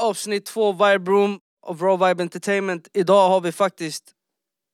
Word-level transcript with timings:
avsnitt 0.00 0.46
två 0.46 0.72
Vibe 0.72 1.10
Room 1.10 1.40
of 1.62 1.80
Raw 1.82 2.08
Vibe 2.08 2.22
Entertainment. 2.22 2.88
Idag 2.92 3.28
har 3.28 3.40
vi 3.40 3.52
faktiskt 3.52 4.04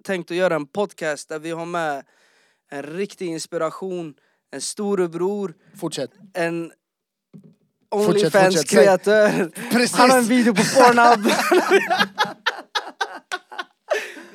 tänkt 0.05 0.31
att 0.31 0.37
göra 0.37 0.55
en 0.55 0.67
podcast 0.67 1.29
där 1.29 1.39
vi 1.39 1.51
har 1.51 1.67
med 1.67 2.05
en 2.71 2.83
riktig 2.83 3.27
inspiration, 3.27 4.15
en 4.51 4.61
storebror, 4.61 5.55
Fortsätt. 5.81 6.11
en. 6.35 6.73
Onlyfans-kreatör. 7.91 9.51
Han 9.97 10.11
har 10.11 10.19
en 10.19 10.25
video 10.25 10.55
på 10.55 10.63
Pornhub. 10.63 11.31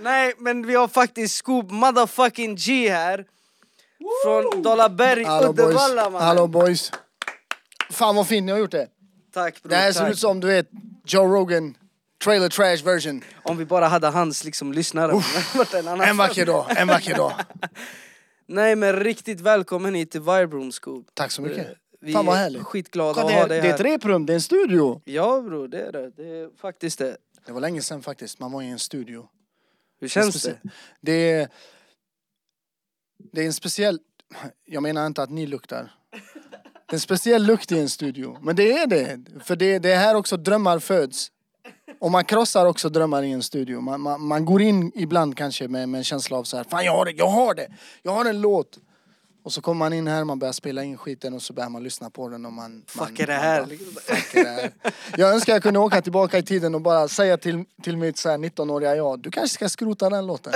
Nej 0.01 0.33
men 0.37 0.67
vi 0.67 0.75
har 0.75 0.87
faktiskt 0.87 1.35
Scoop 1.35 1.71
motherfucking 1.71 2.55
G 2.55 2.89
här. 2.89 3.25
Från 4.23 4.63
Dalaberg. 4.63 5.25
Uddevalla 5.49 6.09
mannen. 6.09 6.27
Hallå 6.27 6.47
boys. 6.47 6.91
Fan 7.89 8.15
vad 8.15 8.27
fint 8.27 8.45
ni 8.45 8.51
har 8.51 8.59
gjort 8.59 8.71
det. 8.71 8.87
Tack 9.33 9.63
bror, 9.63 9.69
Det 9.69 9.75
här 9.75 9.91
ser 9.91 10.09
ut 10.09 10.19
som 10.19 10.39
du 10.39 10.47
vet 10.47 10.69
Joe 11.05 11.27
Rogan 11.27 11.77
trailer 12.23 12.49
trash 12.49 12.83
version. 12.85 13.23
Om 13.43 13.57
vi 13.57 13.65
bara 13.65 13.87
hade 13.87 14.07
hans 14.07 14.43
liksom 14.43 14.73
lyssnare. 14.73 15.11
En 15.73 15.87
annan 15.87 16.01
En 16.07 16.17
vacker 16.17 16.45
dag, 16.45 16.65
en 16.77 16.87
vacker 16.87 17.15
dag. 17.15 17.33
Nej 18.45 18.75
men 18.75 18.93
riktigt 18.95 19.41
välkommen 19.41 19.95
hit 19.95 20.11
till 20.11 20.21
Vibe 20.21 20.45
Room 20.45 20.71
Scoop. 20.71 21.07
Tack 21.13 21.31
så 21.31 21.41
mycket. 21.41 21.67
Vi 22.01 22.13
Fan 22.13 22.25
vad 22.25 22.35
är 22.35 22.39
härligt. 22.39 22.63
skitglada 22.63 23.13
Kolla, 23.13 23.25
att 23.27 23.33
ha 23.33 23.43
är, 23.43 23.47
dig 23.49 23.61
det 23.61 23.67
är 23.67 23.73
ett 23.73 23.79
här. 23.79 23.85
reprum, 23.85 24.25
det 24.25 24.33
är 24.33 24.35
en 24.35 24.41
studio. 24.41 25.01
Ja 25.05 25.41
bror, 25.41 25.67
det 25.67 25.81
är 25.81 25.91
det. 25.91 26.09
Det 26.09 26.27
är 26.39 26.49
faktiskt 26.57 26.99
det. 26.99 27.17
Det 27.45 27.51
var 27.51 27.61
länge 27.61 27.81
sedan 27.81 28.01
faktiskt, 28.01 28.39
man 28.39 28.51
var 28.51 28.61
i 28.61 28.67
en 28.67 28.79
studio. 28.79 29.27
Hur 29.99 30.07
känns 30.07 30.43
det? 30.43 30.57
Det 31.01 31.31
är, 31.31 31.49
det 33.33 33.41
är 33.41 33.45
en 33.45 33.53
speciell, 33.53 33.99
jag 34.65 34.83
menar 34.83 35.07
inte 35.07 35.23
att 35.23 35.29
ni 35.29 35.47
luktar. 35.47 35.91
Det 36.91 36.95
är 36.95 36.97
en 36.97 37.01
speciell 37.01 37.45
lukt 37.45 37.71
i 37.71 37.79
en 37.79 37.89
studio. 37.89 38.37
Men 38.41 38.55
det 38.55 38.71
är 38.71 38.87
det. 38.87 39.19
För 39.43 39.55
det, 39.55 39.79
det 39.79 39.91
är 39.91 39.97
här 39.97 40.15
också 40.15 40.37
drömmar 40.37 40.79
föds. 40.79 41.31
Och 41.99 42.11
man 42.11 42.25
krossar 42.25 42.65
också 42.65 42.89
drömmar 42.89 43.23
i 43.23 43.31
en 43.31 43.43
studio. 43.43 43.81
Man, 43.81 44.01
man, 44.01 44.21
man 44.21 44.45
går 44.45 44.61
in 44.61 44.91
ibland 44.95 45.37
kanske 45.37 45.67
med, 45.67 45.89
med 45.89 45.97
en 45.97 46.03
känsla 46.03 46.37
av 46.37 46.43
så 46.43 46.57
här, 46.57 46.63
fan 46.63 46.85
jag 46.85 46.91
har 46.91 47.05
det, 47.05 47.11
jag 47.11 47.27
har 47.27 47.53
det, 47.53 47.67
jag 48.03 48.11
har 48.11 48.25
en 48.25 48.41
låt. 48.41 48.77
Och 49.43 49.53
så 49.53 49.61
kommer 49.61 49.79
man 49.79 49.93
in 49.93 50.07
här, 50.07 50.23
man 50.23 50.39
börjar 50.39 50.51
spela 50.53 50.83
in 50.83 50.97
skiten 50.97 51.33
och 51.33 51.41
så 51.41 51.53
börjar 51.53 51.69
man 51.69 51.83
lyssna 51.83 52.09
på 52.09 52.29
den 52.29 52.45
och 52.45 52.53
man... 52.53 52.83
Fuck 52.87 52.99
man, 52.99 53.15
är 53.19 53.27
det 53.27 53.33
här? 53.33 53.61
bara, 53.61 54.15
Fuck 54.15 54.35
är 54.35 54.43
det 54.43 54.49
här? 54.49 54.71
Jag 55.17 55.33
önskar 55.33 55.53
jag 55.53 55.63
kunde 55.63 55.79
åka 55.79 56.01
tillbaka 56.01 56.37
i 56.37 56.43
tiden 56.43 56.75
och 56.75 56.81
bara 56.81 57.07
säga 57.07 57.37
till, 57.37 57.63
till 57.83 57.97
mitt 57.97 58.17
så 58.17 58.29
här 58.29 58.37
19-åriga 58.37 58.95
jag, 58.95 59.19
du 59.19 59.31
kanske 59.31 59.53
ska 59.53 59.69
skrota 59.69 60.09
den 60.09 60.27
låten. 60.27 60.53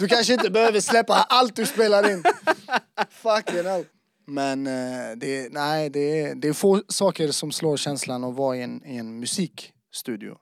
Du 0.00 0.08
kanske 0.08 0.32
inte 0.32 0.50
behöver 0.50 0.80
släppa 0.80 1.14
allt 1.14 1.56
du 1.56 1.66
spelar 1.66 2.10
in. 2.10 2.24
Fucking 3.10 3.64
hell. 3.64 3.84
Men 4.26 4.66
eh, 4.66 5.16
det, 5.16 5.52
nej, 5.52 5.90
det, 5.90 6.20
är, 6.20 6.34
det 6.34 6.48
är 6.48 6.52
få 6.52 6.82
saker 6.88 7.28
som 7.28 7.52
slår 7.52 7.76
känslan 7.76 8.24
att 8.24 8.34
vara 8.34 8.56
i 8.56 8.62
en, 8.62 8.86
i 8.86 8.96
en 8.96 9.20
musikstudio. 9.20 10.38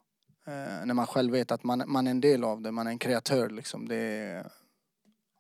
Eh, 0.47 0.87
när 0.87 0.95
man 0.95 1.07
själv 1.07 1.33
vet 1.33 1.51
att 1.51 1.65
man, 1.65 1.83
man 1.87 2.07
är 2.07 2.11
en 2.11 2.21
del 2.21 2.45
av 2.45 2.63
det, 2.63 2.73
man 2.73 2.87
är 2.87 2.91
en 2.91 2.99
kreatör 2.99 3.51
liksom. 3.51 3.89
Det 3.89 3.97
är, 3.97 4.51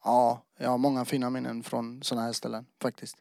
ja, 0.04 0.44
jag 0.58 0.68
har 0.68 0.78
många 0.78 1.04
fina 1.04 1.30
minnen 1.30 1.62
från 1.62 2.02
sådana 2.02 2.26
här 2.26 2.32
ställen 2.32 2.66
faktiskt. 2.82 3.16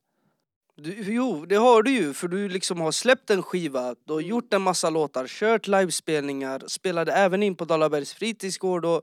Du, 0.75 1.13
jo, 1.13 1.45
det 1.45 1.56
har 1.56 1.83
du 1.83 1.91
ju 1.91 2.13
för 2.13 2.28
du 2.28 2.50
liksom 2.50 2.81
har 2.81 2.91
släppt 2.91 3.30
en 3.30 3.44
skiva, 3.44 3.95
du 4.06 4.13
har 4.13 4.19
gjort 4.19 4.53
en 4.53 4.61
massa 4.61 4.89
låtar, 4.89 5.28
kört 5.28 5.67
livespelningar, 5.67 6.63
spelade 6.67 7.11
även 7.11 7.44
in 7.44 7.56
på 7.56 7.66
Dalabergs 7.66 8.13
fritidsgård 8.13 8.85
och 8.85 9.02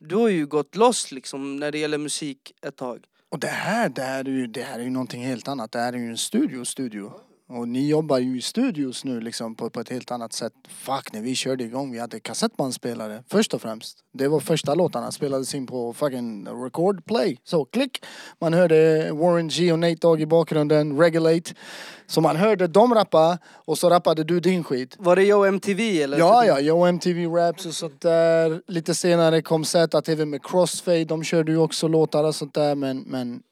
du 0.00 0.16
har 0.16 0.28
ju 0.28 0.46
gått 0.46 0.76
loss 0.76 1.12
liksom 1.12 1.56
när 1.56 1.72
det 1.72 1.78
gäller 1.78 1.98
musik 1.98 2.52
ett 2.62 2.76
tag. 2.76 3.06
Och 3.34 3.40
det 3.40 3.46
här, 3.48 3.88
det 3.88 4.02
här 4.02 4.24
är 4.24 4.30
ju, 4.30 4.46
det 4.46 4.62
här 4.62 4.78
är 4.78 4.82
ju 4.82 4.90
någonting 4.90 5.24
helt 5.24 5.48
annat. 5.48 5.72
Det 5.72 5.78
här 5.78 5.92
är 5.92 5.96
ju 5.96 6.10
en 6.10 6.18
studio, 6.18 6.64
studio. 6.64 7.12
Och 7.48 7.68
ni 7.68 7.88
jobbar 7.88 8.18
ju 8.18 8.38
i 8.38 8.42
studios 8.42 9.04
nu 9.04 9.20
liksom 9.20 9.54
på, 9.54 9.70
på 9.70 9.80
ett 9.80 9.88
helt 9.88 10.10
annat 10.10 10.32
sätt. 10.32 10.52
Fuck, 10.68 11.12
när 11.12 11.20
vi 11.20 11.34
körde 11.34 11.64
igång, 11.64 11.92
vi 11.92 11.98
hade 11.98 12.20
kassettbandspelare 12.20 13.22
först 13.28 13.54
och 13.54 13.62
främst. 13.62 13.98
Det 14.12 14.28
var 14.28 14.40
första 14.40 14.74
låtarna, 14.74 15.12
spelades 15.12 15.54
in 15.54 15.66
på 15.66 15.92
fucking 15.92 16.48
record 16.64 17.04
play. 17.04 17.38
Så 17.44 17.64
klick! 17.64 18.04
Man 18.40 18.54
hörde 18.54 19.10
Warren 19.12 19.48
G 19.48 19.72
och 19.72 19.78
Nate 19.78 19.94
Dogg 19.94 20.20
i 20.20 20.26
bakgrunden, 20.26 20.98
Regulate. 20.98 21.54
Så 22.06 22.20
man 22.20 22.36
hörde 22.36 22.66
dem 22.66 22.94
rappa 22.94 23.38
och 23.46 23.78
så 23.78 23.90
rappade 23.90 24.24
du 24.24 24.40
din 24.40 24.64
skit. 24.64 24.96
Var 24.98 25.16
det 25.16 25.22
Yo 25.22 25.44
MTV 25.44 26.02
eller? 26.02 26.18
Ja, 26.18 26.44
ja, 26.44 26.60
Yo 26.60 26.86
MTV 26.86 27.26
Raps 27.26 27.66
och 27.66 27.74
sånt 27.74 28.00
där. 28.00 28.62
Lite 28.66 28.94
senare 28.94 29.42
kom 29.42 29.64
ZTV 29.64 30.24
med 30.24 30.44
Crossfade, 30.44 31.04
de 31.04 31.24
körde 31.24 31.52
ju 31.52 31.58
också 31.58 31.88
låtar 31.88 32.24
och 32.24 32.34
sånt 32.34 32.54
där 32.54 32.74
men, 32.74 33.00
men, 33.00 33.42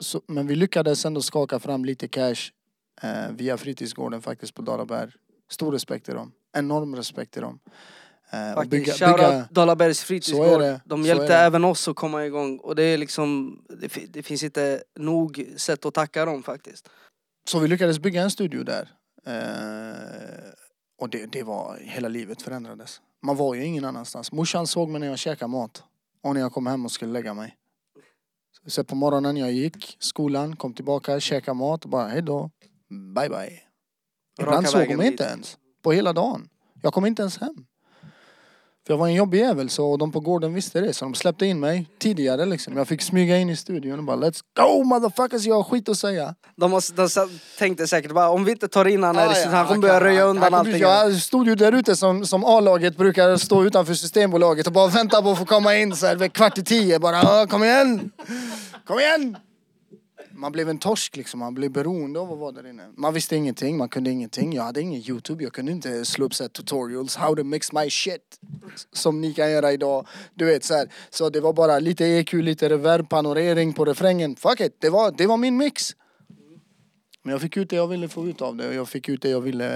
så, 0.00 0.20
men 0.28 0.46
vi 0.46 0.56
lyckades 0.56 1.04
ändå 1.04 1.22
skaka 1.22 1.58
fram 1.58 1.84
lite 1.84 2.08
cash 2.08 2.50
eh, 3.04 3.32
via 3.32 3.56
fritidsgården 3.56 4.22
faktiskt 4.22 4.54
på 4.54 4.62
Dalaberg. 4.62 5.10
Stor 5.50 5.72
respekt 5.72 6.04
till 6.04 6.14
dem, 6.14 6.32
enorm 6.56 6.96
respekt 6.96 7.32
till 7.32 7.42
dem. 7.42 7.58
Eh, 8.30 8.58
och 8.58 8.66
bygga, 8.66 8.92
bygga, 8.92 9.48
Dalabergs 9.50 10.04
fritidsgård. 10.04 10.80
De 10.84 11.02
hjälpte 11.02 11.36
även 11.36 11.64
oss 11.64 11.88
att 11.88 11.96
komma 11.96 12.26
igång 12.26 12.58
och 12.58 12.76
det 12.76 12.82
är 12.82 12.98
liksom, 12.98 13.58
det, 13.68 14.12
det 14.12 14.22
finns 14.22 14.42
inte 14.42 14.82
nog 14.98 15.46
sätt 15.56 15.86
att 15.86 15.94
tacka 15.94 16.24
dem 16.24 16.42
faktiskt. 16.42 16.88
så 17.48 17.58
vi 17.58 17.68
lyckades 17.68 17.98
bygga 17.98 18.22
en 18.22 18.30
studio 18.30 18.64
där. 18.64 18.90
Eh, 19.26 20.54
och 21.00 21.08
det, 21.08 21.26
det 21.26 21.42
var, 21.42 21.78
hela 21.80 22.08
livet 22.08 22.42
förändrades. 22.42 23.00
Man 23.22 23.36
var 23.36 23.54
ju 23.54 23.64
ingen 23.64 23.84
annanstans. 23.84 24.32
Morsan 24.32 24.66
såg 24.66 24.88
mig 24.88 25.00
när 25.00 25.06
jag 25.06 25.18
käkade 25.18 25.50
mat. 25.50 25.82
Och 26.22 26.34
när 26.34 26.40
jag 26.40 26.52
kom 26.52 26.66
hem 26.66 26.84
och 26.84 26.90
skulle 26.90 27.12
lägga 27.12 27.34
mig. 27.34 27.56
Så 28.66 28.84
på 28.84 28.94
morgonen 28.94 29.36
jag 29.36 29.52
gick, 29.52 29.96
skolan, 29.98 30.56
kom 30.56 30.74
tillbaka, 30.74 31.20
käkade 31.20 31.54
mat 31.54 31.84
och 31.84 31.90
bara 31.90 32.08
hejdå, 32.08 32.50
bye 33.14 33.28
bye. 33.28 33.60
Ibland 34.40 34.68
såg 34.68 34.80
de 34.88 34.96
dit. 34.96 35.06
inte 35.06 35.24
ens. 35.24 35.56
På 35.84 35.92
hela 35.92 36.12
dagen. 36.12 36.48
Jag 36.82 36.92
kom 36.92 37.06
inte 37.06 37.22
ens 37.22 37.38
hem. 37.38 37.54
För 38.86 38.92
jag 38.94 38.98
var 38.98 39.06
en 39.08 39.14
jobbig 39.14 39.38
jävel 39.38 39.70
så 39.70 39.90
och 39.90 39.98
de 39.98 40.12
på 40.12 40.20
gården 40.20 40.54
visste 40.54 40.80
det 40.80 40.92
så 40.92 41.04
de 41.04 41.14
släppte 41.14 41.46
in 41.46 41.60
mig 41.60 41.86
tidigare 41.98 42.46
liksom. 42.46 42.76
Jag 42.76 42.88
fick 42.88 43.02
smyga 43.02 43.36
in 43.36 43.50
i 43.50 43.56
studion 43.56 43.98
och 43.98 44.04
bara 44.04 44.16
let's 44.16 44.40
go 44.56 44.84
motherfuckers 44.84 45.44
jag 45.46 45.54
har 45.54 45.62
skit 45.64 45.88
att 45.88 45.98
säga. 45.98 46.34
De, 46.56 46.70
måste, 46.70 46.92
de 46.94 47.08
tänkte 47.58 47.86
säkert 47.86 48.12
bara 48.12 48.28
om 48.30 48.44
vi 48.44 48.52
inte 48.52 48.68
tar 48.68 48.84
in 48.84 49.02
han 49.02 49.16
här, 49.16 49.28
Ah, 49.28 49.38
ja, 49.38 49.48
han 49.50 49.66
kommer 49.66 49.80
börja 49.80 50.00
röja 50.00 50.20
han 50.20 50.28
undan 50.30 50.44
kommer- 50.44 50.58
allting. 50.58 50.76
Jag 50.78 51.14
stod 51.16 51.46
ju 51.46 51.54
där 51.54 51.72
ute 51.72 51.96
som, 51.96 52.26
som 52.26 52.44
A-laget 52.44 52.96
brukar 52.96 53.36
stå 53.36 53.64
utanför 53.64 53.94
Systembolaget 53.94 54.66
och 54.66 54.72
bara 54.72 54.88
vänta 54.88 55.22
på 55.22 55.30
att 55.30 55.38
få 55.38 55.44
komma 55.44 55.76
in 55.76 55.96
så 55.96 56.06
här 56.06 56.28
kvart 56.28 56.58
i 56.58 56.64
tio. 56.64 56.98
Bara 56.98 57.20
"Ah, 57.22 57.46
kom 57.46 57.64
igen! 57.64 58.10
Kom 58.86 58.98
igen! 58.98 59.36
Man 60.36 60.52
blev 60.52 60.68
en 60.68 60.78
torsk 60.78 61.16
liksom, 61.16 61.40
man 61.40 61.54
blev 61.54 61.70
beroende 61.70 62.20
av 62.20 62.32
att 62.32 62.38
vara 62.38 62.52
där 62.52 62.66
inne. 62.70 62.88
Man 62.96 63.14
visste 63.14 63.36
ingenting, 63.36 63.76
man 63.76 63.88
kunde 63.88 64.10
ingenting. 64.10 64.52
Jag 64.52 64.62
hade 64.62 64.80
ingen 64.80 65.00
youtube, 65.00 65.44
jag 65.44 65.52
kunde 65.52 65.72
inte 65.72 66.04
slå 66.04 66.26
upp 66.26 66.34
så 66.34 66.44
här 66.44 66.48
tutorials, 66.48 67.16
how 67.16 67.36
to 67.36 67.44
mix 67.44 67.72
my 67.72 67.90
shit. 67.90 68.40
Som 68.92 69.20
ni 69.20 69.34
kan 69.34 69.50
göra 69.50 69.72
idag. 69.72 70.06
Du 70.34 70.44
vet 70.44 70.64
så 70.64 70.74
här. 70.74 70.92
Så 71.10 71.30
det 71.30 71.40
var 71.40 71.52
bara 71.52 71.78
lite 71.78 72.04
EQ, 72.04 72.32
lite 72.32 72.68
reverb, 72.68 73.08
panorering 73.08 73.72
på 73.72 73.84
refrängen. 73.84 74.36
Fuck 74.36 74.60
it, 74.60 74.76
det 74.80 74.90
var, 74.90 75.10
det 75.10 75.26
var 75.26 75.36
min 75.36 75.56
mix. 75.56 75.94
Men 77.24 77.32
jag 77.32 77.40
fick 77.40 77.56
ut 77.56 77.70
det 77.70 77.76
jag 77.76 77.86
ville 77.86 78.08
få 78.08 78.28
ut 78.28 78.42
av 78.42 78.56
det 78.56 78.68
och 78.68 78.74
jag 78.74 78.88
fick 78.88 79.08
ut 79.08 79.22
det 79.22 79.28
jag 79.28 79.40
ville 79.40 79.68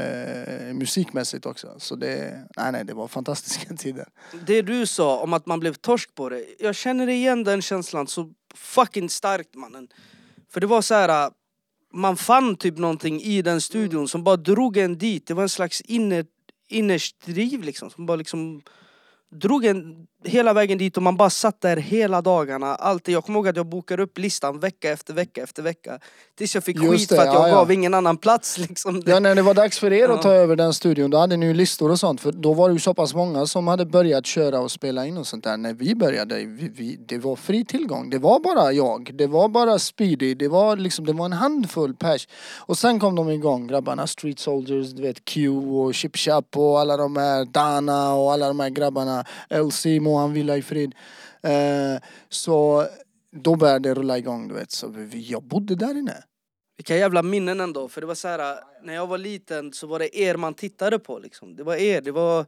eh, 0.68 0.74
musikmässigt 0.74 1.46
också. 1.46 1.74
Så 1.78 1.96
det, 1.96 2.44
nej 2.56 2.72
nej, 2.72 2.84
det 2.84 2.94
var 2.94 3.08
fantastiska 3.08 3.74
tider. 3.76 4.08
Det 4.46 4.62
du 4.62 4.86
sa 4.86 5.20
om 5.20 5.32
att 5.32 5.46
man 5.46 5.60
blev 5.60 5.74
torsk 5.74 6.14
på 6.14 6.28
det, 6.28 6.44
jag 6.58 6.74
känner 6.74 7.08
igen 7.08 7.44
den 7.44 7.62
känslan 7.62 8.06
så 8.06 8.32
fucking 8.54 9.10
starkt 9.10 9.54
mannen. 9.54 9.88
För 10.50 10.60
det 10.60 10.66
var 10.66 10.82
så 10.82 10.94
här. 10.94 11.30
man 11.92 12.16
fann 12.16 12.56
typ 12.56 12.78
någonting 12.78 13.20
i 13.20 13.42
den 13.42 13.60
studion 13.60 14.08
som 14.08 14.24
bara 14.24 14.36
drog 14.36 14.76
en 14.76 14.98
dit. 14.98 15.26
Det 15.26 15.34
var 15.34 15.42
en 15.42 15.48
slags 15.48 15.80
inner, 15.80 16.26
innerst 16.68 17.26
driv 17.26 17.62
liksom. 17.62 17.90
Som 17.90 18.06
bara 18.06 18.16
liksom 18.16 18.62
drog 19.30 19.64
en 19.64 20.06
hela 20.24 20.52
vägen 20.52 20.78
dit 20.78 20.96
och 20.96 21.02
man 21.02 21.16
bara 21.16 21.30
satt 21.30 21.60
där 21.60 21.76
hela 21.76 22.22
dagarna. 22.22 22.74
Alltid. 22.74 23.14
Jag 23.14 23.24
kommer 23.24 23.38
ihåg 23.38 23.48
att 23.48 23.56
jag 23.56 23.66
bokade 23.66 24.02
upp 24.02 24.18
listan 24.18 24.60
vecka 24.60 24.92
efter 24.92 25.14
vecka 25.14 25.42
efter 25.42 25.62
vecka. 25.62 25.98
Tills 26.38 26.54
jag 26.54 26.64
fick 26.64 26.76
Just 26.76 26.90
skit 26.90 27.08
det, 27.08 27.16
för 27.16 27.22
att 27.22 27.34
jag 27.34 27.42
ja, 27.42 27.48
ja. 27.48 27.54
gav 27.54 27.72
ingen 27.72 27.94
annan 27.94 28.16
plats 28.16 28.58
liksom. 28.58 29.02
Ja, 29.06 29.20
när 29.20 29.34
det 29.34 29.42
var 29.42 29.54
dags 29.54 29.78
för 29.78 29.92
er 29.92 30.08
Ja. 30.08 30.14
att 30.14 30.22
ta 30.22 30.32
över 30.32 30.56
den 30.56 30.74
studion, 30.74 31.10
då 31.10 31.18
hade 31.18 31.36
ni 31.36 31.46
ju 31.46 31.54
listor 31.54 31.90
och 31.90 32.00
sånt. 32.00 32.20
För 32.20 32.32
då 32.32 32.54
var 32.54 32.68
det 32.68 32.72
ju 32.72 32.80
så 32.80 32.94
pass 32.94 33.14
många 33.14 33.46
som 33.46 33.68
hade 33.68 33.86
börjat 33.86 34.26
köra 34.26 34.60
och 34.60 34.70
spela 34.70 35.06
in 35.06 35.16
och 35.16 35.26
sånt 35.26 35.44
där. 35.44 35.56
När 35.56 35.74
vi 35.74 35.94
började, 35.94 36.34
vi, 36.34 36.70
vi, 36.76 36.96
det 36.96 37.18
var 37.18 37.36
fri 37.36 37.64
tillgång. 37.64 38.10
Det 38.10 38.18
var 38.18 38.40
bara 38.40 38.72
jag, 38.72 39.10
det 39.14 39.26
var 39.26 39.48
bara 39.48 39.78
Speedy, 39.78 40.34
det 40.34 40.48
var 40.48 40.76
liksom, 40.76 41.06
det 41.06 41.12
var 41.12 41.24
en 41.24 41.32
handfull 41.32 41.94
pers. 41.94 42.28
Och 42.56 42.78
sen 42.78 43.00
kom 43.00 43.14
de 43.14 43.30
igång, 43.30 43.66
grabbarna, 43.66 44.06
Street 44.06 44.38
Soldiers, 44.38 44.92
du 44.92 45.02
vet 45.02 45.24
Q 45.24 45.48
och 45.48 45.94
Chip 45.94 46.16
Chap 46.16 46.56
och 46.56 46.80
alla 46.80 46.96
de 46.96 47.16
här, 47.16 47.44
Dana 47.44 48.14
och 48.14 48.32
alla 48.32 48.48
de 48.48 48.60
här 48.60 48.70
grabbarna. 48.70 49.17
LC, 49.50 49.86
må 50.00 50.18
han 50.18 50.32
vila 50.32 50.56
i 50.56 50.62
frid. 50.62 50.94
Eh, 51.42 52.02
så 52.28 52.86
då 53.36 53.56
började 53.56 53.88
det 53.88 53.94
rulla 53.94 54.18
igång, 54.18 54.48
du 54.48 54.54
vet. 54.54 54.70
Så 54.70 54.88
vi, 54.88 55.30
jag 55.30 55.42
bodde 55.42 55.74
där 55.74 55.98
inne. 55.98 56.16
Vilka 56.76 56.96
jävla 56.96 57.22
minnen 57.22 57.60
ändå. 57.60 57.88
För 57.88 58.00
det 58.00 58.06
var 58.06 58.14
så 58.14 58.28
här, 58.28 58.58
när 58.84 58.94
jag 58.94 59.06
var 59.06 59.18
liten 59.18 59.72
så 59.72 59.86
var 59.86 59.98
det 59.98 60.18
er 60.18 60.36
man 60.36 60.54
tittade 60.54 60.98
på 60.98 61.18
liksom. 61.18 61.56
Det 61.56 61.62
var 61.62 61.74
er, 61.76 62.00
det 62.00 62.12
var 62.12 62.46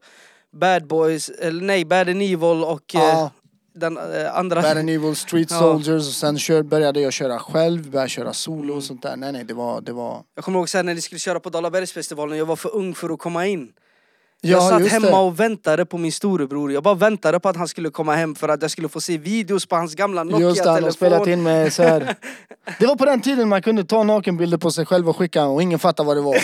Bad 0.52 0.86
Boys, 0.86 1.28
eller 1.28 1.62
nej, 1.62 1.84
Bad 1.84 2.08
and 2.08 2.22
Evil 2.22 2.64
och 2.64 2.94
eh, 2.94 3.00
Ja. 3.00 3.30
den 3.74 3.96
eh, 3.96 4.36
andra... 4.38 4.62
Bad 4.62 4.76
and 4.78 4.90
Evil, 4.90 5.16
Street. 5.16 5.50
Soldiers 5.58 6.08
och 6.08 6.14
sen 6.14 6.38
kör, 6.38 6.62
började 6.62 7.00
jag 7.00 7.12
köra 7.12 7.38
själv, 7.38 7.90
började 7.90 8.08
köra 8.08 8.32
solo 8.32 8.74
och 8.76 8.84
sånt 8.84 9.02
där. 9.02 9.16
Nej 9.16 9.32
nej, 9.32 9.44
det 9.44 9.54
var, 9.54 9.80
det 9.80 9.92
var... 9.92 10.22
Jag 10.34 10.44
kommer 10.44 10.58
ihåg 10.58 10.68
sen 10.68 10.86
när 10.86 10.94
ni 10.94 11.00
skulle 11.00 11.18
köra 11.18 11.40
på 11.40 11.50
Dalabergsfestivalen, 11.50 12.38
jag 12.38 12.46
var 12.46 12.56
för 12.56 12.74
ung 12.74 12.94
för 12.94 13.10
att 13.10 13.18
komma 13.18 13.46
in. 13.46 13.72
Jag 14.42 14.62
Ja, 14.62 14.68
satt 14.68 14.80
just 14.80 14.92
hemma 14.92 15.06
det. 15.06 15.16
och 15.16 15.40
väntade 15.40 15.86
på 15.86 15.98
min 15.98 16.12
storebror. 16.12 16.72
Jag 16.72 16.82
bara 16.82 16.94
väntade 16.94 17.40
på 17.40 17.48
att 17.48 17.56
han 17.56 17.68
skulle 17.68 17.90
komma 17.90 18.14
hem 18.14 18.34
för 18.34 18.48
att 18.48 18.62
jag 18.62 18.70
skulle 18.70 18.88
få 18.88 19.00
se 19.00 19.18
videos 19.18 19.66
på 19.66 19.76
hans 19.76 19.94
gamla 19.94 20.24
Just 20.38 20.64
det, 20.64 20.70
han 20.70 20.82
har 20.84 20.90
spelat 20.90 21.18
Nokia-telefon. 21.18 21.32
in 21.32 21.42
med 21.42 21.72
så 21.72 21.82
här. 21.82 22.14
Det 22.78 22.86
var 22.86 22.96
på 22.96 23.04
den 23.04 23.20
tiden 23.20 23.48
man 23.48 23.62
kunde 23.62 23.84
ta 23.84 24.02
nakenbilder 24.02 24.58
på 24.58 24.70
sig 24.70 24.86
själv 24.86 25.08
och 25.08 25.16
skicka 25.16 25.44
och 25.44 25.62
ingen 25.62 25.78
fattade 25.78 26.06
vad 26.06 26.16
det 26.16 26.20
var. 26.20 26.38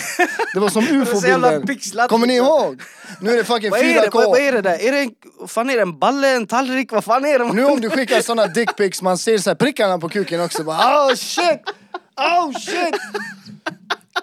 Det 0.53 0.59
var 0.59 0.69
som 0.69 0.83
ufo-bilder. 1.01 2.07
Kommer 2.07 2.27
ni 2.27 2.35
ihåg? 2.35 2.81
Nu 3.21 3.31
är 3.31 3.37
det 3.37 3.43
fucking 3.43 3.69
Vad 3.71 3.79
är, 3.79 3.83
det? 4.01 4.07
4K. 4.07 4.13
Vad, 4.13 4.25
vad 4.29 4.39
är 4.39 4.51
det 4.51 4.61
där? 4.61 4.87
Är 4.87 4.91
det 4.91 4.99
en, 4.99 5.11
vad 5.39 5.49
fan 5.49 5.69
är 5.69 5.75
det? 5.75 5.81
En 5.81 5.99
balle? 5.99 6.35
En 6.35 6.47
tallrik? 6.47 6.91
Vad 6.91 7.03
fan 7.03 7.25
är 7.25 7.39
det? 7.39 7.53
Nu 7.53 7.65
om 7.65 7.81
du 7.81 7.89
skickar 7.89 8.21
såna 8.21 8.47
dickpics, 8.47 9.01
man 9.01 9.17
ser 9.17 9.37
så 9.37 9.55
prickarna 9.55 9.99
på 9.99 10.09
kuken 10.09 10.41
också. 10.41 10.63
Bara, 10.63 10.77
oh 11.07 11.13
shit! 11.15 11.61
Oh 12.17 12.51
shit! 12.59 12.95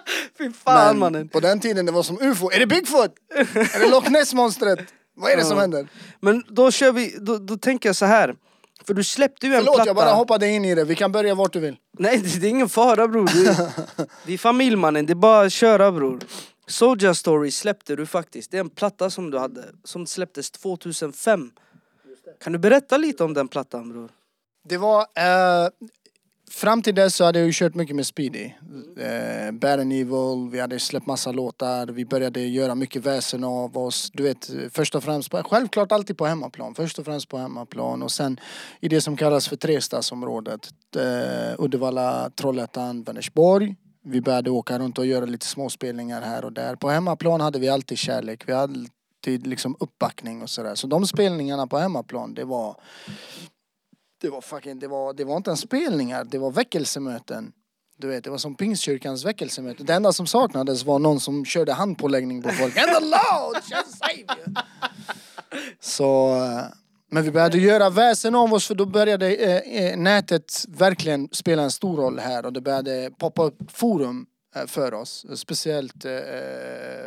Fy 0.37 0.51
fan 0.51 0.87
Men 0.87 0.99
mannen. 0.99 1.29
på 1.29 1.39
den 1.39 1.59
tiden 1.59 1.85
det 1.85 1.91
var 1.91 2.03
som 2.03 2.21
ufo. 2.21 2.51
Är 2.51 2.59
det 2.59 2.67
Bigfoot? 2.67 3.11
Är 3.35 3.79
det 3.79 3.89
Loch 3.89 4.09
Ness-monstret? 4.09 4.79
Vad 5.15 5.31
är 5.31 5.37
det 5.37 5.45
som 5.45 5.57
händer? 5.57 5.87
Men 6.19 6.43
då 6.49 6.71
kör 6.71 6.91
vi, 6.91 7.17
då, 7.21 7.37
då 7.37 7.57
tänker 7.57 7.89
jag 7.89 7.95
så 7.95 8.05
här. 8.05 8.35
För 8.87 8.93
du 8.93 9.03
släppte 9.03 9.47
ju 9.47 9.53
en 9.53 9.59
Förlåt 9.59 9.75
platta. 9.75 9.89
jag 9.89 9.95
bara 9.95 10.11
hoppade 10.11 10.47
in 10.47 10.65
i 10.65 10.75
det, 10.75 10.83
vi 10.83 10.95
kan 10.95 11.11
börja 11.11 11.35
vart 11.35 11.53
du 11.53 11.59
vill. 11.59 11.75
Nej 11.99 12.17
det 12.17 12.39
det 12.39 12.47
är 12.47 12.49
ingen 12.49 12.69
fara 12.69 13.07
bror. 13.07 13.27
Du, 13.27 13.55
vi 14.25 14.33
är 14.33 14.37
familj 14.37 14.75
mannen, 14.75 15.05
det 15.05 15.13
är 15.13 15.15
bara 15.15 15.45
att 15.45 15.53
köra 15.53 15.91
bror. 15.91 16.19
Soulja 16.67 17.13
Story 17.13 17.51
släppte 17.51 17.95
du 17.95 18.05
faktiskt. 18.05 18.51
Det 18.51 18.57
är 18.57 18.61
en 18.61 18.69
platta 18.69 19.09
som 19.09 19.31
du 19.31 19.37
hade, 19.37 19.63
som 19.83 20.05
släpptes 20.07 20.51
2005. 20.51 21.51
Kan 22.43 22.53
du 22.53 22.59
berätta 22.59 22.97
lite 22.97 23.23
om 23.23 23.33
den 23.33 23.47
plattan 23.47 23.89
bror? 23.89 24.09
Det 24.69 24.77
var... 24.77 24.99
Eh, 25.01 25.69
fram 26.55 26.81
till 26.81 26.95
dess 26.95 27.15
så 27.15 27.23
hade 27.23 27.39
jag 27.39 27.45
ju 27.45 27.51
kört 27.53 27.75
mycket 27.75 27.95
med 27.95 28.05
Speedy. 28.05 28.51
Mm. 28.61 29.47
Eh, 29.47 29.51
Bad 29.51 29.79
and 29.79 29.93
Evil, 29.93 30.49
vi 30.51 30.59
hade 30.59 30.79
släppt 30.79 31.05
massa 31.05 31.31
låtar, 31.31 31.87
vi 31.87 32.05
började 32.05 32.41
göra 32.41 32.75
mycket 32.75 33.05
väsen 33.05 33.43
av 33.43 33.77
oss. 33.77 34.11
Du 34.13 34.23
vet, 34.23 34.49
först 34.71 34.95
och 34.95 35.03
främst, 35.03 35.31
på, 35.31 35.43
självklart 35.43 35.91
alltid 35.91 36.17
på 36.17 36.25
hemmaplan. 36.25 36.75
Först 36.75 36.99
och 36.99 37.05
främst 37.05 37.29
på 37.29 37.37
hemmaplan 37.37 38.03
och 38.03 38.11
sen 38.11 38.39
i 38.79 38.87
det 38.87 39.01
som 39.01 39.17
kallas 39.17 39.47
för 39.47 39.55
trestadsområdet. 39.55 40.69
Eh, 40.95 41.63
Uddevalla, 41.63 42.29
Trollhättan, 42.29 43.03
Vänersborg. 43.03 43.75
Vi 44.03 44.21
började 44.21 44.49
åka 44.49 44.79
runt 44.79 44.97
och 44.97 45.05
göra 45.05 45.25
lite 45.25 45.45
småspelningar 45.45 46.21
här 46.21 46.45
och 46.45 46.53
där. 46.53 46.75
På 46.75 46.89
hemmaplan 46.89 47.41
hade 47.41 47.59
vi 47.59 47.69
alltid 47.69 47.97
kärlek. 47.97 48.43
Vi 48.47 48.53
hade 48.53 48.87
alltid 49.25 49.47
liksom 49.47 49.75
uppbackning 49.79 50.41
och 50.41 50.49
sådär. 50.49 50.75
Så 50.75 50.87
de 50.87 51.07
spelningarna 51.07 51.67
på 51.67 51.77
hemmaplan, 51.77 52.33
det 52.33 52.43
var 52.43 52.75
det 54.21 54.29
var 54.29 54.41
fucking, 54.41 54.79
det 54.79 54.87
var, 54.87 55.13
det 55.13 55.23
var 55.23 55.37
inte 55.37 55.49
ens 55.49 55.61
spelningar, 55.61 56.23
det 56.23 56.37
var 56.37 56.51
väckelsemöten. 56.51 57.51
Du 57.97 58.07
vet, 58.07 58.23
det 58.23 58.29
var 58.29 58.37
som 58.37 58.55
Pingstkyrkans 58.55 59.25
väckelsemöte. 59.25 59.83
Det 59.83 59.93
enda 59.93 60.13
som 60.13 60.27
saknades 60.27 60.85
var 60.85 60.99
någon 60.99 61.19
som 61.19 61.45
körde 61.45 61.73
handpåläggning 61.73 62.41
på 62.41 62.49
folk. 62.49 62.77
And 62.77 62.87
the 62.87 62.99
Lord 62.99 63.63
shall 63.63 63.85
save 63.85 64.39
you! 64.39 64.55
Så, 65.79 66.35
eh, 66.35 66.63
men 67.11 67.23
vi 67.23 67.31
började 67.31 67.57
göra 67.57 67.89
väsen 67.89 68.35
av 68.35 68.53
oss 68.53 68.67
för 68.67 68.75
då 68.75 68.85
började 68.85 69.35
eh, 69.35 69.85
eh, 69.85 69.97
nätet 69.97 70.65
verkligen 70.67 71.29
spela 71.31 71.63
en 71.63 71.71
stor 71.71 71.97
roll 71.97 72.19
här 72.19 72.45
och 72.45 72.53
det 72.53 72.61
började 72.61 73.11
poppa 73.19 73.43
upp 73.43 73.71
forum 73.71 74.25
för 74.67 74.93
oss. 74.93 75.25
Speciellt 75.35 76.05
eh, 76.05 76.11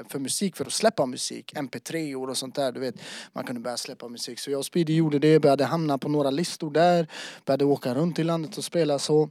för 0.09 0.19
musik, 0.19 0.57
för 0.57 0.65
att 0.65 0.73
släppa 0.73 1.07
musik. 1.07 1.53
MP3 1.55 2.15
och 2.15 2.37
sånt 2.37 2.55
där, 2.55 2.73
du 2.73 2.81
vet. 2.81 2.95
Man 3.33 3.45
kunde 3.45 3.61
börja 3.61 3.77
släppa 3.77 4.09
musik. 4.09 4.39
Så 4.39 4.51
jag 4.51 4.59
och 4.59 4.67
Speedy 4.67 4.95
gjorde 4.95 5.19
det, 5.19 5.41
började 5.41 5.65
hamna 5.65 5.99
på 5.99 6.09
några 6.09 6.31
listor 6.31 6.71
där. 6.71 7.07
Började 7.45 7.65
åka 7.65 7.95
runt 7.95 8.19
i 8.19 8.25
landet 8.25 8.59
och 8.59 8.65
spela 8.65 8.99
så. 8.99 9.31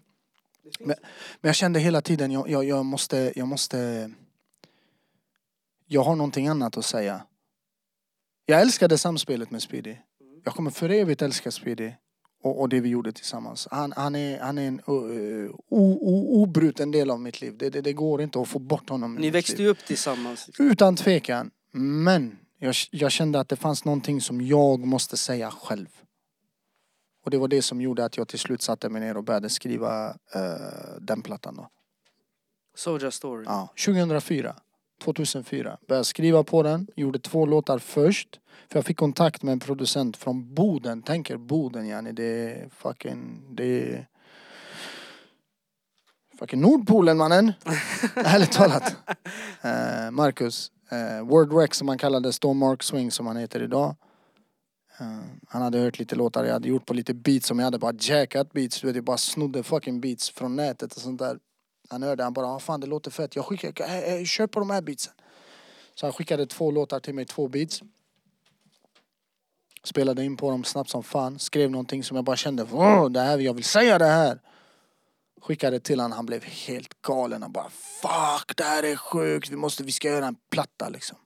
Men, 0.80 0.96
men 1.42 1.50
jag 1.50 1.56
kände 1.56 1.80
hela 1.80 2.02
tiden, 2.02 2.32
jag, 2.32 2.50
jag, 2.50 2.64
jag 2.64 2.86
måste, 2.86 3.34
jag 3.36 3.48
måste... 3.48 4.12
Jag 5.90 6.04
har 6.04 6.16
någonting 6.16 6.48
annat 6.48 6.78
att 6.78 6.86
säga. 6.86 7.22
Jag 8.46 8.62
älskade 8.62 8.98
samspelet 8.98 9.52
med 9.52 9.62
Speedy. 9.62 9.96
Jag 10.44 10.54
kommer 10.54 10.72
för 10.72 10.90
evigt 10.90 11.22
älska 11.22 11.52
Speedy. 11.52 11.92
Och, 12.42 12.62
och 12.62 12.70
det 12.70 12.80
vi 12.80 12.90
gjorde 12.90 13.12
tillsammans. 13.12 13.68
Han, 13.72 13.94
han, 13.96 14.16
är, 14.16 14.40
han 14.40 14.58
är 14.58 14.68
en 14.68 14.82
uh, 14.90 15.52
o, 15.52 15.98
o, 16.02 16.44
obruten 16.44 16.92
del 16.92 17.12
av 17.12 17.20
mitt 17.20 17.42
liv. 17.42 17.58
Det, 17.58 17.70
det, 17.70 17.82
det 17.82 17.94
går 17.94 18.22
inte 18.22 18.42
att 18.42 18.48
få 18.48 18.60
bort 18.60 18.90
honom. 18.90 19.16
Ni 19.16 19.30
växte 19.30 19.62
ju 19.62 19.68
upp 19.68 19.86
tillsammans. 19.88 20.50
Utan 20.60 20.96
tvekan. 20.96 21.52
Men 21.72 22.38
jag, 22.60 22.76
jag 22.92 23.12
kände 23.12 23.40
att 23.40 23.50
det 23.50 23.56
fanns 23.56 23.86
någonting 23.86 24.22
som 24.22 24.42
jag 24.42 24.80
måste 24.80 25.18
säga 25.18 25.52
själv. 25.52 25.88
Och 27.26 27.32
det 27.32 27.38
var 27.38 27.48
det 27.48 27.62
som 27.62 27.82
gjorde 27.82 28.06
att 28.06 28.18
jag 28.18 28.28
till 28.28 28.40
slut 28.40 28.62
satte 28.62 28.90
mig 28.90 29.02
ner 29.02 29.18
och 29.18 29.24
började 29.24 29.50
skriva 29.50 30.10
eh, 30.10 30.98
den 31.02 31.22
plattan 31.22 31.56
då. 31.56 31.70
Soulja 32.76 33.12
Story. 33.12 33.46
Ja, 33.46 33.74
2004. 33.86 34.56
2004. 35.02 35.78
Började 35.88 36.06
skriva 36.06 36.44
på 36.44 36.64
den. 36.64 36.88
Gjorde 36.96 37.20
två 37.20 37.46
låtar 37.46 37.80
först. 37.80 38.40
För 38.70 38.78
jag 38.78 38.86
fick 38.86 38.98
kontakt 38.98 39.44
med 39.44 39.52
en 39.52 39.60
producent 39.60 40.18
från 40.18 40.54
Boden. 40.54 41.02
Tänker 41.02 41.38
Boden 41.38 41.88
yani. 41.88 42.12
Det 42.12 42.24
är 42.24 42.70
fucking... 42.70 43.56
Det 43.56 43.94
är... 43.94 44.08
Fucking 46.40 46.62
Nordpolen 46.62 47.18
mannen. 47.18 47.54
Ärligt 48.16 48.52
talat. 48.52 48.96
Eh, 49.62 50.12
Marcus. 50.12 50.72
Eh, 50.90 51.26
Word 51.26 51.54
Rex 51.54 51.78
som 51.78 51.88
han 51.88 51.98
kallades 51.98 52.40
då. 52.40 52.54
Mark 52.54 52.84
Swing 52.84 53.12
som 53.12 53.28
han 53.28 53.38
heter 53.38 53.64
idag. 53.64 53.96
Eh, 55.00 55.20
han 55.48 55.62
hade 55.62 55.80
hört 55.80 56.00
lite 56.00 56.16
låtar 56.16 56.46
jag 56.46 56.54
hade 56.54 56.68
gjort 56.68 56.86
på 56.86 56.94
lite 56.94 57.14
beats 57.14 57.48
som 57.48 57.60
jag 57.60 57.66
hade 57.66 57.80
bara 57.80 57.94
jackat 58.00 58.54
beats. 58.54 58.82
Du 58.82 58.88
vet, 58.88 58.96
jag 58.96 59.06
bara 59.06 59.18
snodde 59.18 59.64
fucking 59.64 60.02
beats 60.02 60.30
från 60.30 60.56
nätet 60.56 60.94
och 60.94 61.02
sånt 61.02 61.20
där. 61.20 61.40
Han 61.90 62.04
hörde, 62.04 62.24
han 62.24 62.34
bara, 62.34 62.48
ah, 62.48 62.60
fan 62.60 62.80
det 62.80 62.88
låter 62.88 63.12
fett. 63.12 63.36
Jag 63.36 63.46
skickar, 63.46 63.86
eh, 63.86 64.14
eh, 64.14 64.24
kör 64.26 64.48
på 64.48 64.60
de 64.60 64.70
här 64.70 64.82
beatsen. 64.82 65.14
Så 65.96 66.06
han 66.06 66.14
skickade 66.14 66.46
två 66.46 66.72
låtar 66.72 67.00
till 67.00 67.14
mig, 67.16 67.26
två 67.26 67.48
beats. 67.48 67.82
Spelade 69.84 70.24
in 70.24 70.38
på 70.38 70.52
dem 70.52 70.64
snabbt 70.64 70.90
som 70.90 71.04
fan. 71.04 71.40
Skrev 71.40 71.72
någonting 71.72 72.04
som 72.04 72.16
jag 72.16 72.26
bara 72.26 72.36
kände, 72.36 72.64
"Wow, 72.64 73.12
det 73.12 73.20
här, 73.20 73.38
jag 73.38 73.54
vill 73.54 73.64
säga 73.64 73.98
det 73.98 74.06
här. 74.06 74.42
Skickade 75.42 75.80
till 75.80 76.00
han, 76.00 76.12
han 76.12 76.26
blev 76.26 76.44
helt 76.44 77.02
galen. 77.02 77.42
Han 77.42 77.52
bara, 77.52 77.70
fuck 77.70 78.58
det 78.58 78.64
här 78.64 78.84
är 78.84 78.96
sjukt. 78.96 79.50
Vi 79.50 79.56
måste, 79.56 79.84
vi 79.84 79.92
ska 79.92 80.08
göra 80.08 80.28
en 80.28 80.36
platta 80.50 80.90
liksom. 80.90 81.18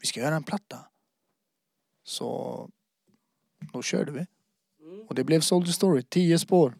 Vi 0.00 0.06
ska 0.06 0.20
göra 0.20 0.34
en 0.36 0.42
platta. 0.42 0.78
Så 2.04 2.68
då 3.72 3.82
körde 3.82 4.12
vi. 4.12 4.26
Och 5.08 5.14
det 5.14 5.24
blev 5.24 5.40
Soldier 5.40 5.72
Story, 5.72 6.02
tio 6.02 6.38
spår. 6.38 6.74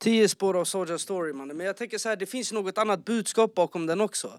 Tio 0.00 0.28
spår 0.28 0.56
av 0.56 0.64
Soulja 0.64 0.98
Story 0.98 1.32
mannen. 1.32 1.56
Men 1.56 1.66
jag 1.66 1.76
tänker 1.76 1.98
så 1.98 2.08
här, 2.08 2.16
det 2.16 2.26
finns 2.26 2.52
något 2.52 2.78
annat 2.78 3.04
budskap 3.04 3.54
bakom 3.54 3.86
den 3.86 4.00
också. 4.00 4.32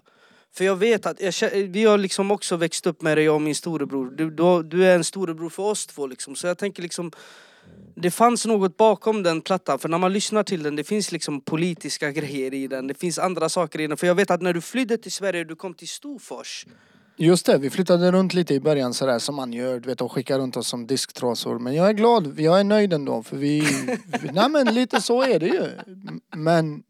För 0.52 0.64
jag 0.64 0.76
vet 0.76 1.06
att, 1.06 1.20
jag, 1.20 1.50
vi 1.50 1.84
har 1.84 1.98
liksom 1.98 2.30
också 2.30 2.56
växt 2.56 2.86
upp 2.86 3.02
med 3.02 3.18
det, 3.18 3.22
jag 3.22 3.34
och 3.34 3.42
min 3.42 3.54
storebror. 3.54 4.10
Du, 4.10 4.30
du, 4.30 4.62
du 4.62 4.86
är 4.86 4.94
en 4.94 5.04
storebror 5.04 5.48
för 5.48 5.62
oss 5.62 5.86
två 5.86 6.06
liksom. 6.06 6.36
Så 6.36 6.46
jag 6.46 6.58
tänker 6.58 6.82
liksom, 6.82 7.12
det 7.94 8.10
fanns 8.10 8.46
något 8.46 8.76
bakom 8.76 9.22
den 9.22 9.40
plattan. 9.40 9.78
För 9.78 9.88
när 9.88 9.98
man 9.98 10.12
lyssnar 10.12 10.42
till 10.42 10.62
den, 10.62 10.76
det 10.76 10.84
finns 10.84 11.12
liksom 11.12 11.40
politiska 11.40 12.10
grejer 12.10 12.54
i 12.54 12.66
den. 12.66 12.86
Det 12.86 12.94
finns 12.94 13.18
andra 13.18 13.48
saker 13.48 13.80
i 13.80 13.86
den. 13.86 13.96
För 13.96 14.06
jag 14.06 14.14
vet 14.14 14.30
att 14.30 14.42
när 14.42 14.52
du 14.52 14.60
flydde 14.60 14.98
till 14.98 15.12
Sverige, 15.12 15.44
du 15.44 15.56
kom 15.56 15.74
till 15.74 15.88
Storfors. 15.88 16.66
Just 17.16 17.46
det, 17.46 17.58
vi 17.58 17.70
flyttade 17.70 18.12
runt 18.12 18.34
lite 18.34 18.54
i 18.54 18.60
början 18.60 18.94
sådär 18.94 19.18
som 19.18 19.34
man 19.34 19.52
gör, 19.52 19.80
du 19.80 19.88
vet 19.88 20.00
och 20.00 20.12
skickar 20.12 20.38
runt 20.38 20.56
oss 20.56 20.68
som 20.68 20.86
disktrasor. 20.86 21.58
Men 21.58 21.74
jag 21.74 21.88
är 21.88 21.92
glad, 21.92 22.40
jag 22.40 22.60
är 22.60 22.64
nöjd 22.64 22.92
ändå 22.92 23.22
för 23.22 23.36
vi, 23.36 23.60
vi 24.22 24.32
nej 24.32 24.48
men 24.48 24.74
lite 24.74 25.00
så 25.00 25.22
är 25.22 25.40
det 25.40 25.46
ju. 25.46 25.70
Men, 26.36 26.82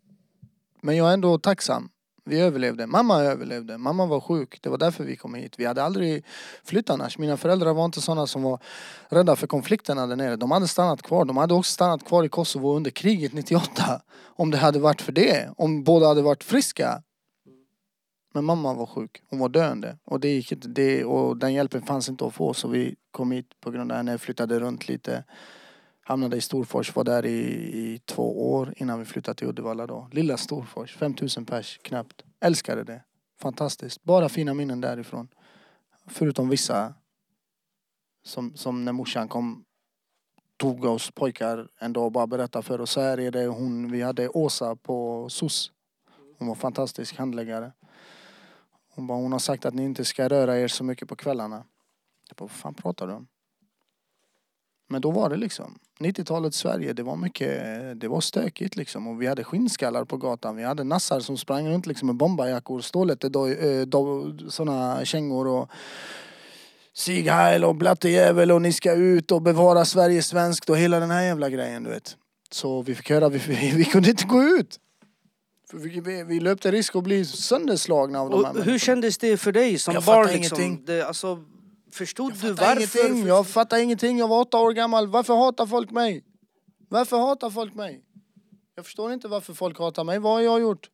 men 0.81 0.97
jag 0.97 1.09
är 1.09 1.15
ändå 1.15 1.39
tacksam. 1.39 1.89
Vi 2.25 2.41
överlevde, 2.41 2.87
mamma 2.87 3.21
överlevde, 3.21 3.79
mamma 3.79 4.07
var 4.07 4.21
sjuk, 4.21 4.59
det 4.63 4.69
var 4.69 4.79
därför 4.79 5.05
vi 5.05 5.17
kom 5.17 5.35
hit. 5.35 5.55
Vi 5.59 5.65
hade 5.65 5.83
aldrig 5.83 6.25
flyttat 6.65 6.95
annars. 6.95 7.19
Mina 7.19 7.37
föräldrar 7.37 7.75
var 7.75 7.85
inte 7.85 8.01
sådana 8.01 8.27
som 8.27 8.43
var 8.43 8.59
rädda 9.09 9.37
för 9.37 9.47
konflikterna 9.47 10.07
där 10.07 10.17
nere. 10.17 10.37
De 10.37 10.51
hade 10.51 10.69
stannat 10.69 11.03
kvar, 11.03 11.25
de 11.25 11.37
hade 11.37 11.55
också 11.55 11.73
stannat 11.73 12.05
kvar 12.05 12.25
i 12.25 12.29
Kosovo 12.29 12.77
under 12.77 12.91
kriget 12.91 13.33
98. 13.33 14.01
Om 14.25 14.51
det 14.51 14.59
hade 14.59 14.79
varit 14.79 15.03
för 15.03 15.13
det, 15.13 15.51
om 15.57 15.85
båda 15.85 16.07
hade 16.07 16.23
varit 16.23 16.45
friska. 16.45 17.03
Men 18.33 18.45
mamma 18.45 18.75
var 18.75 18.87
sjuk, 18.87 19.23
hon 19.29 19.39
var 19.39 19.49
döende. 19.49 19.99
Och, 20.05 20.21
det 20.21 20.29
gick 20.29 20.53
inte, 20.53 20.69
det, 20.69 21.05
och 21.05 21.37
den 21.37 21.55
hjälpen 21.55 21.83
fanns 21.83 22.09
inte 22.09 22.27
att 22.27 22.35
få 22.35 22.55
så 22.55 22.69
vi 22.69 22.97
kom 23.11 23.33
hit 23.33 23.61
på 23.61 23.71
grund 23.71 23.93
av 23.93 23.97
henne, 23.97 24.19
flyttade 24.19 24.61
runt 24.61 24.89
lite. 24.89 25.25
Hamnade 26.05 26.37
i 26.37 26.41
Storfors, 26.41 26.97
var 26.97 27.05
där 27.05 27.27
i, 27.27 27.39
i 27.79 28.01
två 28.05 28.53
år 28.53 28.75
innan 28.77 28.99
vi 28.99 29.05
flyttade 29.05 29.35
till 29.35 29.49
Uddevalla 29.49 29.87
då. 29.87 30.09
Lilla 30.13 30.37
Storfors, 30.37 30.97
5000 30.97 31.45
pers 31.45 31.79
knappt. 31.83 32.25
Älskade 32.41 32.85
det. 32.85 33.03
Fantastiskt. 33.41 34.03
Bara 34.03 34.29
fina 34.29 34.55
minnen 34.55 34.81
därifrån. 34.81 35.29
Förutom 36.07 36.49
vissa 36.49 36.95
som, 38.25 38.57
som 38.57 38.85
när 38.85 38.93
morsan 38.93 39.29
kom 39.29 39.65
tog 40.57 40.85
oss 40.85 41.11
pojkar 41.11 41.69
en 41.79 41.93
dag 41.93 42.05
och 42.05 42.13
bara 42.13 42.27
berättade 42.27 42.63
för 42.63 42.81
oss. 42.81 42.91
Så 42.91 43.01
här 43.01 43.21
är 43.21 43.31
det 43.31 43.47
hon, 43.47 43.93
vi 43.93 44.03
hade 44.03 44.29
Åsa 44.29 44.77
på 44.77 45.29
SOS. 45.31 45.73
Hon 46.39 46.49
var 46.49 46.55
fantastisk 46.55 47.17
handläggare. 47.19 47.73
Hon 48.95 49.07
bara, 49.07 49.19
hon 49.19 49.33
har 49.33 49.39
sagt 49.39 49.65
att 49.65 49.75
ni 49.75 49.85
inte 49.85 50.05
ska 50.05 50.29
röra 50.29 50.59
er 50.59 50.69
så 50.69 50.85
mycket 50.85 51.09
på 51.09 51.17
kvällarna. 51.17 51.65
Jag 52.29 52.37
bara, 52.37 52.45
vad 52.45 52.51
fan 52.51 52.75
pratar 52.75 53.07
du 53.07 53.13
om? 53.13 53.27
Men 54.89 55.01
då 55.01 55.11
var 55.11 55.31
det 55.31 55.37
liksom 55.37 55.79
90-talet 56.01 56.55
Sverige, 56.55 56.93
det 56.93 57.03
var 57.03 57.17
mycket, 57.17 58.01
det 58.01 58.09
var 58.09 58.21
stökigt 58.21 58.77
liksom 58.77 59.07
och 59.07 59.23
vi 59.23 59.27
hade 59.27 59.45
skinnskallar 59.45 60.05
på 60.05 60.17
gatan. 60.17 60.57
Vi 60.57 60.65
hade 60.65 60.85
nassar 60.85 61.21
som 61.21 61.37
sprang 61.37 61.69
runt 61.69 61.87
liksom 61.87 62.07
med 62.07 62.17
bombarjackor, 62.17 62.81
stålet, 62.81 63.25
eh, 63.25 63.31
sådana 64.49 65.05
kängor 65.05 65.47
och 65.47 65.71
Sieg 66.95 67.29
Heil 67.29 67.65
och 67.65 67.75
blattejävel 67.75 68.53
och 68.53 68.63
ni 68.63 68.73
ska 68.73 68.93
ut 68.93 69.31
och 69.31 69.43
bevara 69.43 69.85
Sverige 69.85 70.23
svenskt 70.23 70.71
och 70.71 70.77
hela 70.77 71.01
den 71.01 71.11
här 71.11 71.23
jävla 71.23 71.51
grejen 71.51 71.85
du 71.85 71.91
vet. 71.91 72.17
Så 72.51 72.83
vi 72.83 72.95
fick 72.95 73.11
höra, 73.11 73.29
vi, 73.29 73.39
vi, 73.39 73.71
vi 73.77 73.85
kunde 73.85 74.11
inte 74.11 74.25
gå 74.25 74.43
ut. 74.43 74.79
Vi, 75.73 76.25
vi, 76.25 76.41
löpte 76.41 76.71
risk 76.71 76.97
att 76.97 77.05
bli 77.05 77.25
sönderslagna 77.25 78.21
av 78.21 78.31
de 78.31 78.45
här 78.45 78.59
Och 78.59 78.65
hur 78.65 78.79
kändes 78.79 79.19
det 79.19 79.37
för 79.37 79.53
dig 79.53 79.79
som 79.79 79.95
Jag 79.95 80.05
barn? 80.05 80.27
Liksom? 80.27 80.61
ingenting. 80.61 80.85
Det, 80.87 81.03
alltså, 81.03 81.45
förstod 81.91 82.33
du 82.33 82.53
varför? 82.53 83.07
ingenting, 83.07 83.27
jag 83.27 83.47
fattar 83.47 83.79
ingenting. 83.79 84.19
Jag 84.19 84.29
var 84.29 84.41
åtta 84.41 84.59
år 84.59 84.73
gammal. 84.73 85.09
Varför 85.09 85.35
hatar 85.35 85.67
folk 85.67 85.91
mig? 85.91 86.25
Varför 86.89 87.19
hatar 87.19 87.51
folk 87.51 87.75
mig? 87.75 88.03
Jag 88.75 88.85
förstår 88.85 89.13
inte 89.13 89.29
varför 89.29 89.55
folk 89.55 89.79
hatar 89.79 90.05
mig. 90.05 90.19
Vad 90.19 90.33
har 90.33 90.41
jag 90.41 90.61
gjort? 90.61 90.91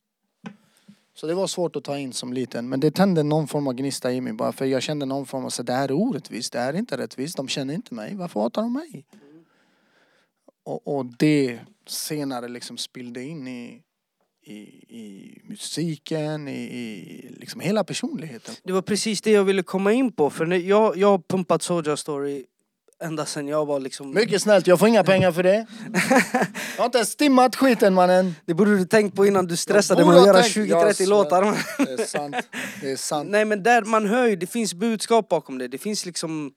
Så 1.15 1.27
det 1.27 1.35
var 1.35 1.47
svårt 1.47 1.77
att 1.77 1.85
ta 1.85 1.99
in 1.99 2.13
som 2.13 2.33
liten. 2.33 2.69
Men 2.69 2.81
det 2.81 2.91
tände 2.91 3.23
någon 3.23 3.49
form 3.49 3.67
av 3.67 3.75
gnista 3.75 4.13
i 4.13 4.21
mig 4.21 4.33
bara 4.33 4.53
för 4.53 4.65
jag 4.65 4.83
kände 4.83 5.07
någon 5.07 5.27
form 5.27 5.45
av 5.45 5.51
så 5.51 5.63
det 5.63 5.73
här 5.73 5.89
är 5.89 5.93
orättvist, 5.93 6.53
det 6.53 6.59
här 6.59 6.75
är 6.75 6.79
inte 6.79 6.97
rättvist, 6.97 7.37
de 7.37 7.49
känner 7.49 7.75
inte 7.75 7.95
mig. 7.95 8.15
Varför 8.15 8.41
hatar 8.41 8.63
de 8.63 8.73
mig? 8.73 9.07
Och, 10.65 10.97
och 10.97 11.07
det 11.07 11.61
senare 11.87 12.49
liksom 12.49 12.77
spillde 12.77 13.23
in 13.25 13.49
i, 13.49 13.83
i, 14.49 14.61
i 14.89 15.39
musiken, 15.45 16.49
i, 16.49 16.53
i 16.53 17.29
liksom 17.41 17.61
hela 17.61 17.85
personligheten. 17.85 18.55
Det 18.65 18.73
var 18.73 18.83
precis 18.83 19.21
det 19.21 19.31
jag 19.31 19.45
ville 19.45 19.63
komma 19.63 19.93
in 19.93 20.13
på. 20.13 20.31
För 20.31 20.47
jag, 20.47 20.97
jag 20.97 21.09
har 21.09 21.19
pumpat 21.19 21.63
Soulja 21.63 21.97
Story 21.97 22.45
ända 23.03 23.27
sen 23.27 23.49
jag 23.49 23.67
var 23.67 23.81
liksom... 23.81 24.15
Mycket 24.15 24.43
snällt, 24.43 24.67
jag 24.67 24.79
får 24.79 24.89
inga 24.89 25.05
pengar 25.05 25.33
för 25.33 25.43
det. 25.43 25.67
Jag 26.77 26.83
har 26.83 26.85
inte 26.85 26.99
ens 26.99 27.11
stimmat 27.11 27.57
skiten 27.57 27.95
mannen. 27.95 28.35
Det 28.47 28.55
borde 28.55 28.79
du 28.79 28.85
tänkt 28.85 29.17
på 29.17 29.27
innan 29.27 29.47
du 29.47 29.57
stressade 29.57 30.05
med 30.05 30.17
att 30.17 30.27
göra 30.27 30.43
tänkt- 30.43 30.57
20-30 30.57 31.01
Jag 31.01 31.09
låtar. 31.09 31.43
Det 31.79 32.03
är 32.03 32.07
sant. 32.07 32.37
Det 32.81 32.91
är 32.91 32.97
sant. 32.97 33.29
Nej 33.31 33.45
men 33.45 33.63
där 33.63 33.83
man 33.83 34.07
hör 34.07 34.27
ju, 34.27 34.37
det 34.37 34.47
finns 34.47 34.75
budskap 34.75 35.29
bakom 35.29 35.59
det. 35.59 35.69
Det 35.69 35.79
finns 35.79 36.07
liksom 36.07 36.53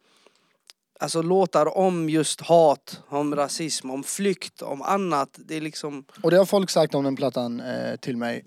Alltså 1.02 1.22
låtar 1.22 1.78
om 1.78 2.10
just 2.10 2.42
hat, 2.42 3.02
om 3.08 3.36
rasism, 3.36 3.90
om 3.90 4.04
flykt, 4.04 4.62
om 4.62 4.82
annat. 4.82 5.30
Det 5.36 5.56
är 5.56 5.62
liksom... 5.62 6.06
Och 6.24 6.32
det 6.32 6.38
har 6.38 6.46
folk 6.46 6.70
sagt 6.70 6.96
om 6.96 7.04
den 7.04 7.16
plattan 7.16 7.60
eh, 7.60 7.96
till 7.96 8.18
mig. 8.18 8.46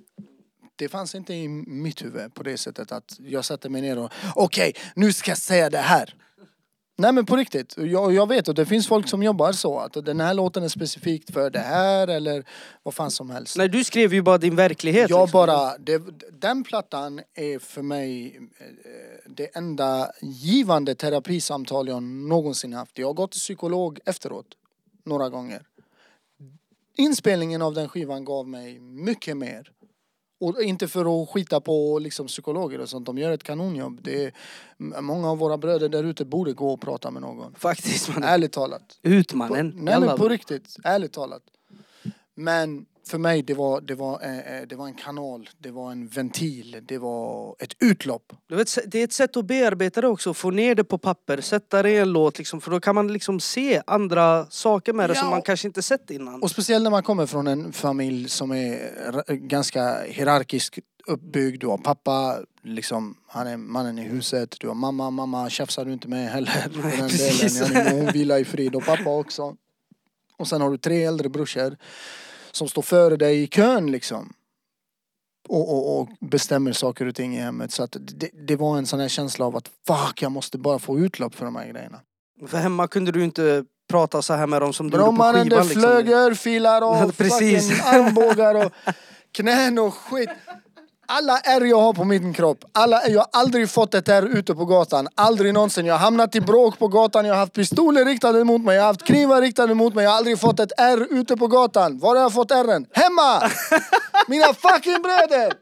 Det 0.76 0.88
fanns 0.88 1.14
inte 1.14 1.34
i 1.34 1.49
mitt 1.49 2.04
huvud 2.04 2.34
på 2.34 2.42
det 2.42 2.56
sättet 2.56 2.92
att 2.92 3.16
jag 3.18 3.44
satte 3.44 3.68
mig 3.68 3.82
ner 3.82 3.99
och 3.99 4.12
okej, 4.34 4.73
nu 4.94 5.12
ska 5.12 5.30
jag 5.30 5.38
säga 5.38 5.70
det 5.70 5.78
här. 5.78 6.14
Nej 6.96 7.12
men 7.12 7.26
på 7.26 7.36
riktigt, 7.36 7.74
jag, 7.76 8.14
jag 8.14 8.28
vet 8.28 8.48
att 8.48 8.56
det 8.56 8.66
finns 8.66 8.88
folk 8.88 9.08
som 9.08 9.22
jobbar 9.22 9.52
så 9.52 9.78
att 9.78 9.92
den 9.92 10.20
här 10.20 10.34
låten 10.34 10.62
är 10.62 10.68
specifikt 10.68 11.32
för 11.32 11.50
det 11.50 11.58
här 11.58 12.08
eller 12.08 12.44
vad 12.82 12.94
fan 12.94 13.10
som 13.10 13.30
helst. 13.30 13.56
Nej 13.56 13.68
du 13.68 13.84
skrev 13.84 14.14
ju 14.14 14.22
bara 14.22 14.38
din 14.38 14.56
verklighet. 14.56 15.10
Jag 15.10 15.22
liksom. 15.22 15.38
bara, 15.38 15.78
det, 15.78 16.02
den 16.40 16.64
plattan 16.64 17.20
är 17.34 17.58
för 17.58 17.82
mig 17.82 18.40
eh, 18.58 18.66
det 19.26 19.56
enda 19.56 20.12
givande 20.20 20.94
terapisamtal 20.94 21.88
jag 21.88 22.02
någonsin 22.02 22.72
haft. 22.72 22.98
Jag 22.98 23.06
har 23.06 23.14
gått 23.14 23.32
till 23.32 23.40
psykolog 23.40 24.00
efteråt, 24.04 24.46
några 25.04 25.28
gånger. 25.28 25.62
Inspelningen 26.96 27.62
av 27.62 27.74
den 27.74 27.88
skivan 27.88 28.24
gav 28.24 28.48
mig 28.48 28.80
mycket 28.80 29.36
mer. 29.36 29.70
Och 30.44 30.62
inte 30.62 30.88
för 30.88 31.22
att 31.22 31.28
skita 31.28 31.60
på 31.60 31.98
liksom, 31.98 32.26
psykologer 32.26 32.80
och 32.80 32.88
sånt, 32.88 33.06
de 33.06 33.18
gör 33.18 33.30
ett 33.30 33.42
kanonjobb. 33.42 34.00
Det 34.02 34.24
är, 34.24 34.32
många 35.02 35.30
av 35.30 35.38
våra 35.38 35.58
bröder 35.58 35.88
där 35.88 36.04
ute 36.04 36.24
borde 36.24 36.52
gå 36.52 36.72
och 36.72 36.80
prata 36.80 37.10
med 37.10 37.22
någon. 37.22 37.54
Faktiskt 37.54 38.08
mannen. 38.08 38.24
Ärligt 38.24 38.52
talat. 38.52 38.98
Ut 39.02 39.28
På, 39.28 39.36
mannen. 39.36 39.72
nej 39.76 40.00
men 40.00 40.16
på 40.16 40.28
riktigt, 40.28 40.76
ärligt 40.84 41.12
talat. 41.12 41.42
Men 42.34 42.86
för 43.06 43.18
mig 43.18 43.42
det 43.42 43.54
var, 43.54 43.80
det, 43.80 43.94
var, 43.94 44.23
eh, 44.23 44.38
eh, 44.38 44.62
det 44.68 44.76
var 44.76 44.87
en 44.87 44.94
kanal, 44.94 45.50
det 45.58 45.70
var 45.70 45.92
en 45.92 46.08
ventil, 46.08 46.80
det 46.88 46.99
var 46.99 47.56
ett 47.58 47.73
utlopp. 47.80 48.32
Du 48.49 48.56
vet, 48.56 48.78
det 48.87 49.00
är 49.00 49.04
ett 49.04 49.12
sätt 49.12 49.37
att 49.37 49.44
bearbeta 49.46 50.00
det 50.00 50.08
också, 50.08 50.34
få 50.34 50.50
ner 50.50 50.75
det 50.75 50.84
på 50.84 50.99
papper, 50.99 51.40
sätta 51.40 51.82
det 51.82 51.90
i 51.90 51.96
en 51.96 52.12
låt 52.12 52.38
liksom, 52.38 52.61
för 52.61 52.70
då 52.70 52.80
kan 52.80 52.94
man 52.94 53.12
liksom 53.12 53.40
se 53.40 53.82
andra 53.87 54.46
saker 54.50 54.92
med 54.92 55.11
det 55.11 55.14
som 55.14 55.26
Ja. 55.26 55.30
man 55.30 55.42
kanske 55.42 55.68
inte 55.68 55.82
sett 55.82 56.11
innan. 56.11 56.42
Och 56.42 56.50
speciellt 56.50 56.82
när 56.82 56.90
man 56.90 57.02
kommer 57.02 57.26
från 57.26 57.46
en 57.46 57.73
familj 57.73 58.28
som 58.28 58.50
är 58.52 59.32
ganska 59.34 60.02
hierarkiskt 60.02 60.78
uppbyggd. 61.06 61.61
Du 61.61 61.66
har 61.66 61.78
pappa, 61.78 62.38
liksom, 62.62 63.16
han 63.26 63.46
är 63.46 63.56
mannen 63.56 63.99
i 63.99 64.02
huset. 64.02 64.56
Du 64.61 64.68
har 64.68 64.75
mamma, 64.75 65.11
mamma 65.11 65.50
tjafsar 65.50 65.84
du 65.84 65.92
inte 65.92 66.08
med 66.08 66.30
heller. 66.30 66.50
För 66.73 66.96
den 66.96 67.08
delen. 67.73 67.87
Ja, 67.87 68.04
hon 68.04 68.12
vilar 68.12 68.38
i 68.38 68.44
frid. 68.44 68.75
Och 68.75 68.84
pappa 68.84 69.11
också. 69.11 69.56
Och 70.37 70.49
sen 70.49 70.61
har 70.61 70.70
du 70.70 70.78
tre 70.78 71.04
äldre 71.04 71.28
brorsor 71.28 71.76
som 72.56 72.68
står 72.68 72.82
före 72.82 73.16
dig 73.16 73.42
i 73.42 73.46
kön 73.46 73.92
liksom. 73.92 74.32
Och, 75.49 75.73
och, 75.75 76.00
och 76.00 76.08
bestämmer 76.20 76.73
saker 76.73 77.06
och 77.06 77.14
ting 77.14 77.37
i 77.37 77.40
hemmet. 77.40 77.73
Så 77.73 77.82
att 77.82 77.96
det, 78.00 78.30
det 78.46 78.56
var 78.56 78.78
en 78.78 78.87
sån 78.87 79.00
här 79.00 79.08
känsla 79.08 79.44
av 79.46 79.56
att 79.56 79.70
fuck, 79.87 80.23
jag 80.23 80.32
måste 80.32 80.58
bara 80.58 80.78
få 80.78 80.99
utlopp 80.99 81.34
för 81.34 81.44
de 81.44 81.56
här 81.56 81.68
grejerna. 81.68 82.00
För 82.46 82.58
hemma 82.58 82.88
kunde 82.88 83.12
du 83.12 83.25
inte 83.25 83.64
prata 83.90 84.23
så 84.23 84.34
här 84.34 84.46
med 84.46 84.62
dem 84.62 84.73
som 84.73 84.90
du 84.90 84.96
gjorde 84.96 85.16
på 85.16 85.23
skivan. 85.23 85.49
Liksom. 85.49 85.82
flög 85.82 86.08
örfilar 86.08 86.82
och 86.82 87.16
precis. 87.16 87.70
fucking 87.70 87.84
armbågar 87.84 88.66
och 88.66 88.73
knän 89.32 89.78
och 89.78 89.94
skit. 89.94 90.30
Alla 91.06 91.38
ärr 91.38 91.61
jag 91.61 91.80
har 91.80 91.92
på 91.92 92.04
min 92.04 92.34
kropp, 92.34 92.64
alla, 92.73 93.08
jag 93.08 93.20
har 93.20 93.28
aldrig 93.32 93.70
fått 93.70 93.94
ett 93.94 94.08
ärr 94.08 94.23
ute 94.23 94.54
på 94.54 94.64
gatan. 94.64 95.08
Aldrig 95.14 95.54
någonsin. 95.54 95.87
Jag 95.87 95.94
har 95.94 95.99
hamnat 95.99 96.34
i 96.34 96.40
bråk 96.40 96.78
på 96.78 96.88
gatan, 96.88 97.25
jag 97.25 97.34
har 97.34 97.38
haft 97.38 97.52
pistoler 97.52 98.04
riktade 98.04 98.44
mot 98.44 98.62
mig, 98.62 98.76
jag 98.76 98.82
har 98.82 98.87
haft 98.87 99.02
knivar 99.02 99.40
riktade 99.40 99.75
mot 99.75 99.94
mig. 99.94 100.04
Jag 100.04 100.11
har 100.11 100.18
aldrig 100.18 100.40
fått 100.40 100.61
ett 100.61 100.73
ärr 100.76 101.06
ute 101.11 101.37
på 101.37 101.46
gatan. 101.46 101.99
Var 101.99 102.16
har 102.16 102.23
jag 102.23 102.32
fått 102.32 102.50
ärren? 102.50 102.87
Hemma! 102.92 103.50
Mina 104.28 104.54
fucking 104.54 105.02
bröder! 105.02 105.52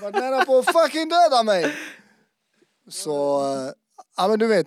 Var 0.00 0.12
nära 0.12 0.44
på 0.44 0.58
att 0.58 0.72
fucking 0.72 1.08
döda 1.08 1.42
mig. 1.42 1.74
Så, 2.88 3.40
eh, 3.40 3.72
ja 4.16 4.28
men 4.28 4.38
du 4.38 4.46
vet. 4.46 4.66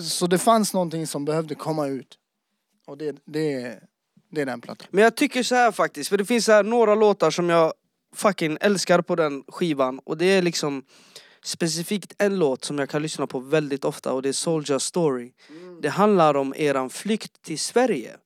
Så 0.00 0.26
det 0.26 0.38
fanns 0.38 0.74
någonting 0.74 1.06
som 1.06 1.24
behövde 1.24 1.54
komma 1.54 1.86
ut. 1.86 2.18
Och 2.86 2.98
det, 2.98 3.16
det, 3.24 3.78
det 4.30 4.40
är 4.40 4.46
den 4.46 4.60
plattan. 4.60 4.86
Men 4.90 5.04
jag 5.04 5.16
tycker 5.16 5.42
så 5.42 5.54
här 5.54 5.72
faktiskt, 5.72 6.08
för 6.10 6.18
det 6.18 6.24
finns 6.24 6.44
så 6.44 6.52
här 6.52 6.62
några 6.62 6.94
låtar 6.94 7.30
som 7.30 7.50
jag 7.50 7.72
fucking 8.14 8.58
älskar 8.60 9.02
på 9.02 9.16
den 9.16 9.44
skivan 9.48 9.98
och 9.98 10.18
det 10.18 10.24
är 10.24 10.42
liksom 10.42 10.82
specifikt 11.44 12.14
en 12.18 12.38
låt 12.38 12.64
som 12.64 12.78
jag 12.78 12.88
kan 12.88 13.02
lyssna 13.02 13.26
på 13.26 13.38
väldigt 13.38 13.84
ofta 13.84 14.12
och 14.12 14.22
det 14.22 14.28
är 14.28 14.32
Soldier 14.32 14.78
Story. 14.78 15.32
Det 15.82 15.88
handlar 15.88 16.34
om 16.34 16.54
eran 16.56 16.90
flykt 16.90 17.42
till 17.42 17.58
Sverige. 17.58 18.16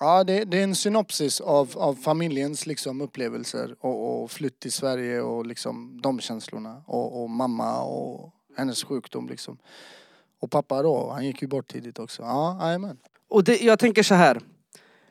Ja, 0.00 0.24
det, 0.24 0.44
det 0.44 0.58
är 0.58 0.64
en 0.64 0.74
synopsis 0.74 1.40
av, 1.40 1.70
av 1.74 1.94
familjens 1.94 2.66
liksom, 2.66 3.00
upplevelser 3.00 3.76
och, 3.80 4.22
och 4.22 4.30
flytt 4.30 4.60
till 4.60 4.72
Sverige 4.72 5.20
och 5.20 5.46
liksom, 5.46 6.00
de 6.02 6.20
känslorna. 6.20 6.82
Och, 6.86 7.22
och 7.22 7.30
mamma 7.30 7.82
och 7.82 8.32
hennes 8.56 8.84
sjukdom 8.84 9.28
liksom. 9.28 9.58
Och 10.40 10.50
pappa 10.50 10.82
då, 10.82 11.10
han 11.10 11.26
gick 11.26 11.42
ju 11.42 11.48
bort 11.48 11.72
tidigt 11.72 11.98
också. 11.98 12.22
Ja, 12.22 12.58
jajamän. 12.60 12.98
Och 13.28 13.44
det, 13.44 13.62
jag 13.62 13.78
tänker 13.78 14.02
så 14.02 14.14
här. 14.14 14.40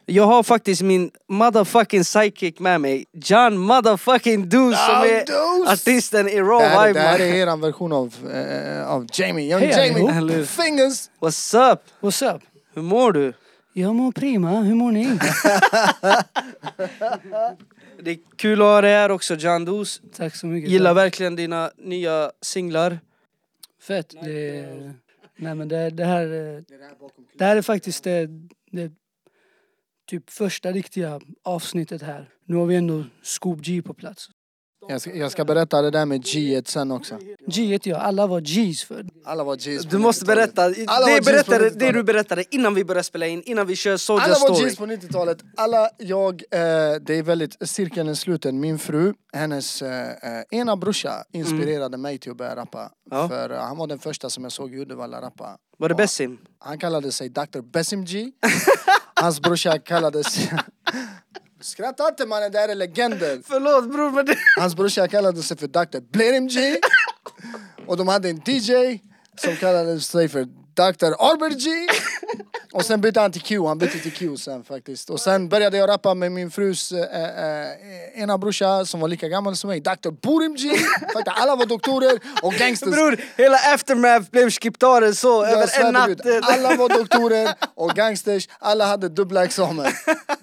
Jag 0.05 0.23
har 0.23 0.43
faktiskt 0.43 0.81
min 0.81 1.11
motherfucking 1.29 2.03
sidekick 2.03 2.59
med 2.59 2.81
mig, 2.81 3.05
John 3.13 3.57
motherfucking 3.57 4.49
Deuce 4.49 4.77
som 4.85 4.95
är 4.95 5.25
Deuce! 5.25 5.73
artisten 5.73 6.27
i 6.29 6.39
Raw 6.41 6.63
Det 6.63 6.69
här, 6.69 6.87
Vibe 6.87 6.99
det 6.99 7.05
här 7.05 7.19
är 7.19 7.33
eran 7.33 7.61
version 7.61 7.91
av, 7.93 8.15
eh, 8.33 8.87
av 8.91 9.07
Jamie. 9.13 9.51
Young 9.51 9.61
Hej, 9.61 9.87
Jamie. 9.93 10.11
allihop. 10.17 10.47
Fingers! 10.47 11.09
What's 11.19 11.71
up? 11.73 11.79
What's 12.01 12.35
up? 12.35 12.41
Hur 12.73 12.81
mår 12.81 13.11
du? 13.11 13.33
Jag 13.73 13.95
mår 13.95 14.11
prima, 14.11 14.49
hur 14.61 14.75
mår 14.75 14.91
ni? 14.91 15.05
Det 18.03 18.11
är 18.11 18.17
kul 18.35 18.61
att 18.61 18.67
ha 18.67 18.81
dig 18.81 18.91
här 18.93 19.11
också 19.11 19.35
John 19.35 19.65
Deuce. 19.65 20.01
Tack 20.17 20.35
så 20.35 20.47
mycket. 20.47 20.69
Gillar 20.71 20.89
tack. 20.95 20.97
verkligen 21.05 21.35
dina 21.35 21.71
nya 21.77 22.31
singlar. 22.41 22.99
Fett. 23.87 24.09
Det, 24.23 24.65
nej 25.35 25.55
men 25.55 25.67
det, 25.67 25.89
det 25.89 26.05
här... 26.05 26.23
eh, 26.55 26.61
Det 27.37 27.45
här 27.45 27.55
är 27.55 27.61
faktiskt 27.61 28.03
det, 28.03 28.27
det 28.71 28.91
typ 30.09 30.29
första 30.29 30.71
riktiga 30.71 31.19
avsnittet 31.43 32.01
här. 32.01 32.29
Nu 32.47 32.55
har 32.55 32.65
vi 32.65 32.75
ändå 32.75 33.03
Scoop 33.23 33.59
G 33.61 33.81
på 33.81 33.93
plats. 33.93 34.29
Jag 34.87 35.01
ska, 35.01 35.15
jag 35.15 35.31
ska 35.31 35.45
berätta 35.45 35.81
det 35.81 35.91
där 35.91 36.05
med 36.05 36.21
G1 36.21 36.63
sen 36.67 36.91
också. 36.91 37.17
G 37.47 37.79
ja, 37.83 37.97
alla 37.97 38.27
var 38.27 38.39
G's 38.41 38.85
för. 38.85 39.05
Alla 39.25 39.43
var 39.43 39.55
G's 39.55 39.87
Du 39.89 39.97
måste 39.97 40.25
90-talet. 40.25 40.55
berätta, 40.55 40.91
Alla 40.91 41.05
det, 41.05 41.25
berättade, 41.25 41.57
90-talet. 41.57 41.79
det 41.79 41.91
du 41.91 42.03
berättade 42.03 42.43
innan 42.55 42.73
vi 42.73 42.85
började 42.85 43.03
spela 43.03 43.27
in, 43.27 43.43
innan 43.43 43.67
vi 43.67 43.75
kör 43.75 43.97
Soldier 43.97 44.25
Alla 44.25 44.49
var. 44.49 44.55
G's 44.61 44.77
på 44.77 44.85
90-talet. 44.85 45.37
Alla, 45.57 45.89
jag, 45.97 46.33
eh, 46.33 46.59
det 47.01 47.13
är 47.15 47.23
väldigt 47.23 47.69
cirkeln 47.69 48.09
är 48.09 48.13
sluten. 48.13 48.59
Min 48.59 48.79
fru, 48.79 49.13
hennes 49.33 49.81
eh, 49.81 50.09
eh, 50.09 50.43
ena 50.51 50.75
brorsa 50.77 51.23
inspirerade 51.33 51.97
mig 51.97 52.17
till 52.17 52.31
att 52.31 52.37
börja 52.37 52.55
rappa. 52.55 52.79
Mm. 52.79 52.91
Ja. 53.11 53.27
För 53.29 53.49
eh, 53.49 53.59
han 53.59 53.77
var 53.77 53.87
den 53.87 53.99
första 53.99 54.29
som 54.29 54.43
jag 54.43 54.51
såg 54.51 54.73
i 54.73 54.77
Uddevalla 54.77 55.21
rappa. 55.21 55.57
Var 55.77 55.89
det 55.89 55.95
Bessim? 55.95 56.37
Han 56.59 56.79
kallade 56.79 57.11
sig 57.11 57.29
Dr. 57.29 57.61
Bessim 57.61 58.05
G. 58.05 58.31
Hans 59.23 59.39
brorsa 59.41 59.79
kallades... 59.79 60.49
Skratta 61.61 62.07
inte 62.07 62.25
mannen, 62.25 62.51
det 62.51 62.59
här 62.59 62.69
är 62.69 62.75
legender. 62.75 63.41
Förlåt 63.45 63.91
bror 63.91 64.11
men 64.11 64.25
det... 64.25 64.35
Hans 64.59 64.75
brorsa 64.75 65.07
kallade 65.07 65.43
sig 65.43 65.57
för 65.57 65.67
Dr. 65.67 65.99
Blerim 66.11 66.47
G. 66.47 66.77
Och 67.87 67.97
de 67.97 68.07
hade 68.07 68.29
en 68.29 68.41
DJ 68.45 68.99
som 69.37 69.55
kallade 69.55 69.99
sig 69.99 70.29
för 70.29 70.47
Dr. 70.75 71.13
Albert 71.19 71.57
G. 71.59 71.69
Och 72.73 72.85
sen 72.85 73.01
bytte 73.01 73.19
han 73.19 73.31
till 73.31 73.41
Q, 73.41 73.65
han 73.65 73.77
bytte 73.77 73.99
till 73.99 74.11
Q 74.11 74.37
sen 74.37 74.63
faktiskt. 74.63 75.09
Och 75.09 75.19
sen 75.19 75.49
började 75.49 75.77
jag 75.77 75.89
rappa 75.89 76.13
med 76.13 76.31
min 76.31 76.51
frus 76.51 76.91
eh, 76.91 76.99
eh, 76.99 78.21
ena 78.21 78.37
brorsa 78.37 78.85
som 78.85 78.99
var 78.99 79.07
lika 79.07 79.27
gammal 79.27 79.55
som 79.55 79.67
mig, 79.67 79.79
Dr. 79.79 80.09
Burim 80.09 80.55
G. 80.55 80.69
Faktiskt, 81.13 81.27
alla 81.27 81.55
var 81.55 81.65
doktorer 81.65 82.19
och 82.41 82.53
gangsters. 82.53 82.89
Bror, 82.89 83.17
hela 83.37 83.57
aftermath 83.73 84.31
blev 84.31 84.49
skiptaren 84.49 85.15
så 85.15 85.27
Jag 85.27 85.51
över 85.51 85.85
en 85.85 85.93
natt. 85.93 86.07
Gud, 86.07 86.43
Alla 86.43 86.75
var 86.75 86.89
doktorer 86.89 87.53
och 87.75 87.89
gangsters, 87.89 88.49
alla 88.59 88.85
hade 88.85 89.09
dubbla 89.09 89.43
examen. 89.43 89.85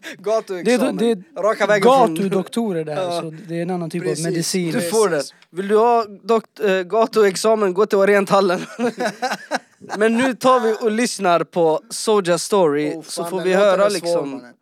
Det 0.03 0.19
är, 0.19 0.25
Gatuexamen. 0.25 0.97
det 0.97 1.11
är 1.11 1.43
Raka 1.43 1.67
vägen 1.67 1.83
från... 1.83 2.15
gatudoktorer 2.15 2.85
där, 2.85 3.21
så 3.21 3.35
det 3.49 3.59
är 3.59 3.63
en 3.63 3.71
annan 3.71 3.91
typ 3.91 4.03
Precis. 4.03 4.27
av 4.27 4.33
medicin. 4.33 4.73
Du 4.73 4.81
får 4.81 5.09
det. 5.09 5.23
Vill 5.51 5.69
du 5.69 5.77
ha 5.77 6.05
dokt, 6.23 6.61
äh, 6.61 6.81
gatuexamen, 6.81 7.75
gå 7.75 7.87
till 7.87 7.99
Orienthallen. 7.99 8.67
Men 9.99 10.17
nu 10.19 10.35
tar 10.35 10.61
vi 10.61 10.77
och 10.81 10.91
lyssnar 10.91 11.45
på 11.45 11.81
Soja 11.91 12.39
Story 12.39 12.95
Oh, 12.97 13.03
så 13.03 13.23
fan, 13.23 13.31
får 13.31 13.37
den 13.37 13.47
vi 13.47 13.55
höra 13.55 13.83
svår, 13.83 13.91
liksom 13.91 14.31
mannen. 14.31 14.55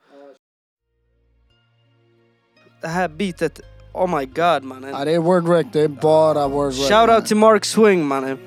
det 2.80 2.88
här 2.88 3.08
beatet. 3.08 3.60
Oh 3.92 4.18
my 4.18 4.26
god 4.26 4.62
mannen. 4.64 4.90
Ja, 4.90 5.04
det 5.04 5.12
är 5.14 5.18
word 5.18 5.48
rec, 5.48 5.66
det 5.72 5.80
är 5.80 5.88
bara 5.88 6.48
word 6.48 6.72
rec. 6.72 6.88
Shout 6.88 7.10
out 7.10 7.26
till 7.26 7.36
Mark 7.36 7.64
Swing 7.64 8.06
mannen. 8.06 8.38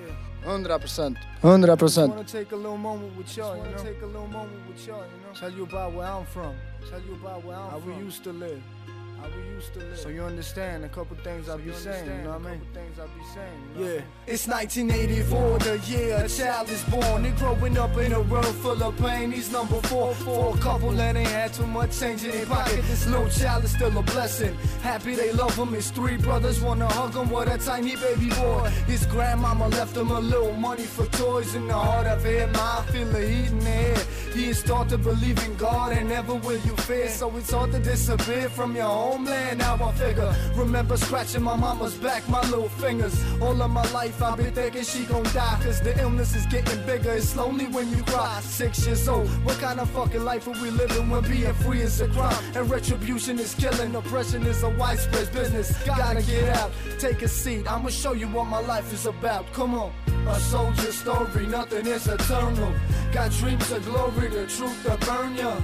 100 0.45 0.79
procent. 0.79 1.17
100 1.41 1.77
procent. 1.77 2.13
Wanna 2.15 2.27
take 2.27 2.55
a 2.55 2.57
little 2.57 2.77
moment 2.77 3.17
with 3.17 3.37
y'all, 3.37 3.57
you 3.57 3.63
know? 3.63 3.83
Take 3.83 4.03
a 4.03 4.05
little 4.05 4.27
moment 4.27 4.61
with 4.69 4.87
y'all, 4.87 4.97
you 4.97 5.17
know? 5.23 5.39
Tell 5.39 5.51
you 5.57 5.63
about 5.63 5.93
where 5.95 6.07
I'm 6.07 6.25
from. 6.25 6.55
Tell 6.89 7.01
you 7.07 7.15
about 7.25 7.45
where 7.45 7.57
I'm 7.57 7.69
How 7.71 7.79
from. 7.79 7.91
How 7.91 7.99
we 7.99 8.05
used 8.05 8.23
to 8.23 8.31
live. 8.33 8.61
So 9.95 10.09
you 10.09 10.23
understand 10.23 10.83
a 10.83 10.89
couple 10.89 11.15
things 11.17 11.47
I 11.47 11.57
be 11.57 11.71
saying, 11.73 12.05
you 12.05 12.23
know 12.23 12.31
what 12.31 12.47
I 12.47 12.51
mean? 12.51 12.61
Things 12.73 12.97
I 12.99 13.05
be 13.05 13.23
saying, 13.33 13.61
you 13.77 13.85
know? 13.85 13.93
Yeah. 13.93 14.01
It's 14.25 14.47
1984, 14.47 15.59
the 15.59 15.77
year 15.87 16.17
a 16.17 16.27
child 16.27 16.69
is 16.69 16.83
born. 16.85 17.25
And 17.25 17.37
growing 17.37 17.77
up 17.77 17.95
in 17.97 18.13
a 18.13 18.21
world 18.21 18.45
full 18.45 18.81
of 18.83 18.97
pain. 18.97 19.31
He's 19.31 19.51
number 19.51 19.79
four 19.83 20.15
for 20.15 20.55
a 20.55 20.59
couple 20.59 20.89
that 20.91 21.15
ain't 21.15 21.29
had 21.29 21.53
too 21.53 21.67
much 21.67 21.99
change 21.99 22.23
in 22.23 22.31
their 22.31 22.47
pocket. 22.47 22.81
This 22.87 23.05
little 23.07 23.29
child 23.29 23.63
is 23.63 23.71
still 23.71 23.95
a 23.95 24.01
blessing. 24.01 24.55
Happy 24.81 25.13
they 25.13 25.31
love 25.33 25.55
him. 25.55 25.73
His 25.73 25.91
three 25.91 26.17
brothers 26.17 26.59
wanna 26.59 26.87
hug 26.87 27.15
him. 27.15 27.29
What 27.29 27.47
a 27.47 27.57
tiny 27.59 27.95
baby 27.95 28.29
boy. 28.29 28.69
His 28.87 29.05
grandmama 29.05 29.67
left 29.67 29.95
him 29.95 30.09
a 30.09 30.19
little 30.19 30.53
money 30.53 30.85
for 30.85 31.05
toys 31.05 31.53
in 31.53 31.67
the 31.67 31.73
heart 31.77 32.07
of 32.07 32.23
him. 32.23 32.49
I 32.55 32.83
feel 32.91 33.07
the 33.07 33.21
heat 33.21 33.51
in 33.51 33.59
the 33.59 33.69
air. 33.69 33.97
He 34.33 34.47
is 34.47 34.63
taught 34.63 34.89
to 34.89 34.97
believe 34.97 35.37
in 35.45 35.55
God 35.55 35.91
and 35.91 36.07
never 36.07 36.35
will 36.35 36.59
you 36.59 36.75
fear. 36.77 37.09
So 37.09 37.35
it's 37.35 37.51
hard 37.51 37.71
to 37.73 37.79
disappear 37.79 38.49
from 38.49 38.75
your 38.75 38.85
homeland. 38.85 39.59
Now 39.59 39.75
I 39.75 39.91
figure. 39.93 40.33
Remember 40.55 40.95
scratching 40.97 41.43
my 41.43 41.55
mama's 41.55 41.95
back, 41.95 42.27
my 42.29 42.41
little 42.49 42.69
fingers. 42.69 43.15
All 43.41 43.61
of 43.61 43.69
my 43.69 43.89
life 43.91 44.21
I've 44.21 44.37
been 44.37 44.53
thinking 44.53 44.83
she 44.83 45.03
gon' 45.05 45.23
die. 45.23 45.59
Cause 45.63 45.81
the 45.81 45.99
illness 45.99 46.35
is 46.35 46.45
getting 46.45 46.85
bigger. 46.85 47.11
It's 47.11 47.35
lonely 47.35 47.67
when 47.67 47.89
you 47.91 48.03
cry. 48.03 48.39
Six 48.41 48.85
years 48.85 49.07
old. 49.07 49.27
What 49.45 49.57
kind 49.59 49.79
of 49.79 49.89
fucking 49.89 50.23
life 50.23 50.47
are 50.47 50.61
we 50.63 50.69
living 50.71 51.09
when 51.09 51.23
being 51.23 51.53
free 51.55 51.81
is 51.81 51.99
a 52.01 52.07
crime? 52.07 52.43
And 52.55 52.69
retribution 52.69 53.37
is 53.39 53.53
killing. 53.55 53.95
Oppression 53.95 54.45
is 54.45 54.63
a 54.63 54.69
widespread 54.69 55.31
business. 55.33 55.77
Gotta 55.85 56.21
get 56.23 56.49
out. 56.57 56.71
Take 56.99 57.21
a 57.21 57.27
seat. 57.27 57.69
I'ma 57.69 57.89
show 57.89 58.13
you 58.13 58.27
what 58.27 58.47
my 58.47 58.61
life 58.61 58.93
is 58.93 59.05
about. 59.05 59.51
Come 59.53 59.75
on. 59.75 59.91
A 60.27 60.39
soldier's 60.39 60.99
story, 60.99 61.47
nothing 61.47 61.87
is 61.87 62.07
eternal. 62.07 62.71
Got 63.11 63.31
dreams 63.31 63.71
of 63.71 63.83
glory, 63.85 64.20
the 64.29 64.45
truth 64.45 64.83
to 64.83 64.97
burn 65.05 65.35
ya. 65.35 65.55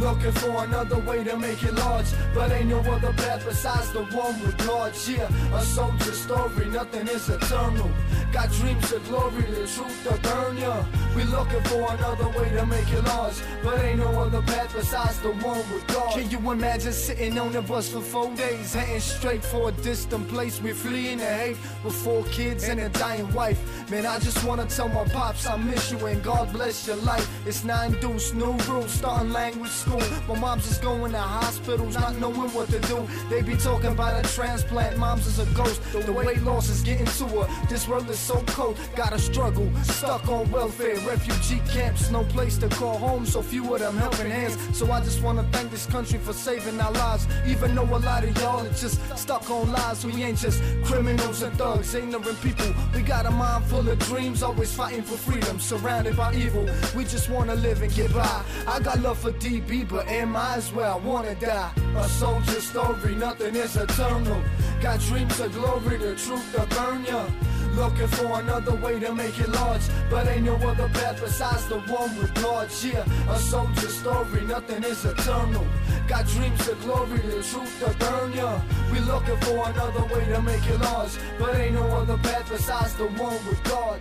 Looking 0.00 0.32
for 0.32 0.64
another 0.64 0.98
way 0.98 1.22
to 1.24 1.36
make 1.36 1.62
it 1.62 1.74
large, 1.74 2.06
but 2.34 2.50
ain't 2.50 2.68
no 2.68 2.80
other 2.80 3.12
path 3.12 3.44
besides 3.46 3.92
the 3.92 4.04
one 4.04 4.40
with 4.42 4.56
God. 4.66 4.92
Yeah, 5.08 5.28
a 5.54 5.62
soldier's 5.62 6.18
story, 6.18 6.66
nothing 6.66 7.08
is 7.08 7.28
eternal. 7.28 7.90
Got 8.32 8.50
dreams 8.52 8.92
of 8.92 9.06
glory, 9.08 9.42
the 9.42 9.66
truth 9.66 10.02
to 10.04 10.18
burn 10.28 10.58
ya. 10.58 10.84
We 11.14 11.22
looking 11.24 11.62
for 11.62 11.92
another 11.92 12.28
way 12.36 12.50
to 12.50 12.66
make 12.66 12.90
it 12.92 13.04
large, 13.04 13.36
but 13.62 13.80
ain't 13.84 14.00
no 14.00 14.08
other 14.20 14.42
path 14.42 14.74
besides 14.74 15.20
the 15.20 15.30
one 15.32 15.58
with 15.72 15.86
God. 15.86 16.12
Can 16.12 16.28
you 16.30 16.50
imagine 16.50 16.92
sitting 16.92 17.38
on 17.38 17.52
the 17.52 17.62
bus 17.62 17.88
for 17.90 18.00
four 18.00 18.34
days, 18.34 18.74
heading 18.74 19.00
straight 19.00 19.44
for 19.44 19.68
a 19.68 19.72
distant 19.72 20.28
place? 20.28 20.60
We're 20.60 20.74
fleeing 20.74 21.18
the 21.18 21.26
hate 21.26 21.56
with 21.84 21.94
four 21.94 22.24
kids 22.24 22.64
and 22.68 22.80
a 22.80 22.88
dying 22.88 23.32
wife. 23.32 23.60
Man, 23.90 24.04
I 24.04 24.18
just 24.18 24.42
wanna 24.44 24.66
tell 24.66 24.88
my 24.88 25.04
pops 25.04 25.46
I 25.46 25.56
miss 25.56 25.92
you 25.92 26.04
and 26.06 26.22
God 26.22 26.52
bless 26.52 26.86
your 26.86 26.96
life. 26.96 27.28
It's 27.46 27.62
nine 27.64 27.92
deuce, 28.00 28.32
new 28.34 28.52
rules, 28.68 28.90
starting 28.90 29.32
language 29.32 29.83
school. 29.84 30.02
My 30.28 30.38
mom's 30.40 30.64
just 30.68 30.82
going 30.82 31.12
to 31.12 31.18
hospitals, 31.18 31.94
not 31.94 32.16
knowing 32.18 32.50
what 32.54 32.68
to 32.70 32.80
do. 32.80 33.06
They 33.28 33.42
be 33.42 33.56
talking 33.56 33.92
about 33.92 34.24
a 34.24 34.34
transplant, 34.34 34.96
mom's 34.98 35.26
is 35.26 35.38
a 35.38 35.46
ghost. 35.54 35.80
The 35.92 36.12
weight 36.12 36.42
loss 36.42 36.68
is 36.68 36.82
getting 36.82 37.06
to 37.06 37.26
her. 37.36 37.66
This 37.68 37.86
world 37.88 38.08
is 38.10 38.18
so 38.18 38.42
cold, 38.48 38.78
gotta 38.96 39.18
struggle. 39.18 39.68
Stuck 39.82 40.28
on 40.28 40.50
welfare, 40.50 40.96
refugee 41.06 41.62
camps, 41.70 42.10
no 42.10 42.24
place 42.24 42.56
to 42.58 42.68
call 42.68 42.98
home, 42.98 43.26
so 43.26 43.42
few 43.42 43.74
of 43.74 43.80
them 43.80 43.96
helping 43.96 44.30
hands. 44.30 44.56
So 44.76 44.90
I 44.90 45.00
just 45.00 45.22
wanna 45.22 45.44
thank 45.52 45.70
this 45.70 45.86
country 45.86 46.18
for 46.18 46.32
saving 46.32 46.80
our 46.80 46.92
lives. 46.92 47.26
Even 47.46 47.74
though 47.74 47.96
a 47.98 48.00
lot 48.10 48.24
of 48.24 48.36
y'all 48.38 48.66
are 48.66 48.78
just 48.84 48.98
stuck 49.18 49.48
on 49.50 49.72
lies, 49.72 50.04
we 50.04 50.22
ain't 50.22 50.38
just 50.38 50.62
criminals 50.84 51.42
and 51.42 51.56
thugs, 51.58 51.94
ignorant 51.94 52.40
people. 52.40 52.70
We 52.94 53.02
got 53.02 53.26
a 53.26 53.30
mind 53.30 53.64
full 53.66 53.88
of 53.88 53.98
dreams, 54.10 54.42
always 54.42 54.72
fighting 54.72 55.02
for 55.02 55.16
freedom, 55.16 55.58
surrounded 55.60 56.16
by 56.16 56.34
evil. 56.34 56.66
We 56.96 57.04
just 57.04 57.28
wanna 57.28 57.56
live 57.56 57.82
and 57.82 57.92
get 57.94 58.12
by. 58.12 58.42
I 58.66 58.80
got 58.80 59.00
love 59.00 59.18
for 59.18 59.32
DB, 59.32 59.73
but 59.82 60.06
am 60.08 60.36
I 60.36 60.56
as 60.56 60.72
well? 60.72 61.00
Wanna 61.00 61.34
die? 61.34 61.72
A 61.96 62.08
soldier's 62.08 62.68
story, 62.68 63.14
nothing 63.16 63.56
is 63.56 63.76
eternal. 63.76 64.40
Got 64.80 65.00
dreams 65.00 65.40
of 65.40 65.52
glory, 65.52 65.96
the 65.96 66.14
truth 66.14 66.46
to 66.54 66.66
burn 66.66 67.04
ya. 67.04 67.26
Looking 67.74 68.06
for 68.06 68.40
another 68.40 68.76
way 68.76 69.00
to 69.00 69.12
make 69.12 69.36
it 69.40 69.48
large, 69.48 69.82
but 70.08 70.28
ain't 70.28 70.44
no 70.44 70.54
other 70.54 70.88
path 70.90 71.20
besides 71.20 71.66
the 71.66 71.80
one 71.80 72.16
with 72.18 72.32
God. 72.34 72.68
Yeah, 72.84 73.04
a 73.28 73.38
soldier's 73.38 73.96
story, 73.96 74.42
nothing 74.42 74.84
is 74.84 75.04
eternal. 75.04 75.66
Got 76.06 76.26
dreams 76.28 76.68
of 76.68 76.80
glory, 76.82 77.18
the 77.18 77.42
truth 77.42 77.74
to 77.80 77.90
burn 77.98 78.32
ya. 78.34 78.60
We 78.92 79.00
looking 79.00 79.38
for 79.38 79.68
another 79.70 80.04
way 80.14 80.24
to 80.26 80.42
make 80.42 80.64
it 80.66 80.80
large, 80.80 81.16
but 81.38 81.56
ain't 81.56 81.74
no 81.74 81.86
other 82.00 82.18
path 82.18 82.48
besides 82.48 82.94
the 82.94 83.06
one 83.06 83.44
with 83.46 83.62
God. 83.64 84.00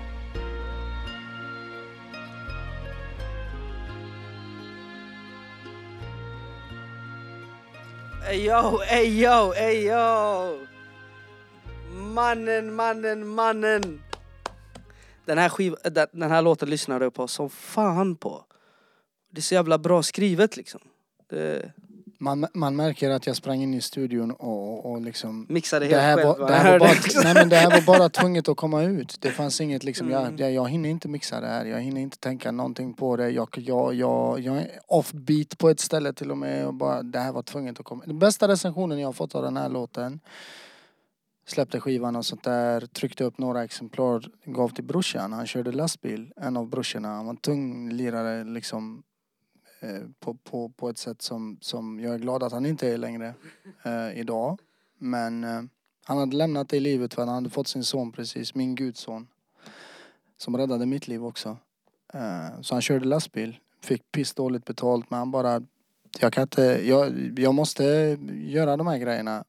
Ey 8.33 8.45
yo, 8.45 8.81
ey 8.89 9.21
yo, 9.21 9.53
ey 9.53 9.85
yo! 9.85 10.57
Mannen, 11.93 12.73
mannen, 12.73 13.27
mannen! 13.27 14.01
Den 15.25 15.37
här, 15.37 15.49
skiv, 15.49 15.75
eh, 15.83 15.91
den, 15.91 16.07
den 16.11 16.31
här 16.31 16.41
låten 16.41 16.69
lyssnade 16.69 17.05
jag 17.05 17.13
på 17.13 17.27
som 17.27 17.49
fan 17.49 18.15
på. 18.15 18.45
Det 19.31 19.39
är 19.39 19.41
så 19.41 19.53
jävla 19.53 19.77
bra 19.77 20.03
skrivet 20.03 20.57
liksom. 20.57 20.81
Det 21.29 21.71
man, 22.23 22.47
man 22.53 22.75
märker 22.75 23.09
att 23.09 23.27
jag 23.27 23.35
sprang 23.35 23.61
in 23.61 23.73
i 23.73 23.81
studion 23.81 24.31
och, 24.31 24.91
och 24.91 25.01
liksom 25.01 25.45
mixade 25.49 25.85
det 25.87 25.91
helt 25.91 26.01
här, 26.01 26.15
själv. 26.15 26.27
var, 26.27 26.37
va? 26.39 26.47
det, 26.47 26.53
här 26.53 26.71
var 26.71 26.79
bara, 26.79 27.23
nej 27.23 27.33
men 27.33 27.49
det 27.49 27.55
här 27.55 27.71
var 27.71 27.81
bara 27.81 28.09
tvunget 28.09 28.49
att 28.49 28.57
komma 28.57 28.83
ut. 28.83 29.17
Det 29.21 29.31
fanns 29.31 29.61
inget 29.61 29.83
liksom, 29.83 30.07
Mm. 30.07 30.21
jag, 30.23 30.39
jag, 30.39 30.53
jag 30.53 30.69
hinner 30.69 30.89
inte 30.89 31.07
mixa 31.07 31.41
det 31.41 31.47
här. 31.47 31.65
Jag 31.65 31.81
hinner 31.81 32.01
inte 32.01 32.17
tänka 32.17 32.51
någonting 32.51 32.93
på 32.93 33.15
det. 33.17 33.29
Jag, 33.29 33.47
jag, 33.57 33.93
jag, 33.93 34.39
jag 34.39 34.57
är 34.57 34.69
offbeat 34.87 35.57
på 35.57 35.69
ett 35.69 35.79
ställe 35.79 36.13
till 36.13 36.31
och 36.31 36.37
med. 36.37 36.67
Och 36.67 36.73
bara, 36.73 37.03
det 37.03 37.19
här 37.19 37.31
var 37.31 37.43
tvunget 37.43 37.79
att 37.79 37.85
komma. 37.85 38.03
Den 38.05 38.19
bästa 38.19 38.47
recensionen 38.47 38.99
jag 38.99 39.07
har 39.07 39.13
fått 39.13 39.35
av 39.35 39.43
den 39.43 39.57
här 39.57 39.69
låten. 39.69 40.19
Släppte 41.47 41.79
skivan 41.79 42.15
och 42.15 42.25
sånt 42.25 42.43
där. 42.43 42.81
Tryckte 42.81 43.23
upp 43.23 43.37
några 43.37 43.63
exemplar. 43.63 44.25
Gav 44.45 44.69
till 44.69 44.83
brorsan. 44.83 45.33
Han 45.33 45.47
körde 45.47 45.71
lastbil. 45.71 46.33
En 46.35 46.57
av 46.57 46.69
brorsorna. 46.69 47.07
Han 47.07 47.25
var 47.25 47.33
en 47.33 47.37
tung 47.37 47.89
lirare 47.91 48.43
liksom. 48.43 49.03
Eh, 49.83 50.01
på, 50.19 50.33
på, 50.33 50.69
på 50.69 50.89
ett 50.89 50.97
sätt 50.97 51.21
som, 51.21 51.57
som 51.61 51.99
jag 51.99 52.13
är 52.13 52.19
glad 52.19 52.43
att 52.43 52.51
han 52.51 52.65
inte 52.65 52.87
är 52.87 52.97
längre 52.97 53.33
eh, 53.83 54.19
idag. 54.19 54.59
Men 54.97 55.43
eh, 55.43 55.61
han 56.03 56.17
hade 56.17 56.35
lämnat 56.35 56.69
det 56.69 56.79
livet 56.79 57.13
för 57.13 57.21
han 57.25 57.35
hade 57.35 57.49
fått 57.49 57.67
sin 57.67 57.83
son 57.83 58.11
precis, 58.11 58.55
min 58.55 58.75
gudson. 58.75 59.27
Som 60.37 60.57
räddade 60.57 60.85
mitt 60.85 61.07
liv 61.07 61.25
också. 61.25 61.57
Eh, 62.13 62.61
så 62.61 62.75
han 62.75 62.81
körde 62.81 63.05
lastbil, 63.05 63.59
fick 63.81 64.11
pissdåligt 64.11 64.65
betalt 64.65 65.09
men 65.09 65.19
han 65.19 65.31
bara 65.31 65.61
jag 66.19 66.33
kan 66.33 66.41
inte, 66.41 66.61
jag, 66.83 67.39
jag 67.39 67.53
måste 67.53 67.83
göra 68.31 68.77
de 68.77 68.87
här 68.87 68.97
grejerna. 68.97 69.43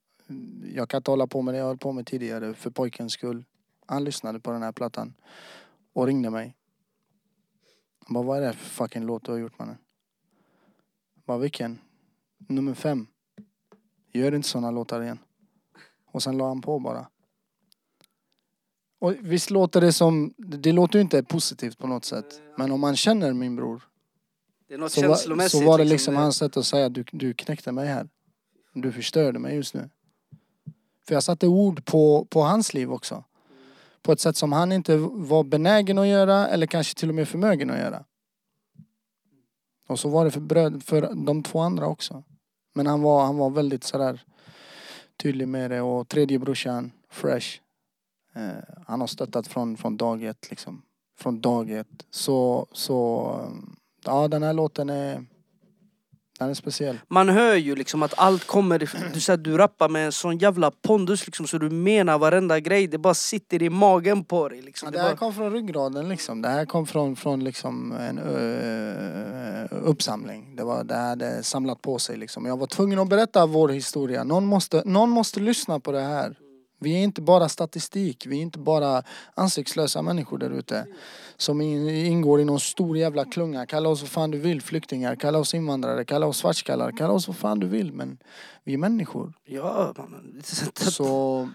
Jag 0.75 0.89
kan 0.89 0.99
inte 0.99 1.11
hålla 1.11 1.27
på 1.27 1.43
med 1.43 1.55
det 1.55 1.59
jag 1.59 1.67
höll 1.67 1.79
på 1.79 1.93
med 1.93 2.07
tidigare 2.07 2.55
för 2.55 2.71
pojkens 2.71 3.13
skull. 3.13 3.45
Han 3.87 4.05
lyssnade 4.05 4.41
på 4.41 4.51
den 4.51 4.63
här 4.63 4.73
plattan 4.73 5.15
och 5.93 6.07
ringde 6.07 6.31
mig. 6.31 6.55
Han 8.07 8.15
bara, 8.15 8.25
vad 8.25 8.39
är 8.39 8.47
det 8.47 8.53
för 8.53 8.71
fucking 8.71 9.07
låt 9.07 9.25
du 9.25 9.33
har 9.33 9.39
gjort 9.39 9.59
mannen? 9.59 9.77
Bara, 11.27 11.39
vilken? 11.39 11.79
Nummer 12.49 12.75
fem. 12.75 13.07
Gör 14.13 14.35
inte 14.35 14.49
såna 14.49 14.71
låtar 14.71 15.03
igen. 15.03 15.19
Och 16.07 16.23
sen 16.23 16.39
la 16.39 16.49
han 16.49 16.61
på 16.61 16.79
bara. 16.79 17.07
Och 18.99 19.15
visst 19.21 19.51
låter 19.51 19.81
det 19.81 19.93
som, 19.93 20.35
det 20.37 20.73
låter 20.73 20.99
ju 20.99 21.03
inte 21.03 21.23
positivt 21.23 21.79
på 21.79 21.87
något 21.87 22.05
sätt. 22.05 22.43
Men 22.57 22.73
om 22.73 22.81
man 22.81 22.97
känner 22.97 23.33
min 23.33 23.57
bror. 23.57 23.83
Det 24.69 24.75
är 24.75 24.79
något 24.79 24.93
Så 24.93 25.01
var, 25.01 25.09
känslomässigt. 25.09 25.61
så 25.61 25.67
var 25.67 25.79
det 25.79 25.85
liksom 25.85 26.17
hans 26.17 26.37
sätt 26.37 26.57
att 26.57 26.67
säga 26.67 26.89
du, 26.89 27.05
du 27.13 27.35
knäckte 27.35 27.73
mig 27.73 27.87
här. 27.89 28.09
Du 28.73 28.93
förstörde 28.93 29.39
mig 29.39 29.57
just 29.57 29.75
nu. 29.75 29.91
För 31.07 31.15
jag 31.15 31.23
satte 31.23 31.47
ord 31.47 31.85
på, 31.85 32.25
på 32.31 32.41
hans 32.41 32.75
liv 32.75 32.93
också. 32.93 33.25
På 34.03 34.13
ett 34.13 34.21
sätt 34.21 34.37
som 34.37 34.53
han 34.53 34.73
inte 34.73 34.97
var 34.97 35.45
benägen 35.45 35.99
att 35.99 36.07
göra 36.07 36.49
eller 36.49 36.67
kanske 36.67 36.95
till 36.95 37.09
och 37.09 37.15
med 37.15 37.29
förmögen 37.29 37.71
att 37.71 37.79
göra. 37.79 38.05
Och 39.87 39.99
så 39.99 40.09
var 40.09 40.25
det 40.25 40.31
för, 40.31 40.41
bröd, 40.41 40.83
för 40.83 41.15
de 41.15 41.43
två 41.43 41.59
andra 41.59 41.87
också. 41.87 42.23
Men 42.75 42.87
han 42.87 43.03
var, 43.03 43.25
han 43.25 43.37
var 43.37 43.51
väldigt 43.51 43.85
sådär 43.85 44.25
tydlig 45.23 45.49
med 45.49 45.71
det 45.71 45.81
och 45.81 46.09
tredje 46.09 46.39
brorsan, 46.39 46.93
Fresh. 47.11 47.61
Eh, 48.35 48.75
han 48.87 49.01
har 49.01 49.07
stöttat 49.07 49.47
från, 49.47 49.77
från 49.77 49.97
dag 49.97 50.23
ett 50.23 50.51
liksom. 50.51 50.83
Från 51.19 51.41
dag 51.41 51.71
ett. 51.71 52.07
Så, 52.11 52.67
så 52.73 53.31
eh, 53.41 53.75
ja 54.05 54.29
den 54.29 54.43
här 54.43 54.53
låten 54.53 54.91
är, 54.91 55.27
den 56.39 56.51
är 56.51 56.55
speciell. 56.55 56.99
Man 57.09 57.29
hör 57.29 57.55
ju 57.55 57.77
liksom 57.77 58.03
att 58.03 58.15
allt 58.17 58.47
kommer 58.47 58.79
du 59.15 59.21
säger 59.21 59.39
att 59.39 59.45
du 59.45 59.59
rappar 59.59 59.89
med 59.89 60.07
en 60.07 60.13
sån 60.13 60.39
jävla 60.39 60.71
pondus 60.71 61.27
liksom 61.27 61.47
så 61.47 61.59
du 61.59 61.71
menar 61.71 62.19
varenda 62.19 62.61
grej, 62.61 62.87
det 62.87 62.99
bara 62.99 63.15
sitter 63.15 63.63
i 63.63 63.71
magen 63.71 64.25
på 64.25 64.49
dig 64.49 64.63
liksom. 64.63 64.87
Ja, 64.87 64.91
Det 64.91 64.99
det 64.99 65.03
här 65.03 65.11
bara, 65.11 65.17
kom 65.17 65.35
från 65.35 65.53
ryggraden 65.53 66.09
liksom. 66.09 66.43
Det 66.43 66.49
här 66.49 66.65
kom 66.65 66.87
från, 66.87 67.17
från 67.17 67.45
liksom 67.45 67.93
en 67.93 68.19
ö, 68.19 69.67
uppsamling. 69.71 70.57
Det, 70.57 70.65
var, 70.65 70.85
det 70.85 70.95
hade 70.95 71.43
samlat 71.43 71.83
på 71.83 71.99
sig 71.99 72.17
liksom. 72.17 72.47
Jag 72.47 72.57
var 72.57 72.67
tvungen 72.67 72.99
att 72.99 73.09
berätta 73.09 73.47
vår 73.47 73.69
historia. 73.69 74.25
Någon 74.25 74.47
måste, 74.47 74.83
någon 74.85 75.11
måste 75.11 75.41
lyssna 75.41 75.81
på 75.81 75.93
det 75.93 76.01
här. 76.01 76.37
Vi 76.85 76.95
är 76.95 77.03
inte 77.03 77.23
bara 77.23 77.49
statistik, 77.49 78.27
vi 78.27 78.39
är 78.39 78.43
inte 78.43 78.59
bara 78.59 79.03
ansiktslösa 79.35 80.03
människor 80.03 80.39
där 80.39 80.51
ute. 80.51 80.87
Som 81.37 81.61
in, 81.61 81.89
ingår 81.89 82.41
i 82.41 82.45
någon 82.45 82.61
stor 82.61 82.97
jävla 82.97 83.25
klunga. 83.25 83.67
Kalla 83.67 83.89
oss 83.89 84.01
vad 84.01 84.11
fan 84.11 84.31
du 84.31 84.39
vill, 84.39 84.63
flyktingar, 84.63 85.17
kalla 85.17 85.39
oss 85.39 85.55
invandrare, 85.55 86.05
kalla 86.05 86.27
oss 86.27 86.39
svartskallar, 86.39 86.93
kalla 86.93 87.13
oss 87.13 87.29
vad 87.29 87.37
fan 87.37 87.61
du 87.61 87.67
vill. 87.67 87.93
Men 87.93 88.19
vi 88.65 88.75
är 88.75 88.79
människor. 88.79 89.33
ja, 89.45 89.95
man, 89.97 90.43
Så, 90.75 91.49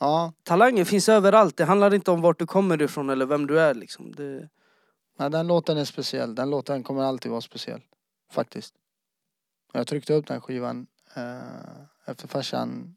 ja. 0.00 0.32
talanger 0.42 0.84
finns 0.84 1.08
överallt, 1.08 1.56
det 1.56 1.64
handlar 1.64 1.94
inte 1.94 2.10
om 2.10 2.20
vart 2.20 2.38
du 2.38 2.46
kommer 2.46 2.82
ifrån 2.82 3.10
eller 3.10 3.26
vem 3.26 3.46
du 3.46 3.60
är 3.60 3.74
liksom. 3.74 4.12
Det, 4.12 4.48
Ja, 5.18 5.28
den 5.28 5.46
låten 5.46 5.78
är 5.78 5.84
speciell. 5.84 6.34
Den 6.34 6.50
låten 6.50 6.82
kommer 6.82 7.02
alltid 7.02 7.30
vara 7.30 7.40
speciell. 7.40 7.80
Faktiskt. 8.32 8.74
Jag 9.72 9.86
tryckte 9.86 10.14
upp 10.14 10.26
den 10.26 10.40
skivan 10.40 10.86
eh, 11.14 12.10
efter 12.10 12.28
farsan, 12.28 12.96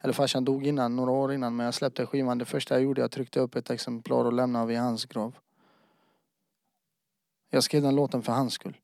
eller 0.00 0.12
farsan 0.14 0.44
dog 0.44 0.66
innan, 0.66 0.96
några 0.96 1.10
år 1.10 1.32
innan. 1.32 1.56
Men 1.56 1.64
jag 1.64 1.74
släppte 1.74 2.06
skivan. 2.06 2.38
Det 2.38 2.44
första 2.44 2.74
jag 2.74 2.82
gjorde, 2.82 3.00
jag 3.00 3.10
tryckte 3.10 3.40
upp 3.40 3.56
ett 3.56 3.70
exemplar 3.70 4.24
och 4.24 4.32
lämnade 4.32 4.66
vid 4.66 4.78
hans 4.78 5.04
grav. 5.04 5.34
Jag 7.50 7.64
skrev 7.64 7.82
den 7.82 7.94
låten 7.94 8.22
för 8.22 8.32
hans 8.32 8.54
skull. 8.54 8.76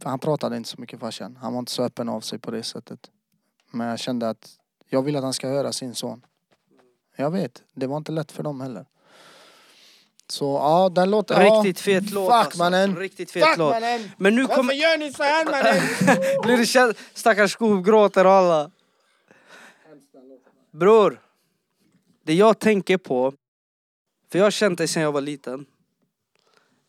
För 0.00 0.10
han 0.10 0.18
pratade 0.18 0.56
inte 0.56 0.68
så 0.68 0.80
mycket 0.80 1.00
farsan. 1.00 1.38
Han 1.40 1.52
var 1.52 1.58
inte 1.58 1.72
så 1.72 1.82
öppen 1.82 2.08
av 2.08 2.20
sig 2.20 2.38
på 2.38 2.50
det 2.50 2.62
sättet. 2.62 3.10
Men 3.70 3.86
jag 3.86 3.98
kände 3.98 4.28
att 4.28 4.50
jag 4.88 5.02
vill 5.02 5.16
att 5.16 5.22
han 5.22 5.32
ska 5.32 5.48
höra 5.48 5.72
sin 5.72 5.94
son. 5.94 6.26
Jag 7.16 7.30
vet, 7.30 7.62
det 7.74 7.86
var 7.86 7.96
inte 7.96 8.12
lätt 8.12 8.32
för 8.32 8.42
dem 8.42 8.60
heller. 8.60 8.86
Så 10.28 10.44
ja, 10.44 10.88
den 10.88 11.10
låten... 11.10 11.46
ja. 11.46 11.52
riktigt 11.52 11.80
fet 11.80 12.10
låt 12.10 12.26
Fuck 12.26 12.44
alltså. 12.44 12.58
mannen! 12.58 12.96
Riktigt 12.96 13.30
fet 13.30 13.44
Fuck 13.44 13.58
låt. 13.58 13.72
mannen! 13.72 14.10
Men 14.16 14.34
nu 14.34 14.42
Varför 14.42 14.56
kommer... 14.56 14.74
gör 14.74 14.98
ni 14.98 15.12
så 15.12 15.22
här 15.22 15.44
mannen? 15.44 15.82
Blir 16.42 16.86
det. 16.88 16.94
Stackars 17.14 17.52
skov 17.52 17.82
gråter 17.82 18.26
och 18.26 18.32
alla. 18.32 18.70
Bror. 20.70 21.20
Det 22.22 22.34
jag 22.34 22.58
tänker 22.58 22.98
på. 22.98 23.32
För 24.30 24.38
jag 24.38 24.46
har 24.46 24.50
känt 24.50 24.78
dig 24.78 24.88
sedan 24.88 25.02
jag 25.02 25.12
var 25.12 25.20
liten. 25.20 25.66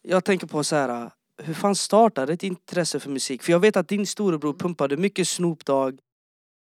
Jag 0.02 0.26
tänker 0.26 0.48
på 0.48 0.63
så 0.63 0.76
här. 0.76 1.12
Hur 1.38 1.54
fan 1.54 1.76
startade 1.76 2.34
ett 2.34 2.44
intresse 2.44 3.00
för 3.00 3.10
musik? 3.10 3.44
För 3.44 3.52
jag 3.52 3.60
vet 3.60 3.78
att 3.78 3.88
din 3.88 4.08
storebror 4.08 4.54
pumpade 4.54 4.98
mycket 4.98 5.28
Snoop 5.28 5.65
Dogg. 5.65 6.00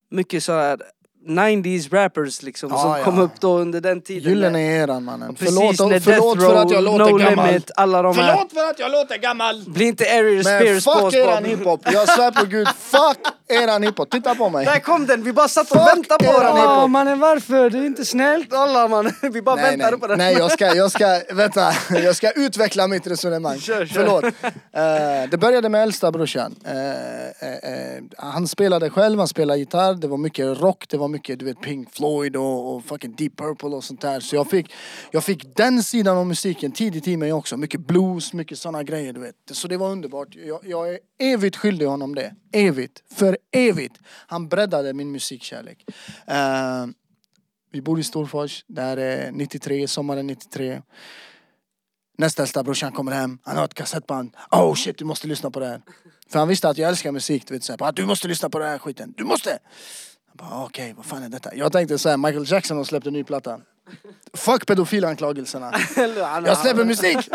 Mycket 0.10 0.44
så 0.44 0.52
här 0.52 0.82
90s 1.28 1.90
rappers 1.94 2.42
liksom 2.44 2.70
Ja, 2.72 2.78
som 2.78 2.92
ja. 2.92 3.04
kom 3.04 3.20
upp 3.20 3.32
då 3.40 3.58
under 3.58 3.82
den 3.82 4.02
tiden. 4.02 4.30
Gyllene 4.30 4.62
eran 4.62 5.04
mannen. 5.04 5.36
Precis, 5.36 5.56
Förlåt, 5.56 5.92
när 5.92 6.00
förlåt 6.00 6.38
Death 6.40 6.50
för 6.52 6.56
att 6.62 6.72
jag 6.72 6.78
Row, 6.86 6.98
låter 7.00 7.12
No 7.12 7.18
gammal. 7.18 7.48
Limit, 7.48 7.72
alla 7.76 8.02
de 8.02 8.18
här. 8.18 8.32
Förlåt 8.34 8.52
för 8.54 8.70
att 8.70 8.80
jag 8.80 8.92
låter 8.92 9.18
gammal! 9.18 9.64
Bli 9.68 9.86
inte 9.86 10.04
Ariel 10.04 10.36
Men 10.44 10.44
Spears 10.44 10.84
fuck 10.84 10.94
på 10.96 11.12
eran 11.18 11.46
hiphop. 11.46 11.82
Jag 11.94 12.10
svär 12.10 12.32
på 12.32 12.46
gud, 12.46 12.68
fuck 12.68 13.18
eran 13.48 13.84
hiphop. 13.84 14.10
Titta 14.12 14.36
på 14.36 14.50
mig. 14.50 14.66
Där 14.66 14.80
kom 14.80 15.06
den, 15.06 15.24
vi 15.24 15.34
bara 15.34 15.48
satt 15.48 15.72
och 15.72 15.78
Fuck 15.78 15.88
väntade 15.98 16.26
på 16.26 16.32
eran 16.32 16.44
den. 16.46 16.56
hiphop. 16.56 16.70
Ja 16.76 16.88
mannen 16.88 17.20
varför? 17.20 17.70
Det 17.70 17.78
är 17.78 17.86
inte 17.86 18.06
snällt. 18.06 18.54
Alla 18.54 18.88
man, 18.88 19.12
vi 19.34 19.42
bara 19.42 19.56
Nej, 19.56 19.64
väntade 19.72 19.92
nej, 19.92 20.00
på 20.00 20.08
den. 20.08 20.18
nej 20.18 20.34
jag, 20.38 20.52
ska, 20.52 20.76
jag 20.76 20.92
ska, 20.92 21.22
vänta, 21.34 21.74
jag 21.90 22.16
ska 22.16 22.32
utveckla 22.32 22.88
mitt 22.88 23.08
resonemang. 23.08 23.60
Kör, 23.60 23.86
kör. 23.86 23.94
Förlåt. 24.04 24.24
Eh, 24.24 25.30
det 25.32 25.38
började 25.38 25.70
med 25.70 25.84
äldsta 25.84 26.12
brorsan. 26.12 26.56
Eh, 26.66 26.76
eh, 26.76 27.96
eh, 27.96 28.04
han 28.18 28.48
spelade 28.48 28.90
själv, 28.90 29.20
han 29.20 29.28
spelade 29.28 29.60
gitarr, 29.60 29.94
det 29.94 30.08
var 30.08 30.18
mycket 30.18 30.62
rock, 30.62 30.86
det 30.90 30.98
var 30.98 31.08
mycket 31.16 31.40
du 31.40 31.46
vet 31.46 31.62
Pink 31.62 31.94
Floyd 31.94 32.36
och, 32.36 32.76
och 32.76 32.86
fucking 32.86 33.16
Deep 33.16 33.38
Purple 33.38 33.70
och 33.70 33.84
sånt 33.84 34.02
där. 34.02 34.20
Så 34.20 34.36
jag 34.36 34.50
fick, 34.50 34.74
jag 35.12 35.24
fick 35.24 35.56
den 35.56 35.84
sidan 35.84 36.18
av 36.18 36.26
musiken 36.26 36.72
tidigt 36.72 37.08
i 37.08 37.18
mig 37.18 37.34
också. 37.34 37.58
Mycket 37.58 37.88
blues, 37.88 38.34
mycket 38.34 38.60
såna 38.60 38.84
grejer 38.84 39.14
du 39.14 39.20
vet. 39.20 39.36
Så 39.52 39.68
det 39.68 39.78
var 39.78 39.92
underbart. 39.92 40.36
Jag, 40.36 40.60
jag 40.64 40.94
är 40.94 41.00
evigt 41.20 41.56
skyldig 41.56 41.86
honom 41.86 42.16
det. 42.16 42.36
Evigt. 42.52 43.04
För 43.14 43.38
evigt. 43.52 44.00
Han 44.28 44.48
breddade 44.48 44.94
min 44.94 45.12
musikkärlek. 45.12 45.86
Uh, 46.32 46.92
vi 47.72 47.82
bor 47.82 48.00
i 48.00 48.04
Storfors. 48.04 48.66
Det 48.68 48.82
här 48.82 48.98
är 48.98 49.32
93, 49.32 49.88
sommaren 49.88 50.28
93. 50.28 50.82
Nästa 52.18 52.42
äldsta 52.42 52.64
brorsan 52.64 52.92
kommer 52.92 53.12
hem, 53.12 53.40
han 53.44 53.58
har 53.58 53.66
ett 53.66 53.74
kassettband. 53.74 54.36
Oh 54.52 54.76
shit, 54.76 54.98
du 54.98 55.06
måste 55.06 55.28
lyssna 55.28 55.52
på 55.52 55.60
det 55.60 55.66
här. 55.66 55.82
För 56.30 56.40
han 56.40 56.48
visste 56.48 56.70
att 56.70 56.78
jag 56.78 56.90
älskar 56.90 57.12
musik. 57.12 57.48
Du, 57.48 57.54
vet, 57.54 57.64
såhär. 57.64 57.92
du 57.92 58.06
måste 58.06 58.28
lyssna 58.28 58.50
på 58.50 58.60
den 58.60 58.70
här 58.70 58.78
skiten. 58.78 59.14
Du 59.18 59.24
måste! 59.24 59.60
Bara, 60.38 60.64
Okej, 60.66 60.94
vad 60.98 61.06
fan 61.06 61.24
är 61.24 61.30
detta? 61.30 61.56
Jag 61.56 61.72
tänkte 61.72 61.98
så 61.98 62.10
här, 62.10 62.18
Michael 62.18 62.52
Jackson 62.52 62.78
har 62.78 62.84
släppt 62.84 63.08
en 63.08 63.14
ny 63.14 63.24
platta. 63.24 63.60
Fuck 64.34 64.66
pedofilanklagelserna. 64.66 65.74
Jag 66.46 66.58
släpper 66.58 66.86
musik! 66.86 67.18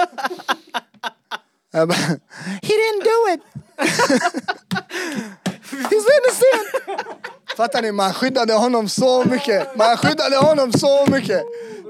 Jag 1.72 1.88
bara, 1.88 1.96
He 2.62 2.74
didn't 2.82 3.04
do 3.04 3.34
it! 3.34 3.42
He's 5.70 6.06
innocent! 6.16 7.39
Fattar 7.56 7.82
ni? 7.82 7.92
Man 7.92 8.12
skyddade 8.12 8.52
honom 8.52 8.88
så 8.88 9.24
mycket. 9.24 9.76
Man 9.76 9.96
skyddade 9.96 10.36
honom 10.36 10.72
så 10.72 11.06
mycket. 11.10 11.42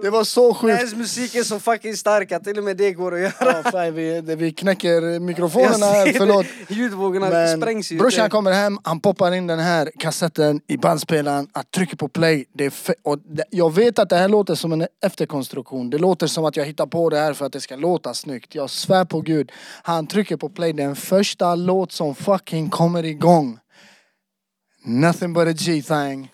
Det 0.02 0.10
var 0.10 0.24
så 0.24 0.54
sjukt. 0.54 0.78
Hans 0.78 0.94
musik 0.94 1.34
är 1.34 1.42
så 1.42 1.60
fucking 1.60 1.96
stark 1.96 2.32
att 2.32 2.44
till 2.44 2.58
och 2.58 2.64
med 2.64 2.76
det 2.76 2.92
går 2.92 3.14
att 3.14 3.20
göra. 3.20 3.32
Ja, 3.64 3.70
fan, 3.70 3.94
vi, 3.94 4.20
vi 4.20 4.52
knäcker 4.52 5.20
mikrofonerna 5.20 5.86
här, 5.86 6.12
förlåt. 6.12 6.46
Ljudvågorna 6.68 7.28
Men 7.28 7.60
sprängs 7.60 7.92
ju. 7.92 7.98
brorsan 7.98 8.30
kommer 8.30 8.52
hem, 8.52 8.78
han 8.84 9.00
poppar 9.00 9.34
in 9.34 9.46
den 9.46 9.58
här 9.58 9.90
kassetten 9.98 10.60
i 10.66 10.76
bandspelaren, 10.76 11.46
han 11.52 11.64
trycker 11.74 11.96
på 11.96 12.08
play. 12.08 12.44
Det 12.52 12.64
är 12.64 12.72
och 13.02 13.18
det, 13.18 13.44
jag 13.50 13.74
vet 13.74 13.98
att 13.98 14.08
det 14.08 14.16
här 14.16 14.28
låter 14.28 14.54
som 14.54 14.72
en 14.72 14.86
efterkonstruktion. 15.04 15.90
Det 15.90 15.98
låter 15.98 16.26
som 16.26 16.44
att 16.44 16.56
jag 16.56 16.64
hittar 16.64 16.86
på 16.86 17.10
det 17.10 17.18
här 17.18 17.32
för 17.32 17.46
att 17.46 17.52
det 17.52 17.60
ska 17.60 17.76
låta 17.76 18.14
snyggt. 18.14 18.54
Jag 18.54 18.70
svär 18.70 19.04
på 19.04 19.20
gud. 19.20 19.52
Han 19.82 20.06
trycker 20.06 20.36
på 20.36 20.48
play, 20.48 20.72
den 20.72 20.96
första 20.96 21.54
låt 21.54 21.92
som 21.92 22.14
fucking 22.14 22.70
kommer 22.70 23.04
igång. 23.04 23.58
Nothing 24.84 25.32
but 25.32 25.48
a 25.48 25.52
G-thing. 25.52 26.32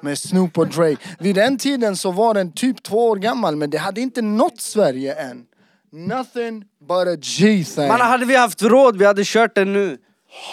Med 0.00 0.18
Snoop 0.18 0.58
och 0.58 0.68
Dre. 0.68 0.96
Vid 1.18 1.34
den 1.34 1.58
tiden 1.58 1.96
så 1.96 2.10
var 2.10 2.34
den 2.34 2.52
typ 2.52 2.82
två 2.82 3.08
år 3.08 3.16
gammal 3.16 3.56
men 3.56 3.70
det 3.70 3.78
hade 3.78 4.00
inte 4.00 4.22
nått 4.22 4.60
Sverige 4.60 5.14
än. 5.14 5.44
Nothing 5.92 6.64
but 6.88 7.08
a 7.08 7.16
G-thing. 7.16 7.88
Man 7.88 8.00
hade 8.00 8.26
vi 8.26 8.36
haft 8.36 8.62
råd, 8.62 8.96
vi 8.98 9.04
hade 9.04 9.22
kört 9.24 9.54
den 9.54 9.72
nu. 9.72 9.98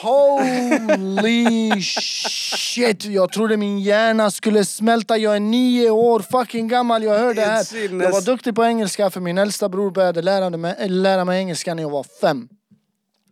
Holy 0.04 1.82
shit! 1.82 3.06
Jag 3.06 3.32
trodde 3.32 3.58
min 3.58 3.80
hjärna 3.80 4.32
skulle 4.32 4.66
smälta. 4.66 5.18
Jag 5.18 5.36
är 5.36 5.40
nio 5.40 5.90
år 5.90 6.20
fucking 6.20 6.68
gammal. 6.68 7.04
Jag 7.04 7.20
hörde 7.20 7.34
det 7.34 7.48
här. 7.48 8.04
Jag 8.04 8.12
var 8.12 8.22
duktig 8.22 8.56
på 8.56 8.66
engelska 8.66 9.10
för 9.10 9.20
min 9.20 9.38
äldsta 9.38 9.70
bror 9.70 9.92
började 9.92 10.22
lära 10.22 10.50
mig, 10.50 10.90
lära 10.90 11.26
mig 11.26 11.40
engelska 11.40 11.74
när 11.74 11.84
jag 11.84 11.90
var 11.90 12.06
fem. 12.22 12.50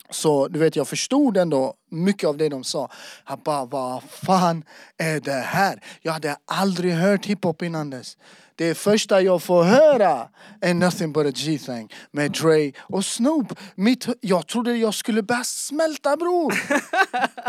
Så 0.10 0.48
du 0.48 0.60
vet, 0.60 0.76
jag 0.76 0.88
förstod 0.88 1.38
ändå 1.38 1.74
mycket 1.90 2.30
av 2.30 2.38
det 2.38 2.50
de 2.50 2.64
sa. 2.64 2.92
Jag 3.28 3.40
bara, 3.40 3.66
vad 3.66 4.04
fan 4.04 4.64
är 4.98 5.20
det 5.20 5.32
här? 5.32 5.84
Jag 6.02 6.14
hade 6.14 6.38
aldrig 6.46 6.94
hört 6.94 7.26
hiphop 7.26 7.62
innan 7.62 7.90
dess. 7.90 8.18
Det 8.56 8.76
första 8.76 9.22
jag 9.22 9.44
får 9.44 9.64
höra 9.64 10.30
är 10.62 10.74
Nothing 10.74 11.14
but 11.14 11.26
a 11.26 11.32
G-thing 11.36 11.94
med 12.12 12.32
Dre 12.32 12.72
och 12.78 13.06
Snoop. 13.06 13.60
Mitt, 13.76 14.08
jag 14.22 14.48
trodde 14.48 14.78
jag 14.78 14.94
skulle 14.94 15.24
börja 15.24 15.44
smälta 15.44 16.18
bror. 16.18 16.54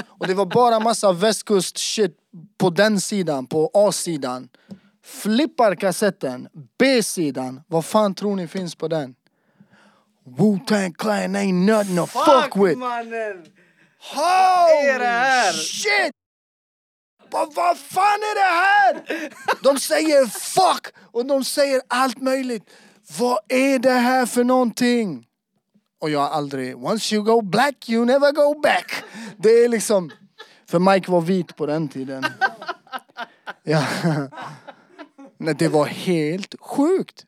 och 0.09 0.27
det 0.27 0.35
var 0.35 0.47
bara 0.47 0.81
massa 0.81 1.13
västkust 1.13 1.79
shit 1.79 2.17
på 2.59 2.71
den 2.71 3.01
sidan, 3.01 3.47
på 3.47 3.71
A-sidan. 3.75 4.49
Flippar 5.05 5.75
kassetten, 5.75 6.49
B-sidan. 6.79 7.61
Vad 7.67 7.85
fan 7.85 8.15
tror 8.15 8.37
ni 8.37 8.49
finns 8.49 8.75
på 8.75 8.89
den? 8.89 9.15
Wu-Tang 10.25 10.93
Clan 10.93 11.37
ain't 11.37 11.67
nothing 11.67 11.97
to 11.97 12.07
fuck, 12.07 12.57
with. 12.57 12.79
mannen! 12.79 13.47
Holy 14.01 14.89
är 14.89 14.99
det 14.99 15.07
här? 15.07 15.53
shit! 15.53 16.13
Vad, 17.31 17.55
vad 17.55 17.79
fan 17.79 18.21
är 18.21 18.35
det 18.35 18.55
här? 18.55 19.33
De 19.63 19.79
säger 19.79 20.27
fuck 20.27 20.87
och 21.13 21.27
de 21.27 21.45
säger 21.45 21.81
allt 21.89 22.21
möjligt. 22.21 22.71
Vad 23.19 23.39
är 23.49 23.79
det 23.79 23.93
här 23.93 24.27
för 24.27 24.45
någonting? 24.45 25.27
Och 26.01 26.11
jag 26.11 26.21
har 26.21 26.29
aldrig, 26.29 26.85
once 26.85 27.15
you 27.15 27.25
go 27.25 27.41
black 27.41 27.89
you 27.89 28.05
never 28.05 28.33
go 28.33 28.61
back. 28.61 28.93
Det 29.37 29.49
är 29.51 29.69
liksom, 29.69 30.11
för 30.71 30.79
Mike 30.79 31.11
var 31.11 31.21
vit 31.21 31.57
på 31.57 31.67
den 31.67 31.89
tiden. 31.89 32.27
Ja. 33.63 33.85
Nej, 35.39 35.55
det 35.55 35.69
var 35.69 35.87
helt 35.87 36.55
sjukt. 36.61 37.25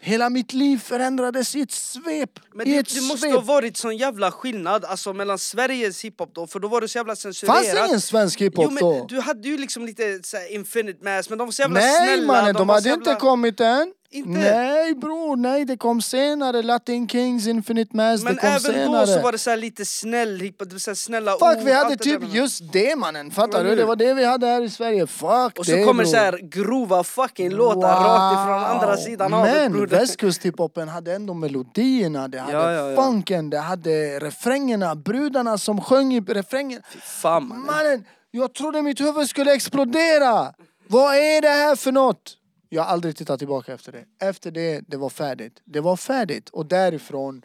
Hela 0.00 0.30
mitt 0.30 0.52
liv 0.52 0.78
förändrades 0.78 1.56
i 1.56 1.60
ett 1.60 1.72
svep. 1.72 2.30
Men 2.54 2.66
det, 2.66 2.94
det 2.94 3.00
måste 3.00 3.18
svep. 3.18 3.32
ha 3.32 3.40
varit 3.40 3.76
sån 3.76 3.96
jävla 3.96 4.30
skillnad 4.30 4.84
alltså, 4.84 5.12
mellan 5.12 5.38
Sveriges 5.38 6.04
hiphop 6.04 6.34
då, 6.34 6.46
för 6.46 6.60
då 6.60 6.68
var 6.68 6.80
det 6.80 6.88
så 6.88 6.98
jävla 6.98 7.16
censurerat. 7.16 7.64
fanns 7.66 7.88
ingen 7.88 8.00
svensk 8.00 8.40
hiphop 8.40 8.66
jo, 8.70 8.78
då. 8.80 9.06
Du 9.08 9.20
hade 9.20 9.48
ju 9.48 9.58
liksom 9.58 9.86
lite 9.86 10.20
så 10.22 10.36
här, 10.36 10.54
infinite 10.54 11.04
mass, 11.04 11.28
men 11.28 11.38
de 11.38 11.46
var 11.46 11.52
så 11.52 11.62
jävla 11.62 11.80
Nej 11.80 12.06
snälla. 12.06 12.26
mannen, 12.26 12.54
de, 12.54 12.66
var 12.66 12.74
hade 12.74 12.88
jävla... 12.88 13.10
inte 13.10 13.20
kommit 13.20 13.60
än. 13.60 13.92
Inte? 14.10 14.30
Nej 14.30 14.94
bror, 14.94 15.36
nej 15.36 15.64
det 15.64 15.76
kom 15.76 16.02
senare. 16.02 16.62
Latin 16.62 17.08
Kings, 17.08 17.46
Infinite 17.46 17.96
Mass, 17.96 18.22
Men 18.24 18.34
det 18.34 18.40
kom 18.40 18.48
även 18.48 18.60
senare. 18.60 19.00
då 19.06 19.12
så 19.12 19.20
var 19.20 19.32
det 19.32 19.38
så 19.38 19.50
här 19.50 19.56
lite 19.56 19.84
snäll 19.84 20.38
det 20.70 20.80
så 20.80 20.94
snälla 20.94 21.32
Fuck 21.32 21.42
ord. 21.42 21.64
vi 21.64 21.72
hade 21.72 21.90
det 21.90 22.04
typ 22.04 22.20
där. 22.20 22.28
just 22.28 22.72
det 22.72 22.96
mannen, 22.96 23.30
fattar 23.30 23.64
du? 23.64 23.74
Det 23.74 23.84
var 23.84 23.96
det 23.96 24.14
vi 24.14 24.24
hade 24.24 24.46
här 24.46 24.62
i 24.62 24.70
Sverige. 24.70 25.06
Fuck 25.06 25.58
Och 25.58 25.64
det 25.64 25.80
så 25.80 25.84
kommer 25.86 26.02
bror. 26.04 26.10
så 26.12 26.16
här 26.16 26.38
grova 26.42 27.04
fucking 27.04 27.50
låtar 27.50 27.88
rakt 27.88 28.32
ifrån 28.40 28.64
andra 28.64 28.96
sidan 28.96 29.32
havet 29.32 29.54
Men 29.54 29.72
broder. 29.72 29.98
västkusthiphopen 29.98 30.88
hade 30.88 31.14
ändå 31.14 31.34
melodierna, 31.34 32.28
det 32.28 32.38
hade 32.38 32.52
Ja, 32.52 32.72
ja, 32.72 32.90
ja. 32.90 33.02
funken, 33.02 33.50
det 33.50 33.58
hade 33.58 34.18
refrängerna, 34.18 34.94
brudarna 34.94 35.58
som 35.58 35.80
sjöng 35.80 36.14
i 36.14 36.20
refrängen. 36.20 36.82
Fan 37.02 37.48
mannen. 37.48 37.66
Mannen, 37.66 38.04
jag 38.30 38.54
trodde 38.54 38.82
mitt 38.82 39.00
huvud 39.00 39.28
skulle 39.28 39.54
explodera! 39.54 40.52
Vad 40.88 41.14
är 41.16 41.40
det 41.42 41.48
här 41.48 41.76
för 41.76 41.92
något? 41.92 42.34
Jag 42.68 42.82
har 42.82 42.92
aldrig 42.92 43.16
tittat 43.16 43.38
tillbaka 43.38 43.74
efter 43.74 43.92
det. 43.92 44.04
Efter 44.26 44.50
det, 44.50 44.80
det 44.86 44.96
var 44.96 45.10
färdigt. 45.10 45.62
Det 45.64 45.80
var 45.80 45.96
färdigt. 45.96 46.48
Och 46.48 46.66
därifrån 46.66 47.42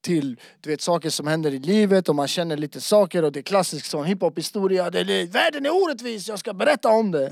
till 0.00 0.40
du 0.60 0.70
vet, 0.70 0.80
saker 0.80 1.10
som 1.10 1.26
händer 1.26 1.54
i 1.54 1.58
livet 1.58 2.08
och 2.08 2.14
man 2.14 2.28
känner 2.28 2.56
lite 2.56 2.80
saker 2.80 3.22
och 3.22 3.32
det 3.32 3.40
är 3.40 3.42
klassisk 3.42 3.86
sån 3.86 4.04
hiphop-historia. 4.04 4.90
Världen 5.30 5.66
är 5.66 5.70
orättvis, 5.82 6.28
jag 6.28 6.38
ska 6.38 6.52
berätta 6.52 6.88
om 6.88 7.10
det. 7.10 7.26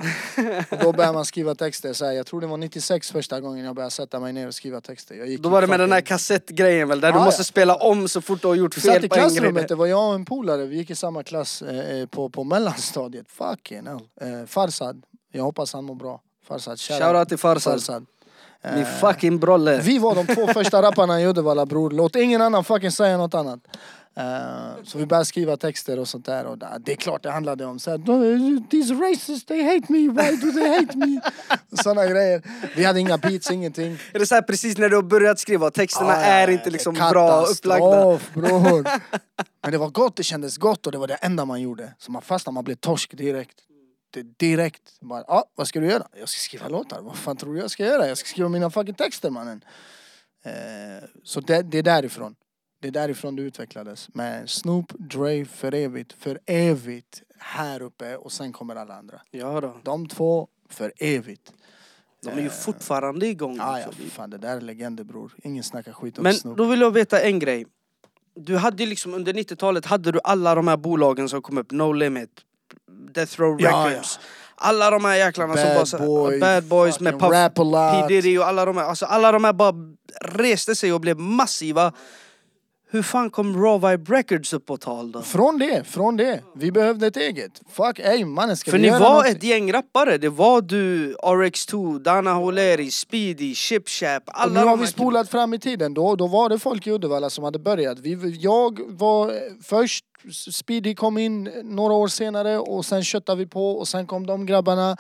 och 0.71 0.79
då 0.79 0.93
börjar 0.93 1.13
man 1.13 1.25
skriva 1.25 1.55
texter. 1.55 1.93
Så 1.93 2.05
här, 2.05 2.13
jag 2.13 2.27
tror 2.27 2.41
det 2.41 2.47
var 2.47 2.57
96 2.57 3.11
första 3.11 3.41
gången 3.41 3.65
jag 3.65 3.75
började 3.75 3.91
sätta 3.91 4.21
mig 4.21 4.33
ner 4.33 4.47
och 4.47 4.55
skriva 4.55 4.81
texter. 4.81 5.15
Jag 5.15 5.29
gick 5.29 5.41
Då 5.41 5.49
var 5.49 5.61
det 5.61 5.67
med 5.67 5.81
den 5.81 5.93
här 5.93 6.01
kassettgrejen 6.01 6.89
väl, 6.89 7.01
där 7.01 7.13
du 7.13 7.19
Ja, 7.19 7.25
måste 7.25 7.41
ja. 7.41 7.45
spela 7.45 7.77
om 7.77 8.09
så 8.09 8.21
fort 8.21 8.43
du 8.43 8.49
har 8.49 8.55
gjort 8.55 8.77
vi 8.77 8.81
satt 8.81 8.95
fel 8.95 9.05
i 9.05 9.09
på 9.09 9.15
klassrummet, 9.15 9.69
det 9.69 9.75
var 9.75 9.87
jag 9.87 10.09
och 10.09 10.15
en 10.15 10.25
polare, 10.25 10.67
vi 10.67 10.77
gick 10.77 10.91
i 10.91 10.95
samma 10.95 11.23
klass 11.23 11.63
eh, 11.63 12.01
eh, 12.01 12.07
på, 12.07 12.29
på 12.29 12.45
mellanstadiet. 12.45 13.27
Fucking 13.29 13.87
hell. 13.87 14.01
Eh, 14.21 14.47
Farsad, 14.47 15.03
jag 15.33 15.43
hoppas 15.43 15.73
han 15.73 15.85
mår 15.85 15.95
bra. 15.95 16.21
Farsad, 16.49 16.81
shout 16.81 17.03
Shoutout 17.03 17.29
till 17.29 17.39
Farsad. 17.39 17.73
Farsad. 17.73 18.07
Min 18.75 18.87
fucking 18.87 19.39
brolle. 19.39 19.81
Vi 19.81 19.99
var 19.99 20.15
de 20.15 20.35
två 20.35 20.47
första 20.47 20.83
rapparna 20.83 21.21
i 21.21 21.27
Uddevalla 21.27 21.67
bror, 21.67 21.91
låt 21.91 22.17
ingen 22.17 22.43
annan 22.43 22.65
fucking 22.65 22.91
säga 22.91 23.17
något 23.17 23.35
annat. 23.35 23.61
Eh, 24.19 24.83
så 24.85 24.99
vi 24.99 25.07
började 25.07 25.25
skriva 25.25 25.57
texter 25.57 25.99
och 25.99 26.09
sånt 26.09 26.27
där 26.27 26.45
och 26.47 26.59
det 26.81 26.93
är 26.93 26.97
klart 26.97 27.23
det 27.23 27.31
handlade 27.31 27.65
om 27.65 27.79
såhär 27.79 28.69
These 28.71 28.95
racists 28.95 29.47
they 29.47 29.63
hate 29.65 29.93
me, 29.93 29.99
why 29.99 30.37
do 30.37 30.53
they 30.53 30.69
hate 30.69 30.99
me? 30.99 31.21
Såna 31.83 32.07
grejer. 32.07 32.43
Vi 32.77 32.85
hade 32.85 33.01
inga 33.01 33.19
beats, 33.19 33.51
ingenting. 33.51 33.99
Är 34.13 34.19
det 34.19 34.27
så 34.27 34.35
här 34.35 34.43
precis 34.43 34.79
när 34.79 34.89
du 34.89 34.97
har 34.97 35.03
börjat 35.03 35.39
skriva 35.39 35.71
texterna 35.71 36.13
ja, 36.13 36.17
är 36.17 36.51
inte 36.51 36.71
liksom 36.71 36.95
bra 36.95 37.43
upplagda? 37.43 38.19
bror. 38.35 38.89
Men 39.63 39.73
det 39.73 39.79
var 39.79 39.91
gott, 39.91 40.17
det 40.17 40.23
kändes 40.23 40.57
gott 40.57 40.87
och 40.87 40.93
det 40.93 40.99
var 40.99 41.07
det 41.07 41.15
enda 41.15 41.45
man 41.45 41.61
gjorde. 41.61 41.93
Så 41.99 42.13
man 42.13 42.23
fastnade, 42.23 42.55
man 42.55 42.65
blev 42.65 42.75
torsk 42.75 43.17
direkt. 43.17 43.57
Direkt. 44.39 45.01
Bara, 45.01 45.25
ah, 45.29 45.45
vad 45.55 45.69
ska 45.69 45.81
du 45.81 45.87
göra? 45.87 46.07
Jag 46.19 46.29
ska 46.29 46.39
skriva 46.39 46.69
låtar. 46.69 47.01
Vad 47.01 47.17
fan 47.17 47.37
tror 47.37 47.55
du 47.55 47.61
jag 47.61 47.71
ska 47.71 47.85
göra? 47.85 48.09
Jag 48.09 48.19
ska 48.19 48.27
skriva 48.29 48.49
mina 48.49 48.71
fucking 48.71 48.95
texter 48.95 49.31
mannen. 49.31 49.65
Eh, 50.45 51.09
så 51.23 51.41
det, 51.41 51.63
det 51.63 51.79
är 51.79 51.83
därifrån. 51.83 52.35
Det 52.81 52.89
är 52.89 52.93
därifrån 52.93 53.37
det 53.37 53.43
utvecklades. 53.43 54.15
Med 54.15 54.51
Snoop, 54.51 54.93
Dre 54.99 55.45
för 55.45 55.75
evigt, 55.75 56.13
för 56.19 56.41
evigt 56.47 57.23
här 57.39 57.83
uppe 57.83 58.17
och 58.17 58.33
sen 58.33 58.53
kommer 58.53 58.77
alla 58.77 58.95
andra. 58.95 59.21
Ja 59.31 59.61
då. 59.61 59.77
De 59.83 60.09
två 60.09 60.49
för 60.69 60.93
evigt. 60.97 61.53
De 62.23 62.31
är 62.31 62.43
ju 62.43 62.51
fortfarande 62.51 63.27
igång. 63.27 63.59
Ah, 63.61 63.79
ja, 63.79 63.87
fan 64.11 64.31
det 64.31 64.39
där 64.39 64.57
är 64.57 64.61
legender 64.61 65.05
bror. 65.05 65.35
Ingen 65.43 65.65
snackar 65.65 65.93
skit 65.93 66.19
om 66.19 66.23
Men 66.23 66.35
Snoop. 66.35 66.59
då 66.59 66.65
vill 66.65 66.81
jag 66.81 66.91
veta 66.91 67.21
en 67.21 67.39
grej. 67.39 67.67
Du 68.35 68.57
hade 68.57 68.87
liksom 68.87 69.15
under 69.15 69.33
90-talet 69.33 69.87
hade 69.87 70.13
du 70.13 70.21
alla 70.25 70.55
de 70.55 70.69
här 70.69 70.77
bolagen 70.77 71.29
som 71.29 71.43
kom 71.43 71.59
upp, 71.59 71.71
No 71.71 71.93
Limit, 71.93 72.41
Death 73.15 73.41
Row 73.41 73.57
Ja, 73.61 73.87
Records. 73.89 74.19
Alla 74.55 74.91
de 74.91 75.05
här 75.05 75.15
jäklarna 75.17 75.55
som 75.57 75.65
Bad 75.65 75.77
var 75.77 75.85
så, 75.85 75.99
Boy, 75.99 76.41
Bad 76.41 76.65
Boys 76.65 77.01
med 77.01 77.21
Puff. 77.21 77.31
P 77.93 78.07
Diddy 78.09 78.39
och 78.39 78.47
alla 78.47 78.65
de 78.65 78.77
här. 78.77 78.85
Alltså 78.85 79.07
alla 79.07 79.33
de 79.33 79.45
här 79.45 79.53
bara 79.53 79.73
reste 80.21 80.75
sig 80.75 80.93
och 80.93 81.01
blev 81.01 81.19
massiva. 81.19 81.93
Hur 82.91 83.03
fan 83.03 83.31
kom 83.31 83.63
Raw 83.65 83.91
Vibe 83.91 84.17
Records 84.17 84.53
upp 84.53 84.67
på 84.67 84.77
tal 84.77 85.13
då? 85.13 85.23
Från 85.23 85.59
det, 85.59 85.85
från 85.87 86.17
det. 86.17 86.41
Vi 86.55 86.73
behövde 86.73 87.07
ett 87.07 87.17
eget. 87.17 87.61
Fuck, 87.71 87.99
ey 87.99 88.25
mannen 88.25 88.57
ska 88.57 88.71
För 88.71 88.79
vi 88.79 88.83
ni 88.83 88.89
göra 88.89 88.99
var 88.99 89.15
något? 89.15 89.27
ett 89.27 89.43
gäng 89.43 89.73
rappare. 89.73 90.19
Det 90.19 90.29
var 90.29 90.61
du, 90.61 91.15
RX2, 91.15 91.99
Dana 91.99 92.33
Holeri, 92.35 92.91
Speedy, 92.91 93.55
Chip 93.55 93.89
Chap. 93.89 94.23
Och 94.27 94.41
Alla 94.41 94.53
nu 94.53 94.61
de 94.61 94.69
har 94.69 94.77
vi 94.77 94.83
här 94.83 94.91
spolat 94.91 95.29
fram 95.29 95.55
i 95.55 95.59
tiden. 95.59 95.95
Då, 95.95 96.17
då 96.17 96.27
var 96.27 96.49
det 96.49 96.59
folk 96.59 96.87
i 96.87 96.91
Uddevalla 96.91 97.31
som 97.31 97.45
hade 97.45 97.59
börjat. 97.59 97.99
Vi, 97.99 98.31
jag 98.41 98.81
var 98.87 99.33
först, 99.63 100.05
Speedy 100.53 100.95
kom 100.95 101.19
in 101.19 101.45
några 101.65 101.95
år 101.95 102.09
senare 102.09 102.59
och 102.59 102.85
sen 102.85 103.05
köttade 103.05 103.39
vi 103.39 103.47
på 103.47 103.71
och 103.79 103.89
sen 103.89 104.07
kom 104.07 104.27
de 104.27 104.47
grabbarna 104.47 104.97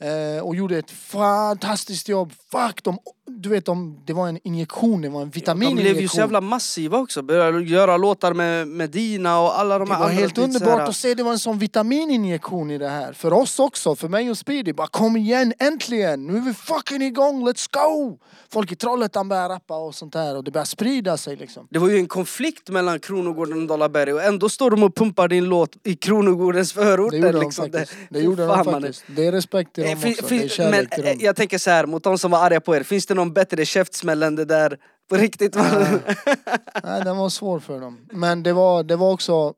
eh, 0.00 0.44
och 0.44 0.56
gjorde 0.56 0.78
ett 0.78 0.90
fantastiskt 0.90 2.08
jobb. 2.08 2.32
Fuck, 2.50 2.82
de, 2.84 2.98
du 3.42 3.48
vet, 3.48 3.64
de, 3.66 4.00
det 4.04 4.12
var 4.12 4.28
en 4.28 4.38
injektion, 4.44 5.00
det 5.02 5.08
var 5.08 5.22
en 5.22 5.30
De 5.30 5.34
vitamininjektion. 5.40 5.92
blev 5.92 6.02
ju 6.02 6.08
så 6.08 6.18
jävla 6.18 6.40
massiva 6.40 6.98
också. 6.98 7.22
Började 7.22 7.62
göra 7.64 7.96
låtar 7.96 8.34
med 8.34 8.68
Medina 8.68 9.40
och 9.40 9.58
alla 9.60 9.78
de 9.78 9.88
Det 9.88 9.94
här 9.94 10.00
var 10.00 10.06
andra. 10.08 10.20
helt 10.20 10.38
underbart 10.38 10.78
här- 10.80 10.88
att 10.88 10.96
se, 10.96 11.14
det 11.14 11.22
var 11.22 11.32
en 11.32 11.38
sån 11.38 11.58
vitamininjektion 11.58 12.70
i 12.70 12.78
det 12.78 12.88
här. 12.88 13.12
För 13.12 13.32
oss 13.32 13.58
också, 13.58 13.96
för 13.96 14.08
mig 14.08 14.30
och 14.30 14.38
Speedy. 14.38 14.72
Bara 14.72 14.86
kom 14.86 15.16
igen, 15.16 15.52
äntligen! 15.58 16.26
Nu 16.26 16.36
är 16.36 16.40
vi 16.40 16.54
fucking 16.54 17.02
igång, 17.02 17.48
let's 17.48 17.68
go! 17.72 18.18
Folk 18.52 18.72
i 18.72 18.76
Trollhättan 18.76 19.28
börjar 19.28 19.48
rappa 19.48 19.76
och 19.76 19.94
sånt 19.94 20.12
där 20.12 20.36
och 20.36 20.44
det 20.44 20.50
börjar 20.50 20.64
sprida 20.64 21.16
sig 21.16 21.36
liksom. 21.36 21.66
Det 21.70 21.78
var 21.78 21.88
ju 21.88 21.96
en 21.96 22.06
konflikt 22.06 22.68
mellan 22.70 23.00
Kronogården 23.00 23.62
och 23.62 23.66
Dollarberg 23.68 24.12
och 24.12 24.22
ändå 24.22 24.48
står 24.48 24.70
de 24.70 24.82
och 24.82 24.94
pumpar 24.96 25.28
din 25.28 25.44
låt 25.44 25.76
i 25.84 25.94
Kronogårdens 25.94 26.72
Det 26.72 26.82
förorter. 26.84 27.16
gjorde 27.16 27.32
de 27.32 27.40
liksom. 27.44 27.64
faktiskt. 27.72 27.92
Det, 28.10 28.20
gjorde 28.20 28.46
de 28.46 28.64
faktiskt. 28.64 29.04
Det 29.06 29.26
är 29.26 29.32
respekt 29.32 29.72
till 29.74 29.84
Eh, 29.84 29.90
dem 29.90 30.10
också. 30.10 30.26
det 30.28 30.44
är 30.44 30.48
kärlek 30.48 30.70
men 30.74 30.86
till 30.86 31.04
eh, 31.06 31.10
dem. 31.10 31.18
jag 31.20 31.36
tänker 31.36 31.58
så 31.58 31.70
här, 31.70 31.86
mot 31.86 32.02
de 32.04 32.18
som 32.18 32.30
var 32.30 32.38
arga 32.46 32.60
på 32.60 32.76
er, 32.76 32.82
finns 32.82 33.06
det 33.06 33.14
någon 33.14 33.31
bättre 33.32 33.64
käftsmäll 33.64 34.22
än 34.22 34.36
det 34.36 34.44
där 34.44 34.78
på 35.08 35.16
riktigt? 35.16 35.54
mannen? 35.54 36.00
Nej, 36.84 37.04
den 37.04 37.16
var 37.16 37.28
svår 37.28 37.60
för 37.60 37.80
dem. 37.80 37.98
Men 38.12 38.42
det 38.42 38.52
var, 38.52 38.82
det 38.82 38.96
var 38.96 39.12
också... 39.12 39.54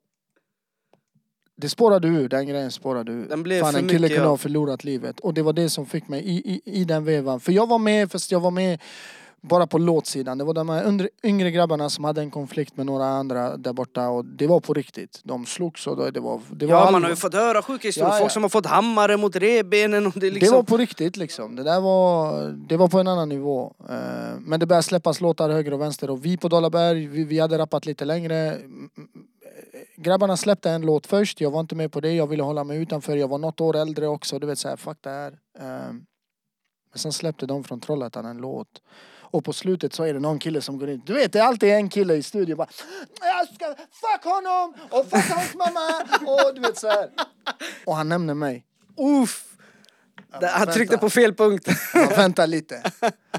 Det 1.56 1.68
spårade 1.68 2.08
ur, 2.08 2.28
den 2.28 2.46
grejen 2.46 2.70
spårade 2.70 3.12
ur. 3.12 3.28
Den 3.28 3.42
blev 3.42 3.60
Fan, 3.60 3.72
för 3.72 3.78
en 3.78 3.88
kille 3.88 4.00
mycket, 4.00 4.16
kunde 4.16 4.26
ja. 4.26 4.30
ha 4.30 4.36
förlorat 4.36 4.84
livet. 4.84 5.20
Och 5.20 5.34
det 5.34 5.42
var 5.42 5.52
det 5.52 5.70
som 5.70 5.86
fick 5.86 6.08
mig 6.08 6.20
i, 6.24 6.52
i, 6.54 6.80
i 6.80 6.84
den 6.84 7.04
vevan. 7.04 7.40
För 7.40 7.52
jag 7.52 7.68
var 7.68 7.78
med, 7.78 8.12
fast 8.12 8.32
jag 8.32 8.40
var 8.40 8.50
med 8.50 8.80
bara 9.48 9.66
på 9.66 9.78
låtsidan. 9.78 10.38
Det 10.38 10.44
var 10.44 10.54
de 10.54 10.68
här 10.68 11.08
yngre, 11.22 11.50
grabbarna 11.50 11.90
som 11.90 12.04
hade 12.04 12.20
en 12.20 12.30
konflikt 12.30 12.76
med 12.76 12.86
några 12.86 13.04
andra 13.06 13.56
där 13.56 13.72
borta 13.72 14.08
och 14.08 14.24
det 14.24 14.46
var 14.46 14.60
på 14.60 14.74
riktigt. 14.74 15.20
De 15.24 15.46
slogs 15.46 15.86
och 15.86 16.12
det 16.12 16.20
var... 16.20 16.40
Det 16.50 16.66
var 16.66 16.72
Ja, 16.74 16.78
man 16.78 16.86
allvar. 16.86 17.00
har 17.00 17.08
ju 17.10 17.16
fått 17.16 17.34
höra 17.34 17.62
sjuka 17.62 17.88
historier. 17.88 18.10
Ja, 18.10 18.14
ja. 18.16 18.20
Folk 18.20 18.32
som 18.32 18.42
har 18.42 18.50
fått 18.50 18.66
hammare 18.66 19.16
mot 19.16 19.36
revbenen 19.36 20.06
och 20.06 20.12
det 20.16 20.26
är 20.26 20.30
Det 20.30 20.34
liksom... 20.34 20.56
var 20.56 20.62
på 20.62 20.76
riktigt 20.76 21.16
liksom. 21.16 21.56
Det 21.56 21.62
där 21.62 21.80
var, 21.80 22.42
det 22.68 22.76
var 22.76 22.88
på 22.88 22.98
en 22.98 23.08
annan 23.08 23.28
nivå. 23.28 23.74
Eh, 23.88 23.94
Men 24.40 24.60
det 24.60 24.66
började 24.66 24.82
släppas 24.82 25.20
låtar 25.20 25.50
höger 25.50 25.72
och 25.72 25.80
vänster 25.80 26.10
och 26.10 26.24
vi 26.24 26.36
på 26.36 26.48
Dollarberg, 26.48 27.06
vi, 27.06 27.24
vi 27.24 27.38
hade 27.38 27.58
rappat 27.58 27.86
lite 27.86 28.04
längre. 28.04 28.36
Mm, 28.36 28.90
mm, 28.96 29.08
Grabbarna 29.96 30.36
släppte 30.36 30.70
en 30.70 30.82
låt 30.82 31.06
först, 31.06 31.40
jag 31.40 31.50
var 31.50 31.60
inte 31.60 31.74
med 31.74 31.92
på 31.92 32.00
det, 32.00 32.12
jag 32.12 32.26
ville 32.26 32.42
hålla 32.42 32.64
mig 32.64 32.78
utanför. 32.78 33.16
Jag 33.16 33.28
var 33.28 33.38
något 33.38 33.60
år 33.60 33.76
äldre 33.76 34.06
också, 34.08 34.38
du 34.38 34.46
vet 34.46 34.58
såhär, 34.58 34.76
fuck 34.76 34.98
det 35.00 35.10
här. 35.10 35.32
Eh, 35.58 35.92
Men 36.92 36.98
sen 36.98 37.12
släppte 37.12 37.46
de 37.46 37.64
från 37.64 37.80
Trollhättan 37.80 38.24
en 38.26 38.36
låt. 38.36 38.68
Och 39.34 39.44
på 39.44 39.52
slutet 39.52 39.94
så 39.94 40.02
är 40.04 40.14
det 40.14 40.20
någon 40.20 40.38
kille 40.38 40.60
som 40.60 40.78
går 40.78 40.90
in. 40.90 41.02
Du 41.06 41.12
vet 41.14 41.32
det 41.32 41.38
är 41.38 41.42
alltid 41.42 41.68
en 41.68 41.88
kille 41.88 42.14
i 42.14 42.22
studion 42.22 42.56
bara 42.56 42.68
Jag 43.20 43.54
ska 43.54 43.66
fuck 43.76 44.24
honom 44.24 44.74
och 44.90 45.10
fuck 45.10 45.24
hans 45.30 45.54
mamma 45.54 46.02
och 46.20 46.54
du 46.54 46.60
vet 46.60 46.78
så 46.78 46.88
här. 46.88 47.10
Och 47.86 47.96
han 47.96 48.08
nämner 48.08 48.34
mig. 48.34 48.64
Uff! 49.22 49.44
Där- 50.40 50.48
Han 50.48 50.58
vänta. 50.60 50.72
tryckte 50.72 50.98
på 50.98 51.10
fel 51.10 51.34
punkt. 51.34 51.68
Ja, 51.94 52.12
vänta 52.16 52.46
lite. 52.46 52.82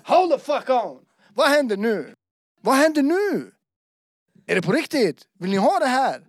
Hold 0.04 0.32
the 0.32 0.40
fuck 0.40 0.70
on! 0.70 1.00
Vad 1.34 1.50
händer 1.50 1.78
nu? 1.78 2.16
Vad 2.62 2.76
händer 2.76 3.02
nu? 3.02 3.52
Är 4.48 4.56
det 4.56 4.62
på 4.62 4.72
riktigt? 4.72 5.22
Vill 5.40 5.52
ni 5.52 5.58
ha 5.58 5.80
det 5.80 5.86
här? 5.86 6.22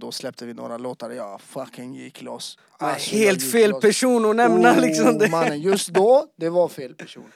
Då 0.00 0.12
släppte 0.12 0.46
vi 0.46 0.54
några 0.54 0.78
låtar 0.78 1.10
och 1.10 1.16
jag 1.16 1.40
fucking 1.40 1.94
gick 1.94 2.22
loss. 2.22 2.58
Alltså, 2.78 3.16
Helt 3.16 3.42
gick 3.42 3.52
fel 3.52 3.70
loss. 3.70 3.80
person 3.80 4.24
att 4.30 4.36
nämna 4.36 4.72
oh, 4.72 4.80
liksom. 4.80 5.18
Det. 5.18 5.28
mannen, 5.30 5.60
just 5.60 5.88
då, 5.88 6.26
det 6.36 6.48
var 6.48 6.68
fel 6.68 6.94
person. 6.94 7.32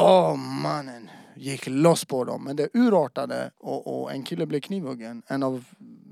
Åh 0.00 0.32
oh, 0.32 0.36
mannen, 0.36 1.10
gick 1.34 1.66
loss 1.66 2.04
på 2.04 2.24
dem. 2.24 2.44
Men 2.44 2.56
det 2.56 2.68
urartade 2.74 3.50
och, 3.58 4.02
och 4.02 4.12
en 4.12 4.22
kille 4.22 4.46
blev 4.46 4.60
knivhuggen. 4.60 5.22
En 5.26 5.42
av 5.42 5.64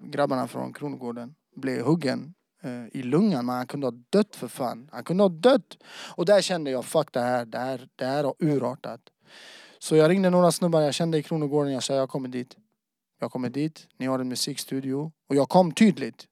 grabbarna 0.02 0.48
från 0.48 0.72
Kronogården 0.72 1.34
blev 1.56 1.84
huggen 1.84 2.34
eh, 2.62 2.86
i 2.92 3.02
lungan. 3.02 3.46
Men 3.46 3.56
han 3.56 3.66
kunde 3.66 3.86
ha 3.86 3.94
dött 4.10 4.36
för 4.36 4.48
fan. 4.48 4.88
Han 4.92 5.04
kunde 5.04 5.22
ha 5.22 5.28
dött. 5.28 5.78
Och 6.16 6.26
där 6.26 6.40
kände 6.40 6.70
jag, 6.70 6.84
fuck 6.84 7.12
det 7.12 7.20
här, 7.20 7.44
det 7.44 7.58
här, 7.58 7.88
det 7.96 8.04
här 8.04 8.24
har 8.24 8.34
urartat. 8.38 9.00
Så 9.78 9.96
jag 9.96 10.10
ringde 10.10 10.30
några 10.30 10.52
snubbar 10.52 10.80
jag 10.80 10.94
kände 10.94 11.18
i 11.18 11.22
Kronogården. 11.22 11.72
Jag 11.72 11.82
sa 11.82 11.94
jag 11.94 12.08
kommer 12.08 12.28
dit. 12.28 12.56
Jag 13.20 13.30
kommer 13.30 13.50
dit, 13.50 13.86
ni 13.96 14.06
har 14.06 14.18
en 14.18 14.28
musikstudio. 14.28 15.12
Och 15.28 15.34
jag 15.34 15.48
kom 15.48 15.72
tydligt. 15.72 16.24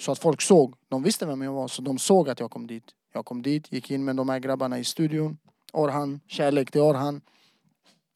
Så 0.00 0.12
att 0.12 0.18
folk 0.18 0.40
såg. 0.40 0.74
De 0.88 1.02
visste 1.02 1.26
vem 1.26 1.42
jag 1.42 1.52
var 1.52 1.68
så 1.68 1.82
de 1.82 1.98
såg 1.98 2.28
att 2.28 2.40
jag 2.40 2.50
kom 2.50 2.66
dit. 2.66 2.84
Jag 3.12 3.24
kom 3.24 3.42
dit, 3.42 3.72
gick 3.72 3.90
in 3.90 4.04
med 4.04 4.16
de 4.16 4.28
här 4.28 4.38
grabbarna 4.38 4.78
i 4.78 4.84
studion. 4.84 5.38
Orhan, 5.72 6.20
kärlek 6.26 6.70
till 6.70 6.80
Orhan. 6.80 7.20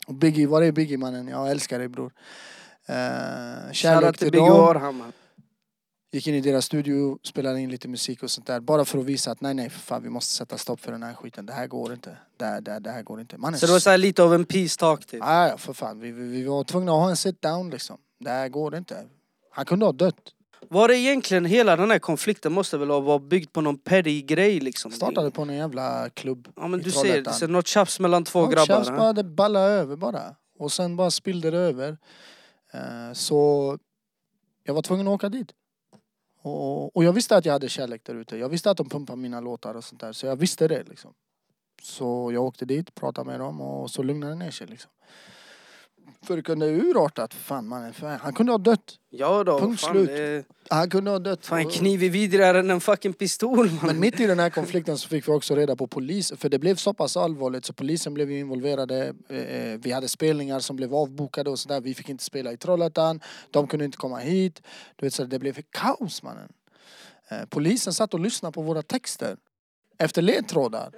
Och 0.07 0.15
Biggie, 0.15 0.47
var 0.47 0.63
är 0.63 0.73
Biggie 0.73 0.99
mannen? 0.99 1.29
Jag 1.29 1.51
älskar 1.51 1.79
dig 1.79 1.89
bror. 1.89 2.13
Uh, 2.91 2.95
Shoutout 3.73 3.77
kärlek 3.77 4.19
till 4.19 4.27
till 4.27 4.33
Biggie 4.33 4.49
dem. 4.49 4.61
Orhammar. 4.61 5.13
Gick 6.13 6.27
in 6.27 6.35
i 6.35 6.41
deras 6.41 6.65
studio, 6.65 7.19
spelade 7.23 7.61
in 7.61 7.71
lite 7.71 7.89
musik 7.89 8.23
och 8.23 8.31
sånt 8.31 8.47
där. 8.47 8.61
Bara 8.61 8.85
för 8.85 8.99
att 8.99 9.05
visa 9.05 9.31
att 9.31 9.41
nej 9.41 9.55
nej 9.55 9.71
för 9.71 9.79
fan 9.81 10.03
vi 10.03 10.09
måste 10.09 10.33
sätta 10.33 10.59
stopp 10.59 10.81
för 10.81 10.93
den 10.93 11.03
här 11.03 11.15
skiten. 11.15 11.47
Det 11.47 11.53
här 11.53 11.67
går 11.67 11.93
inte. 11.93 12.17
Det 12.37 12.45
här, 12.45 12.61
det 12.61 12.71
här, 12.73 12.81
det 12.81 12.91
här 12.91 13.03
går 13.03 13.21
inte. 13.21 13.39
Mannen, 13.39 13.61
Så 13.61 13.67
det 13.67 13.73
var 13.73 13.79
så 13.79 13.97
lite 13.97 14.23
av 14.23 14.35
en 14.35 14.45
peace 14.45 14.79
talk 14.79 15.07
typ. 15.07 15.21
Ja, 15.21 15.49
ja, 15.49 15.59
för 15.59 15.73
fan. 15.73 16.01
Vi, 16.01 16.13
vi, 16.13 16.29
vi 16.29 16.45
var 16.45 16.65
tvungna 16.65 16.93
att 16.93 16.99
ha 16.99 17.11
en 17.11 17.17
sit 17.17 17.43
down 17.43 17.71
liksom. 17.71 17.99
Det 18.21 18.31
här 18.31 18.49
går 18.49 18.77
inte. 18.77 19.07
Han 19.51 19.65
kunde 19.65 19.87
ha 19.87 19.93
dött. 19.93 20.35
Var 20.71 20.89
det 20.89 20.99
egentligen 20.99 21.45
hela 21.45 21.77
den 21.77 21.91
här 21.91 21.99
konflikten 21.99 22.53
måste 22.53 22.79
väl 22.79 22.91
ha 22.91 23.01
varit 23.01 23.23
byggd 23.23 23.53
på 23.53 23.61
någon 23.61 23.79
petty 23.79 24.23
grej 24.23 24.61
liksom? 24.61 24.91
Startade 24.91 25.31
på 25.31 25.43
en 25.43 25.55
jävla 25.55 26.11
klubb 26.11 26.49
Ja 26.57 26.69
men 26.69 26.81
i 26.81 26.83
du 26.83 26.91
ser, 26.91 27.01
Trollhättan. 27.01 27.35
så 27.35 27.47
något 27.47 27.67
tjafs 27.67 28.01
mellan 28.01 28.25
två 28.25 28.47
grabbar. 28.47 28.67
tjafs 28.67 28.89
ja. 28.89 28.97
bara, 28.97 29.13
det 29.13 29.25
ballade 29.25 29.73
över 29.73 29.97
bara. 29.97 30.35
Och 30.59 30.73
sen 30.73 30.97
bara 30.97 31.11
spillde 31.11 31.51
det 31.51 31.59
över. 31.59 31.99
Eh, 32.73 33.13
så 33.13 33.79
jag 34.65 34.75
var 34.75 34.83
tvungen 34.83 35.07
att 35.07 35.15
åka 35.15 35.29
dit. 35.29 35.53
Och, 36.43 36.97
och 36.97 37.05
jag 37.05 37.13
visste 37.13 37.37
att 37.37 37.45
jag 37.45 37.53
hade 37.53 37.69
kärlek 37.69 38.05
där 38.05 38.15
ute. 38.15 38.37
Jag 38.37 38.49
visste 38.49 38.71
att 38.71 38.77
de 38.77 38.89
pumpade 38.89 39.19
mina 39.19 39.41
låtar 39.41 39.75
och 39.75 39.85
sånt 39.85 40.01
där. 40.01 40.13
Så 40.13 40.27
jag 40.27 40.37
visste 40.37 40.69
det 40.69 40.83
liksom. 40.89 41.15
Så 41.83 42.31
jag 42.33 42.45
åkte 42.45 42.65
dit, 42.65 42.95
pratade 42.95 43.31
med 43.31 43.41
dem 43.41 43.61
och 43.61 43.91
så 43.91 44.03
lugnade 44.03 44.33
det 44.33 44.39
ner 44.39 44.51
sig 44.51 44.67
liksom. 44.67 44.91
För 46.23 46.37
det 46.37 46.43
kunde 46.43 46.67
urartat. 46.67 47.35
Fan 47.35 47.69
mannen, 47.69 47.93
fan, 47.93 48.19
han 48.23 48.33
kunde 48.35 48.53
ha 48.53 48.59
dött. 48.59 48.99
Ja 49.11 49.45
då, 49.45 49.59
Punkt 49.59 49.81
fan, 49.81 49.93
slut. 49.93 50.09
det 50.09 50.45
Han 50.71 50.91
kunde 50.91 51.11
ha 51.11 51.19
dött. 51.19 51.47
fan 51.47 51.59
en 51.59 51.71
kniv 51.71 52.03
är 52.03 52.09
vidrigare 52.11 52.59
än 52.59 52.71
en 52.71 52.81
fucking 52.81 53.13
pistol 53.13 53.71
man. 53.71 53.87
Men 53.87 54.01
mitt 54.01 54.21
i 54.21 54.27
den 54.27 54.39
här 54.39 54.51
konflikten 54.51 54.99
så 54.99 55.09
fick 55.09 55.29
vi 55.29 55.33
också 55.33 55.55
reda 55.55 55.77
på 55.77 55.87
polis, 55.87 56.33
för 56.37 56.49
det 56.49 56.59
blev 56.59 56.75
så 56.77 56.95
pass 56.95 57.17
allvarligt 57.17 57.65
så 57.65 57.73
polisen 57.73 58.15
blev 58.15 58.31
involverade. 58.31 59.15
Eh, 59.29 59.79
Vi 59.81 59.93
hade 59.93 60.09
spelningar 60.09 60.61
som 60.61 60.77
blev 60.77 60.95
avbokade 60.95 61.51
och 61.51 61.59
sådär. 61.59 61.81
Vi 61.81 61.95
fick 61.95 62.09
inte 62.09 62.25
spela 62.25 62.53
i 62.53 62.57
Trollhättan, 62.57 63.21
de 63.51 63.67
kunde 63.67 63.85
inte 63.85 63.97
komma 63.99 64.19
hit. 64.19 64.63
Du 64.97 65.07
vet, 65.07 65.15
så 65.15 65.25
det 65.25 65.39
blev 65.39 65.63
kaos 65.71 66.23
mannen. 66.23 66.49
Eh, 67.29 67.39
Polisen 67.51 67.93
satt 67.93 68.15
och 68.15 68.21
lyssnade 68.21 68.53
på 68.53 68.63
våra 68.63 68.83
texter. 68.83 69.37
Efter 69.99 70.23
ledtrådar. 70.23 70.93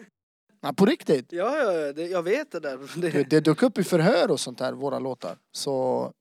Ja, 0.67 0.73
på 0.73 0.87
riktigt. 0.87 1.33
Ja, 1.33 1.57
ja, 1.59 1.93
det, 1.93 2.07
jag 2.07 2.23
vet 2.23 2.51
det 2.53 2.61
där. 2.61 2.79
Det, 3.01 3.31
Det, 3.31 3.41
dök 3.41 3.63
upp 3.63 3.79
i 3.79 3.85
förhör 3.85 4.31
och 4.31 4.41
sånt 4.41 4.59
där, 4.59 4.73
våra 4.73 4.99
låtar. 4.99 5.37
Så... 5.53 6.13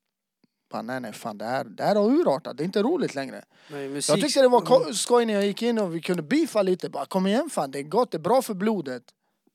Fan, 0.71 0.88
nej 0.88 0.99
nej 0.99 1.13
fan 1.13 1.38
det 1.38 1.45
här, 1.45 1.63
det 1.63 1.84
här 1.84 1.95
har 1.95 2.05
urartat, 2.12 2.58
det 2.58 2.63
är 2.63 2.65
inte 2.65 2.81
roligt 2.84 3.15
längre. 3.15 3.43
nej, 3.71 3.89
musik, 3.89 4.15
Jag 4.17 4.21
tyckte 4.25 4.41
det 4.41 4.47
var 4.47 4.62
ko- 4.62 4.93
skoj 4.93 5.25
när 5.25 5.34
jag 5.34 5.45
gick 5.45 5.62
in 5.62 5.79
och 5.79 5.95
vi 5.95 6.01
kunde 6.01 6.23
beefa 6.23 6.62
lite. 6.62 6.89
Bara, 6.89 7.05
kom 7.05 7.27
igen 7.27 7.49
fan, 7.49 7.71
det 7.71 7.79
är 7.79 7.84
gott, 7.84 8.12
det 8.12 8.17
är 8.17 8.19
bra 8.19 8.41
för 8.41 8.53
blodet. 8.53 9.03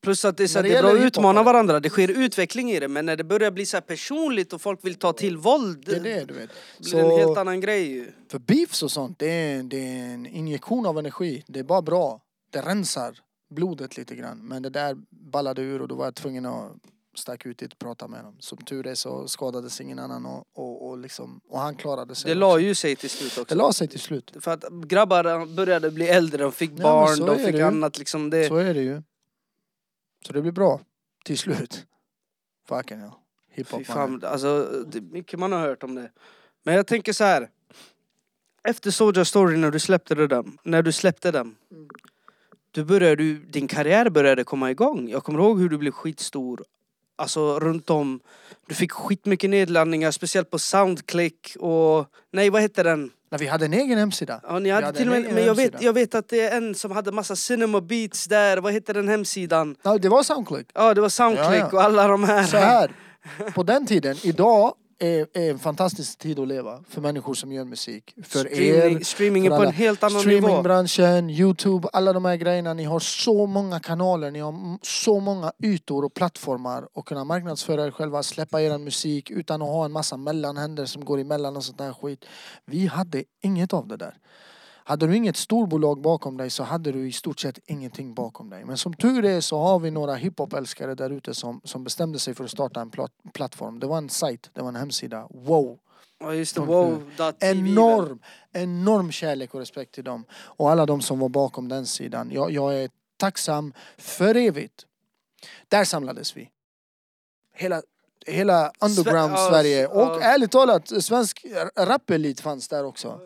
Plus 0.03 0.25
att 0.25 0.37
det 0.37 0.43
är, 0.43 0.47
så 0.47 0.61
det 0.61 0.69
det 0.69 0.75
är 0.75 0.81
bra 0.83 0.91
att 0.91 1.01
utmana 1.01 1.43
varandra, 1.43 1.79
det 1.79 1.89
sker 1.89 2.07
utveckling 2.07 2.71
i 2.71 2.79
det. 2.79 2.87
Men 2.87 3.05
när 3.05 3.15
det 3.15 3.23
börjar 3.23 3.51
bli 3.51 3.65
så 3.65 3.77
här 3.77 3.81
personligt 3.81 4.53
och 4.53 4.61
folk 4.61 4.85
vill 4.85 4.95
ta 4.95 5.13
till 5.13 5.37
våld. 5.37 5.83
Det 5.85 5.95
är 5.95 5.99
det 5.99 6.25
du 6.25 6.33
vet. 6.33 6.49
blir 6.79 6.93
det 6.93 6.99
en 7.01 7.11
helt 7.17 7.33
Så 7.33 7.39
annan 7.39 7.61
grej 7.61 7.83
ju. 7.91 8.11
för 8.31 8.39
beefs 8.39 8.83
och 8.83 8.91
sånt, 8.91 9.19
det 9.19 9.27
är, 9.31 9.63
det 9.63 9.77
är 9.77 10.13
en 10.13 10.25
injektion 10.25 10.85
av 10.85 10.99
energi. 10.99 11.43
Det 11.47 11.59
är 11.59 11.63
bara 11.63 11.81
bra. 11.81 12.21
Det 12.51 12.61
rensar 12.61 13.17
blodet 13.51 13.97
lite 13.97 14.15
grann. 14.15 14.37
Men 14.37 14.63
det 14.63 14.69
där 14.69 14.97
ballade 15.09 15.61
ur 15.61 15.81
och 15.81 15.87
då 15.87 15.95
var 15.95 16.05
jag 16.05 16.15
tvungen 16.15 16.45
att 16.45 16.71
stack 17.15 17.45
ut 17.45 17.57
dit 17.57 17.73
och 17.73 17.79
prata 17.79 18.07
med 18.07 18.23
dem. 18.23 18.35
Som 18.39 18.57
tur 18.57 18.87
är 18.87 18.95
så 18.95 19.27
skadades 19.27 19.81
ingen 19.81 19.99
annan 19.99 20.25
och, 20.25 20.47
och, 20.53 20.89
och, 20.89 20.97
liksom, 20.97 21.41
och 21.49 21.59
han 21.59 21.75
klarade 21.75 22.15
sig. 22.15 22.29
Det 22.29 22.35
la 22.35 22.59
ju 22.59 22.75
sig 22.75 22.95
till 22.95 23.09
slut 23.09 23.35
det 23.35 23.41
också. 23.41 23.55
la 23.55 23.73
sig 23.73 23.87
till 23.87 23.99
slut. 23.99 24.31
För 24.39 24.51
att 24.51 24.63
grabbar 24.69 25.45
började 25.55 25.91
bli 25.91 26.07
äldre, 26.07 26.43
de 26.43 26.51
fick 26.51 26.71
men 26.71 26.81
barn, 26.81 27.19
de 27.19 27.37
fick 27.37 27.55
det 27.55 27.67
annat 27.67 27.97
liksom. 27.97 28.29
Det, 28.29 28.47
Så 28.47 28.55
är 28.55 28.73
det 28.73 28.81
ju. 28.81 29.01
Så 30.27 30.33
det 30.33 30.41
blir 30.41 30.51
bra. 30.51 30.81
Till 31.25 31.37
slut. 31.37 31.85
Fucking 32.67 32.99
hell. 32.99 33.09
Fy 33.09 33.55
Hiphop 33.55 33.85
fan, 33.85 34.11
mannen. 34.11 34.31
alltså, 34.31 34.83
det 34.87 35.01
mycket 35.01 35.39
man 35.39 35.51
har 35.51 35.59
hört 35.59 35.83
om 35.83 35.95
det. 35.95 36.11
Men 36.63 36.75
jag 36.75 36.87
tänker 36.87 37.13
så 37.13 37.23
här. 37.23 37.49
Efter 38.63 38.91
Soulja 38.91 39.25
Story 39.25 39.57
när 39.57 39.71
du 39.71 39.79
släppte 39.79 40.15
det 40.15 40.27
där, 40.27 40.45
när 40.63 40.81
du 40.81 40.91
släppte 40.91 41.31
den. 41.31 41.55
Du 42.71 42.83
började, 42.83 43.15
du, 43.15 43.37
din 43.37 43.67
karriär 43.67 44.09
började 44.09 44.43
komma 44.43 44.71
igång. 44.71 45.09
Jag 45.09 45.23
kommer 45.23 45.39
ihåg 45.39 45.59
hur 45.59 45.69
du 45.69 45.77
blev 45.77 45.91
skitstor. 45.91 46.63
Alltså 47.15 47.59
runt 47.59 47.89
om. 47.89 48.19
Du 48.67 48.75
fick 48.75 48.91
skitmycket 48.91 49.49
nedladdningar, 49.49 50.11
speciellt 50.11 50.49
på 50.49 50.59
Soundclick 50.59 51.55
och... 51.59 52.05
Nej, 52.31 52.49
vad 52.49 52.61
hette 52.61 52.83
den? 52.83 53.11
När 53.31 53.37
vi 53.37 53.47
hade 53.47 53.65
en 53.65 53.73
egen 53.73 53.97
hemsida. 53.97 54.41
Ja, 54.43 54.59
ni 54.59 54.69
hade 54.69 54.85
hade 54.85 54.97
till 54.97 55.07
en 55.07 55.13
egen 55.13 55.35
men 55.35 55.45
jag 55.45 55.55
vet, 55.55 55.81
jag 55.81 55.93
vet 55.93 56.15
att 56.15 56.29
det 56.29 56.41
är 56.41 56.57
en 56.57 56.75
som 56.75 56.91
hade 56.91 57.11
massa 57.11 57.35
cinema 57.35 57.81
beats 57.81 58.25
där. 58.25 58.57
Vad 58.57 58.73
hette 58.73 58.93
den 58.93 59.07
hemsidan? 59.07 59.75
Ja, 59.83 59.97
det 59.97 60.09
var 60.09 60.23
Soundclick. 60.23 60.67
Ja, 60.73 60.93
det 60.93 61.01
var 61.01 61.09
Soundclick 61.09 61.47
Ja, 61.47 61.57
ja. 61.57 61.67
och 61.71 61.83
alla 61.83 62.07
de 62.07 62.23
här. 62.23 62.43
Så 62.43 62.57
här, 62.57 62.91
på 63.55 63.63
den 63.63 63.85
tiden, 63.85 64.15
idag 64.23 64.73
är, 65.01 65.27
är 65.33 65.51
en 65.51 65.59
fantastisk 65.59 66.17
tid 66.17 66.39
att 66.39 66.47
leva 66.47 66.83
för 66.89 67.01
människor 67.01 67.33
som 67.33 67.51
gör 67.51 67.65
musik. 67.65 68.15
För 68.23 68.39
streaming, 68.39 68.97
er, 68.97 69.03
streaming 69.03 69.49
för 69.49 69.57
på 69.57 69.63
en 69.63 69.71
helt 69.71 70.03
annan 70.03 70.27
nivå. 70.27 70.47
streamingbranschen, 70.47 71.29
Youtube, 71.29 71.87
alla 71.93 72.13
de 72.13 72.25
här 72.25 72.35
grejerna. 72.35 72.73
Ni 72.73 72.83
har 72.83 72.99
så 72.99 73.45
många 73.45 73.79
kanaler, 73.79 74.31
ni 74.31 74.39
har 74.39 74.77
så 74.81 75.19
många 75.19 75.51
ytor 75.63 76.05
och 76.05 76.13
plattformar 76.13 76.87
att 76.95 77.05
kunna 77.05 77.23
marknadsföra 77.23 77.85
er 77.85 77.91
själva, 77.91 78.23
släppa 78.23 78.61
er 78.61 78.77
musik 78.77 79.31
utan 79.31 79.61
att 79.61 79.67
ha 79.67 79.85
en 79.85 79.91
massa 79.91 80.17
mellanhänder 80.17 80.85
som 80.85 81.05
går 81.05 81.19
emellan 81.19 81.57
och 81.57 81.63
sånt 81.63 81.77
där 81.77 81.93
skit. 81.93 82.25
Vi 82.65 82.87
hade 82.87 83.23
inget 83.41 83.73
av 83.73 83.87
det 83.87 83.97
där. 83.97 84.17
Hade 84.91 85.07
du 85.07 85.15
inget 85.15 85.37
storbolag 85.37 86.01
bakom 86.01 86.37
dig 86.37 86.49
så 86.49 86.63
hade 86.63 86.91
du 86.91 87.07
i 87.07 87.11
stort 87.11 87.39
sett 87.39 87.59
ingenting 87.65 88.13
bakom 88.13 88.49
dig. 88.49 88.65
Men 88.65 88.77
som 88.77 88.93
tur 88.93 89.25
är 89.25 89.41
så 89.41 89.59
har 89.59 89.79
vi 89.79 89.91
några 89.91 90.15
hiphop-älskare 90.15 90.95
där 90.95 91.09
ute 91.09 91.33
som, 91.33 91.61
som 91.63 91.83
bestämde 91.83 92.19
sig 92.19 92.33
för 92.33 92.43
att 92.43 92.51
starta 92.51 92.81
en 92.81 92.91
plat- 92.91 93.33
plattform. 93.33 93.79
Det 93.79 93.87
var 93.87 93.97
en 93.97 94.09
sajt, 94.09 94.49
det 94.53 94.61
var 94.61 94.69
en 94.69 94.75
hemsida. 94.75 95.27
Wow! 95.29 95.79
Ja 96.19 96.33
just 96.33 96.55
det, 96.55 96.61
wow.tv. 96.61 97.35
Enorm, 97.39 98.19
enorm 98.51 99.11
kärlek 99.11 99.53
och 99.53 99.59
respekt 99.59 99.93
till 99.93 100.03
dem. 100.03 100.25
Och 100.31 100.71
alla 100.71 100.85
de 100.85 101.01
som 101.01 101.19
var 101.19 101.29
bakom 101.29 101.67
den 101.67 101.85
sidan. 101.85 102.31
Jag, 102.31 102.51
jag 102.51 102.83
är 102.83 102.89
tacksam 103.17 103.73
för 103.97 104.35
evigt. 104.35 104.85
Där 105.67 105.83
samlades 105.83 106.37
vi. 106.37 106.49
Hela, 107.55 107.81
hela 108.25 108.71
underground 108.79 109.33
ja, 109.33 109.49
Sverige. 109.49 109.87
Och 109.87 110.01
ja. 110.01 110.21
ärligt 110.21 110.51
talat, 110.51 111.03
svensk 111.03 111.45
rapelit 111.77 112.39
fanns 112.39 112.67
där 112.67 112.83
också. 112.83 113.19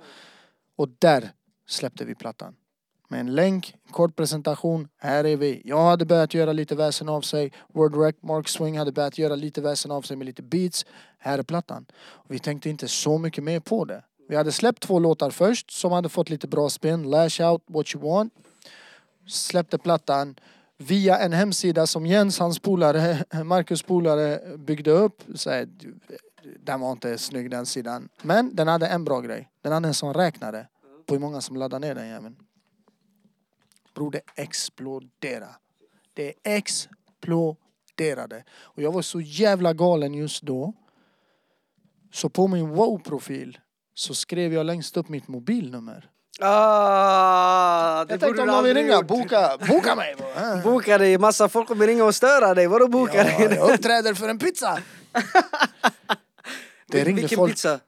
Och 0.76 0.90
där 1.00 1.32
släppte 1.68 2.06
vi 2.06 2.16
plattan. 2.16 2.56
Med 3.08 3.20
en 3.20 3.36
länk, 3.36 3.76
kort 3.92 4.16
presentation, 4.16 4.88
här 4.98 5.24
är 5.24 5.38
vi. 5.38 5.62
Jag 5.66 5.84
hade 5.84 6.06
börjat 6.06 6.34
göra 6.34 6.54
lite 6.54 6.76
väsen 6.76 7.10
av 7.10 7.22
sig. 7.22 7.52
Word 7.74 7.96
Rec, 7.96 8.16
Mark 8.22 8.48
Swing 8.48 8.78
hade 8.78 8.92
börjat 8.92 9.18
göra 9.18 9.36
lite 9.36 9.62
väsen 9.62 9.92
av 9.92 10.02
sig 10.02 10.18
med 10.18 10.26
lite 10.26 10.44
beats. 10.44 10.86
Här 11.18 11.40
är 11.40 11.44
plattan. 11.44 11.86
Och 11.96 12.34
vi 12.34 12.40
tänkte 12.40 12.70
inte 12.70 12.88
så 12.88 13.18
mycket 13.18 13.44
mer 13.44 13.60
på 13.60 13.86
det. 13.86 14.04
Vi 14.30 14.36
hade 14.36 14.52
släppt 14.52 14.82
två 14.82 15.00
låtar 15.00 15.30
först 15.30 15.72
som 15.72 15.92
hade 15.92 16.10
fått 16.10 16.30
lite 16.30 16.48
bra 16.48 16.70
spin. 16.70 17.10
Lash 17.10 17.42
out, 17.42 17.64
what 17.68 17.96
you 17.96 18.04
want. 18.04 18.34
Släppte 19.28 19.78
plattan 19.78 20.36
via 20.78 21.18
en 21.20 21.34
hemsida 21.34 21.88
som 21.88 22.06
Jens, 22.06 22.40
hans 22.40 22.60
polare, 22.60 23.24
Marcus 23.44 23.84
polare 23.84 24.58
byggde 24.58 24.92
upp. 24.92 25.24
Så 25.36 25.50
här, 25.50 25.68
den 26.60 26.80
var 26.80 26.92
inte 26.92 27.18
snygg 27.18 27.52
den 27.52 27.66
sidan. 27.66 28.10
Men 28.22 28.56
den 28.56 28.68
hade 28.68 28.88
en 28.88 29.06
bra 29.06 29.20
grej. 29.20 29.50
Den 29.62 29.72
hade 29.72 29.88
en 29.88 29.94
sån 29.94 30.14
räknare 30.14 30.68
på 31.06 31.14
hur 31.14 31.20
många 31.22 31.42
som 31.42 31.56
laddade 31.56 31.88
ner 31.88 31.96
den 31.96 32.08
jäveln. 32.08 32.36
Bror 33.96 34.12
det 34.12 34.22
exploderade. 34.36 35.56
Det 36.14 36.34
exploderade. 36.44 38.44
Och 38.62 38.82
jag 38.82 38.92
var 38.92 39.02
så 39.02 39.22
jävla 39.22 39.74
galen 39.74 40.14
just 40.14 40.44
då. 40.44 40.74
Så 42.14 42.30
på 42.30 42.48
min 42.48 42.70
wow-profil 42.70 43.58
så 43.94 44.14
skrev 44.16 44.54
jag 44.54 44.66
längst 44.66 44.98
upp 44.98 45.10
mitt 45.10 45.28
mobilnummer. 45.28 46.10
Ah, 46.40 48.06
det 48.06 48.14
Jag 48.14 48.20
tänkte 48.20 48.42
om 48.42 48.48
någon 48.48 48.64
vill 48.64 48.74
ringa, 48.78 49.02
boka, 49.02 49.58
boka 49.68 49.96
mig! 49.96 50.16
Boka 50.64 50.98
dig, 50.98 51.18
massa 51.18 51.50
folk 51.50 51.68
kommer 51.68 51.88
ringa 51.88 52.04
och 52.04 52.16
störa 52.16 52.54
dig. 52.54 52.68
Vadå 52.68 52.88
boka 52.88 53.18
Ja, 53.18 53.24
dig? 53.48 53.58
jag 53.58 53.74
uppträder 53.74 54.14
för 54.14 54.30
en 54.30 54.40
pizza! 54.40 54.80
Det 56.88 57.04
ringde 57.04 57.22
Vilken 57.22 57.36
folk. 57.38 57.52
pizza? 57.52 57.80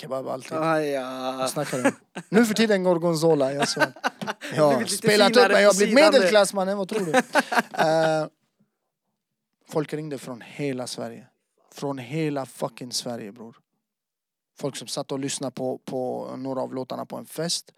Kebab 0.00 0.28
alltid. 0.28 0.58
Ah, 0.58 0.80
ja. 0.80 1.36
Vad 1.38 1.50
snackar 1.50 1.78
du? 1.78 1.92
Nu 2.28 2.44
för 2.44 2.54
tiden 2.54 2.82
gorgonzola, 2.82 3.52
jag 3.52 3.68
svär. 3.68 3.92
Ja, 4.56 4.86
spelat 4.86 5.36
upp 5.36 5.52
mig, 5.52 5.62
jag 5.62 5.68
har 5.68 5.76
blivit 5.76 5.94
medelklass 5.94 6.54
mannen, 6.54 6.78
vad 6.78 6.88
tror 6.88 7.00
du? 7.00 7.12
Eh, 7.78 8.26
folk 9.68 9.92
ringde 9.92 10.18
från 10.18 10.40
hela 10.40 10.86
Sverige. 10.86 11.26
Från 11.74 11.98
hela 11.98 12.46
fucking 12.46 12.92
Sverige 12.92 13.32
bror. 13.32 13.56
Folk 14.58 14.76
som 14.76 14.88
satt 14.88 15.12
och 15.12 15.18
lyssnade 15.18 15.50
på, 15.50 15.78
på 15.84 16.30
några 16.36 16.60
av 16.60 16.74
låtarna 16.74 17.06
på 17.06 17.16
en 17.16 17.26
fest. 17.26 17.72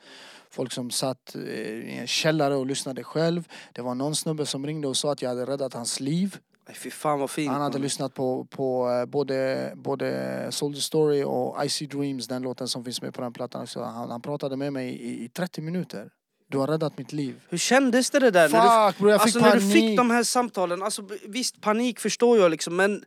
Folk 0.50 0.72
som 0.72 0.90
satt 0.90 1.34
eh, 1.34 1.42
i 1.42 1.98
en 2.00 2.06
källare 2.06 2.54
och 2.56 2.66
lyssnade 2.66 3.04
själv. 3.04 3.48
Det 3.72 3.82
var 3.82 3.94
någon 3.94 4.16
snubbe 4.16 4.46
som 4.46 4.66
ringde 4.66 4.88
och 4.88 4.96
sa 4.96 5.12
att 5.12 5.22
jag 5.22 5.28
hade 5.28 5.46
räddat 5.46 5.74
hans 5.74 6.00
liv. 6.00 6.38
Fy 6.74 6.90
fan 6.90 7.20
vad 7.20 7.30
fint. 7.30 7.52
Han 7.52 7.60
hade 7.60 7.78
lyssnat 7.78 8.14
på, 8.14 8.44
på 8.50 8.90
eh, 8.90 9.06
både, 9.06 9.72
både 9.76 10.46
Soldier 10.50 10.80
Story 10.82 11.22
och 11.24 11.64
Icy 11.64 11.86
Dreams, 11.86 12.26
den 12.28 12.42
låten 12.42 12.68
som 12.68 12.84
finns 12.84 13.02
med 13.02 13.14
på 13.14 13.20
den 13.22 13.32
plattan 13.32 13.62
också. 13.62 13.82
Han, 13.82 14.10
han 14.10 14.22
pratade 14.22 14.56
med 14.56 14.72
mig 14.72 14.88
i, 14.88 15.24
i 15.24 15.28
30 15.28 15.60
minuter. 15.60 16.10
Du 16.48 16.58
har 16.58 16.66
räddat 16.66 16.98
mitt 16.98 17.12
liv. 17.12 17.34
Hur 17.48 17.58
kändes 17.58 18.10
det, 18.10 18.18
det 18.18 18.30
där? 18.30 18.48
när 18.48 18.86
du, 18.86 18.92
Fuck 18.92 18.98
bro, 19.00 19.10
jag 19.10 19.20
fick 19.20 19.36
alltså 19.36 19.38
när 19.48 19.54
du 19.54 19.60
panik. 19.60 19.74
fick 19.74 19.96
de 19.96 20.10
här 20.10 20.22
samtalen, 20.22 20.82
alltså 20.82 21.02
visst 21.28 21.60
panik 21.60 22.00
förstår 22.00 22.38
jag 22.38 22.50
liksom 22.50 22.76
men 22.76 23.04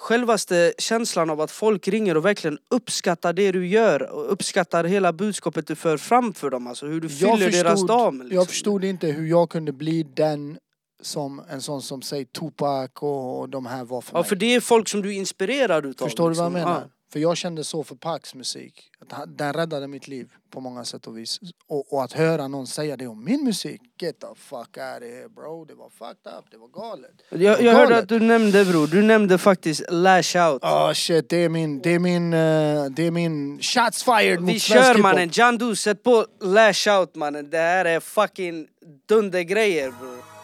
Självaste 0.00 0.74
känslan 0.78 1.30
av 1.30 1.40
att 1.40 1.50
folk 1.50 1.88
ringer 1.88 2.16
och 2.16 2.24
verkligen 2.24 2.58
uppskattar 2.70 3.32
det 3.32 3.52
du 3.52 3.66
gör 3.66 4.02
och 4.02 4.32
uppskattar 4.32 4.84
hela 4.84 5.12
budskapet 5.12 5.66
du 5.66 5.74
för 5.74 5.96
fram 5.96 6.34
för 6.34 6.50
dem, 6.50 6.66
alltså 6.66 6.86
hur 6.86 7.00
du 7.00 7.08
Jag 7.08 7.38
fyller 7.38 7.50
deras 7.50 7.70
förstod- 7.72 7.88
dag 7.88 8.14
med, 8.14 8.26
liksom. 8.26 8.36
Jag 8.36 8.48
förstod 8.48 8.84
inte 8.84 9.06
hur 9.06 9.26
jag 9.26 9.50
kunde 9.50 9.72
bli 9.72 10.02
den 10.02 10.58
som 11.02 11.42
en 11.50 11.62
sån 11.62 11.82
som 11.82 12.02
säger 12.02 12.24
Tupac 12.24 12.90
och 13.00 13.48
de 13.48 13.66
här 13.66 13.84
var 13.84 14.00
för 14.00 14.16
Ja 14.16 14.20
mig. 14.20 14.28
för 14.28 14.36
det 14.36 14.54
är 14.54 14.60
folk 14.60 14.88
som 14.88 15.02
du 15.02 15.08
är 15.14 15.18
inspirerad 15.18 15.86
utav 15.86 16.04
Förstår 16.06 16.30
du 16.30 16.36
vad 16.36 16.46
jag 16.46 16.52
liksom. 16.52 16.70
menar? 16.70 16.80
Ja. 16.80 16.88
För 17.12 17.20
jag 17.20 17.36
kände 17.36 17.64
så 17.64 17.84
för 17.84 17.94
Pacs 17.94 18.34
musik. 18.34 18.90
Att 19.00 19.38
den 19.38 19.52
räddade 19.52 19.88
mitt 19.88 20.08
liv 20.08 20.32
på 20.50 20.60
många 20.60 20.84
sätt 20.84 21.06
och 21.06 21.18
vis. 21.18 21.40
Och, 21.66 21.92
och 21.92 22.04
att 22.04 22.12
höra 22.12 22.48
någon 22.48 22.66
säga 22.66 22.96
det 22.96 23.06
om 23.06 23.24
min 23.24 23.44
musik. 23.44 23.80
Get 24.00 24.20
the 24.20 24.26
fuck 24.36 24.58
out 24.58 24.68
of 24.76 25.02
here 25.02 25.28
bro. 25.28 25.64
Det 25.64 25.74
var 25.74 25.90
fucked 25.90 26.32
up, 26.38 26.44
det 26.50 26.56
var 26.56 26.68
galet. 26.68 27.10
Jag, 27.30 27.62
jag 27.62 27.72
hörde 27.72 27.86
galet. 27.86 28.02
att 28.02 28.08
du 28.08 28.20
nämnde 28.20 28.64
bror, 28.64 28.86
du 28.86 29.02
nämnde 29.02 29.38
faktiskt 29.38 29.82
Lash 29.90 30.36
Out 30.50 30.62
Oh 30.64 30.92
shit, 30.92 31.28
det 31.28 31.36
är 31.36 31.48
min, 31.48 31.80
det 31.80 31.94
är 31.94 31.98
min, 31.98 32.32
eh, 32.32 32.84
det 32.84 33.06
är 33.06 33.10
min 33.10 33.58
shots 33.62 34.02
fired 34.02 34.40
mot 34.40 34.50
Vi 34.54 34.60
kör 34.60 34.98
mannen, 34.98 35.30
John 35.32 35.58
Du, 35.58 35.76
sätt 35.76 36.02
på 36.02 36.26
Lash 36.40 36.98
Out 36.98 37.14
mannen 37.14 37.50
Det 37.50 37.58
här 37.58 37.84
är 37.84 38.00
fucking 38.00 38.66
dundergrejer 39.08 39.90
bror 39.90 40.37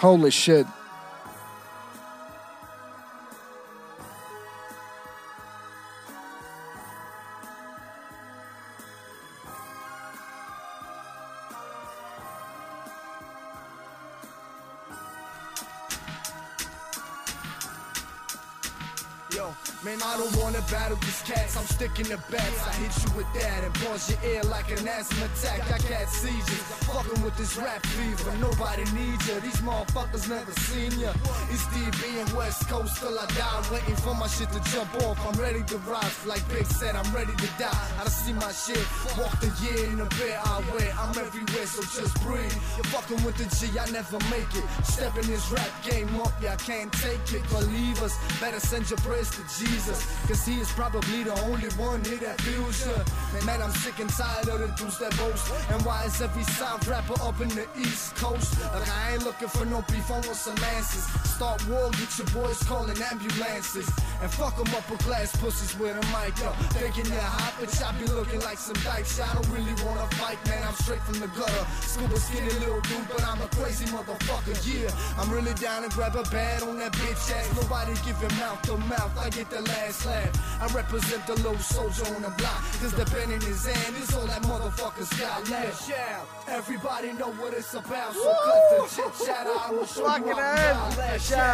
Holy 0.00 0.30
shit. 0.30 0.66
Yo, 19.40 19.56
man, 19.82 19.96
I 20.04 20.18
don't 20.20 20.36
wanna 20.36 20.60
battle 20.68 20.98
these 21.00 21.22
cats. 21.24 21.56
I'm 21.56 21.64
sticking 21.64 22.04
to 22.12 22.18
bats. 22.30 22.60
I 22.68 22.72
hit 22.76 22.92
you 23.00 23.10
with 23.16 23.30
that 23.40 23.64
and 23.64 23.72
pause 23.80 24.10
your 24.10 24.20
ear 24.20 24.42
like 24.42 24.68
an 24.68 24.86
asthma 24.86 25.24
attack. 25.32 25.64
I 25.72 25.78
got 25.88 26.08
seizures. 26.12 26.64
Fucking 26.84 27.24
with 27.24 27.34
this 27.38 27.56
rap 27.56 27.80
fever. 27.86 28.36
Nobody 28.36 28.84
needs 28.92 29.24
ya. 29.26 29.40
These 29.40 29.62
motherfuckers 29.64 30.28
never 30.28 30.52
seen 30.68 30.92
ya. 31.00 31.14
It's 31.48 31.64
DB 31.72 32.20
and 32.20 32.30
West 32.36 32.68
Coast 32.68 33.00
till 33.00 33.18
I 33.18 33.24
die. 33.32 33.62
Waiting 33.72 33.96
for 34.04 34.14
my 34.14 34.26
shit 34.26 34.50
to 34.52 34.60
jump 34.72 34.92
off. 35.08 35.16
I'm 35.24 35.40
ready 35.40 35.62
to 35.72 35.78
rise. 35.88 36.26
Like 36.26 36.44
Big 36.52 36.66
said, 36.66 36.94
I'm 36.94 37.10
ready 37.14 37.32
to 37.32 37.48
die. 37.56 37.86
I 37.96 38.04
done 38.04 38.12
see 38.12 38.34
my 38.34 38.52
shit. 38.52 38.84
Walk 39.16 39.32
the 39.40 39.48
year 39.64 39.88
in 39.88 39.96
the 40.04 40.08
bed 40.20 40.36
I 40.44 40.60
wear. 40.68 40.92
I'm 41.00 41.16
everywhere, 41.16 41.64
so 41.64 41.80
just 41.96 42.12
breathe. 42.20 42.52
You're 42.76 42.92
fucking 42.92 43.24
with 43.24 43.40
the 43.40 43.48
G, 43.56 43.72
I 43.78 43.88
never 43.88 44.20
make 44.28 44.52
it. 44.52 44.66
Step 44.84 45.16
in 45.16 45.26
this 45.32 45.50
rap 45.50 45.72
game 45.88 46.12
up, 46.20 46.34
yeah, 46.42 46.52
I 46.52 46.56
can't 46.56 46.92
take 46.92 47.24
it. 47.32 47.42
Believe 47.48 48.02
us, 48.02 48.12
better 48.38 48.60
send 48.60 48.90
your 48.90 48.98
prayers 48.98 49.29
to 49.30 49.42
Jesus. 49.58 50.06
Cause 50.26 50.44
he 50.44 50.60
is 50.60 50.70
probably 50.72 51.24
the 51.24 51.34
only 51.42 51.68
one 51.78 52.02
here 52.04 52.18
that 52.18 52.40
feels 52.40 52.86
ya. 52.86 52.92
Man, 53.46 53.62
I'm 53.62 53.70
sick 53.70 53.98
and 53.98 54.10
tired 54.10 54.48
of 54.48 54.60
the 54.60 54.68
dudes 54.76 54.98
that 54.98 55.16
boast. 55.16 55.52
And 55.70 55.82
why 55.84 56.04
is 56.04 56.20
every 56.20 56.44
South 56.44 56.86
rapper 56.88 57.20
up 57.22 57.40
in 57.40 57.48
the 57.48 57.66
East 57.78 58.16
Coast? 58.16 58.60
Like, 58.72 58.88
I 58.88 59.12
ain't 59.14 59.24
looking 59.24 59.48
for 59.48 59.64
no 59.64 59.82
beef, 59.90 60.10
I 60.10 60.14
want 60.14 60.36
some 60.36 60.58
answers. 60.76 61.04
Start 61.30 61.66
war, 61.68 61.90
get 61.92 62.10
your 62.18 62.28
boys 62.28 62.62
calling 62.64 63.00
ambulances. 63.00 63.88
And 64.22 64.30
fuck 64.30 64.54
them 64.56 64.68
up 64.76 64.84
with 64.90 65.02
glass 65.06 65.34
pussies 65.36 65.78
with 65.78 65.96
a 65.96 66.04
mic 66.12 66.36
up. 66.44 66.54
Thinking 66.76 67.06
you're 67.06 67.20
hot, 67.20 67.54
but 67.58 67.72
y'all 67.80 67.96
be 67.98 68.04
looking 68.12 68.40
like 68.40 68.58
some 68.58 68.76
dykes. 68.84 69.18
I 69.18 69.32
don't 69.32 69.48
really 69.48 69.72
wanna 69.80 70.06
fight, 70.20 70.36
man, 70.46 70.62
I'm 70.62 70.74
straight 70.74 71.00
from 71.08 71.20
the 71.20 71.28
gutter. 71.28 71.64
Scuba 71.80 72.18
skinny 72.20 72.52
little 72.60 72.82
dude, 72.82 73.08
but 73.08 73.24
I'm 73.24 73.40
a 73.40 73.48
crazy 73.56 73.86
motherfucker, 73.86 74.56
yeah. 74.68 74.92
I'm 75.16 75.30
really 75.30 75.54
down 75.54 75.82
to 75.84 75.88
grab 75.96 76.16
a 76.16 76.22
bad 76.28 76.62
on 76.62 76.76
that 76.78 76.92
bitch 76.92 77.32
ass. 77.32 77.48
Nobody 77.56 77.94
giving 78.04 78.36
mouth 78.36 78.60
to 78.68 78.76
mouth, 78.76 79.16
I 79.18 79.30
get 79.30 79.48
the 79.48 79.62
last 79.62 80.04
laugh. 80.04 80.32
I 80.60 80.66
represent 80.74 81.26
the 81.26 81.36
little 81.36 81.56
soldier 81.58 82.04
on 82.14 82.20
the 82.20 82.32
block. 82.36 82.60
Cause 82.80 82.92
the 82.92 83.06
pen 83.06 83.32
in 83.32 83.40
his 83.40 83.64
hand 83.64 83.96
is 83.96 84.14
all 84.14 84.26
that 84.26 84.42
motherfucker's 84.42 85.08
got 85.18 85.48
left. 85.48 85.88
Yeah, 85.88 86.20
everybody 86.48 87.12
know 87.14 87.32
what 87.40 87.54
it's 87.54 87.72
about, 87.72 88.12
so 88.12 88.34
cut 88.44 88.60
the 88.68 88.80
chit 88.94 89.12
chat. 89.26 89.46
I 89.46 89.70
will 89.72 89.86
show 89.86 90.02
you 90.02 90.08
how 90.08 90.22
we 90.22 90.32
ride. 90.32 90.76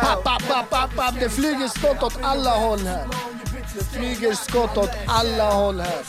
Papp, 0.02 0.22
papp, 0.24 0.42
papp, 0.42 0.70
papp, 0.70 0.90
papp. 0.96 1.14
Det 1.20 1.30
flyger 1.30 1.68
skott 1.68 2.02
åt 2.02 2.18
alla 2.22 2.55
håll 2.56 2.78
här. 2.78 3.06
Det 3.78 3.84
flyger 3.84 4.32
skott 4.32 4.76
åt 4.76 4.90
alla 5.06 5.50
håll 5.50 5.80
här. 5.80 6.04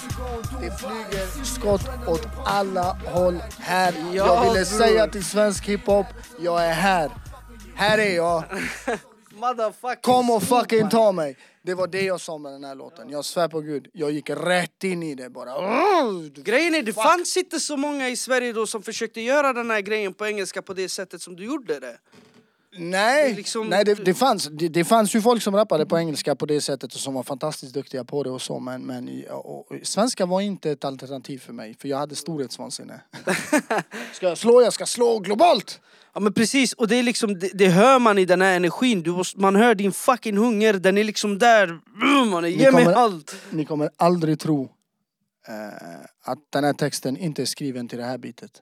Det 0.62 0.80
flyger 0.80 1.44
skott 1.44 2.08
åt 2.08 2.28
alla 2.46 2.98
håll 3.06 3.44
här. 3.60 3.94
Jag 4.14 4.44
ville 4.44 4.66
säga 4.66 5.08
till 5.08 5.26
svensk 5.26 5.66
hiphop, 5.66 6.06
jag 6.40 6.66
är 6.66 6.74
här. 6.74 7.12
Här 7.76 7.98
är 7.98 8.16
jag. 8.16 8.44
Kom 10.02 10.30
och 10.30 10.44
fucking 10.44 10.90
ta 10.90 11.12
mig. 11.12 11.38
Det 11.62 11.74
var 11.74 11.88
det 11.88 12.02
jag 12.02 12.22
sa 12.22 12.38
med 12.38 12.52
den 12.52 12.64
här 12.64 12.76
låten. 12.76 13.10
Jag 13.10 13.26
svär 13.26 13.48
på 13.48 13.62
gud. 13.62 13.88
Jag 13.94 14.12
gick 14.12 14.30
rätt 14.30 14.84
in 14.84 15.04
i 15.04 15.16
det 15.16 15.30
bara. 15.30 15.52
Grejen 16.36 16.76
är, 16.76 16.84
det 16.84 16.94
fanns 16.94 17.38
inte 17.38 17.60
så 17.60 17.78
många 17.78 18.10
i 18.10 18.16
Sverige 18.16 18.54
då 18.54 18.68
som 18.68 18.84
försökte 18.84 19.22
göra 19.22 19.54
den 19.54 19.72
här 19.72 19.82
grejen 19.82 20.14
på 20.14 20.28
engelska 20.28 20.62
på 20.62 20.74
det 20.74 20.90
sättet 20.90 21.22
som 21.22 21.36
du 21.36 21.46
gjorde 21.46 21.80
det. 21.80 21.98
Nej, 22.78 23.34
liksom- 23.34 23.68
Nej 23.68 23.86
det, 23.86 23.94
det, 23.94 24.14
fanns, 24.14 24.50
det, 24.52 24.68
det 24.68 24.86
fanns 24.86 25.16
ju 25.16 25.22
folk 25.22 25.44
som 25.44 25.56
rappade 25.56 25.86
på 25.86 25.98
engelska 25.98 26.36
på 26.36 26.46
det 26.46 26.62
sättet 26.62 26.94
och 26.94 27.00
som 27.00 27.14
var 27.14 27.24
fantastiskt 27.24 27.74
duktiga 27.74 28.04
på 28.04 28.24
det 28.24 28.30
och 28.30 28.42
så 28.42 28.60
men, 28.60 28.82
men 28.82 29.24
och, 29.30 29.72
och, 29.72 29.78
svenska 29.84 30.26
var 30.26 30.42
inte 30.42 30.72
ett 30.72 30.86
alternativ 30.86 31.40
för 31.40 31.54
mig 31.54 31.76
för 31.80 31.88
jag 31.88 31.98
hade 31.98 32.16
storhetsvansinne. 32.16 33.02
ska 34.14 34.28
jag 34.30 34.38
slå, 34.38 34.62
jag 34.62 34.74
ska 34.74 34.86
slå 34.86 35.20
globalt! 35.20 35.80
Ja 36.14 36.20
men 36.20 36.34
precis, 36.34 36.74
och 36.74 36.88
det 36.88 36.96
är 36.96 37.04
liksom, 37.04 37.40
det, 37.40 37.52
det 37.54 37.68
hör 37.68 38.00
man 38.00 38.18
i 38.18 38.26
den 38.26 38.42
här 38.42 38.56
energin. 38.56 39.04
Du, 39.04 39.12
måste- 39.12 39.40
man 39.40 39.56
hör 39.56 39.76
din 39.76 39.92
fucking 39.92 40.38
hunger, 40.38 40.74
den 40.74 40.98
är 40.98 41.04
liksom 41.04 41.40
där. 41.40 41.80
Man 42.32 42.52
ge 42.52 42.72
mig 42.72 42.84
kommer- 42.84 42.94
allt. 42.98 43.36
Ni 43.50 43.66
kommer 43.66 43.90
aldrig 43.98 44.40
tro 44.40 44.64
eh, 45.48 46.02
att 46.32 46.40
den 46.50 46.64
här 46.64 46.74
texten 46.74 47.18
inte 47.18 47.42
är 47.42 47.46
skriven 47.46 47.88
till 47.88 47.98
det 47.98 48.04
här 48.06 48.18
bitet. 48.18 48.62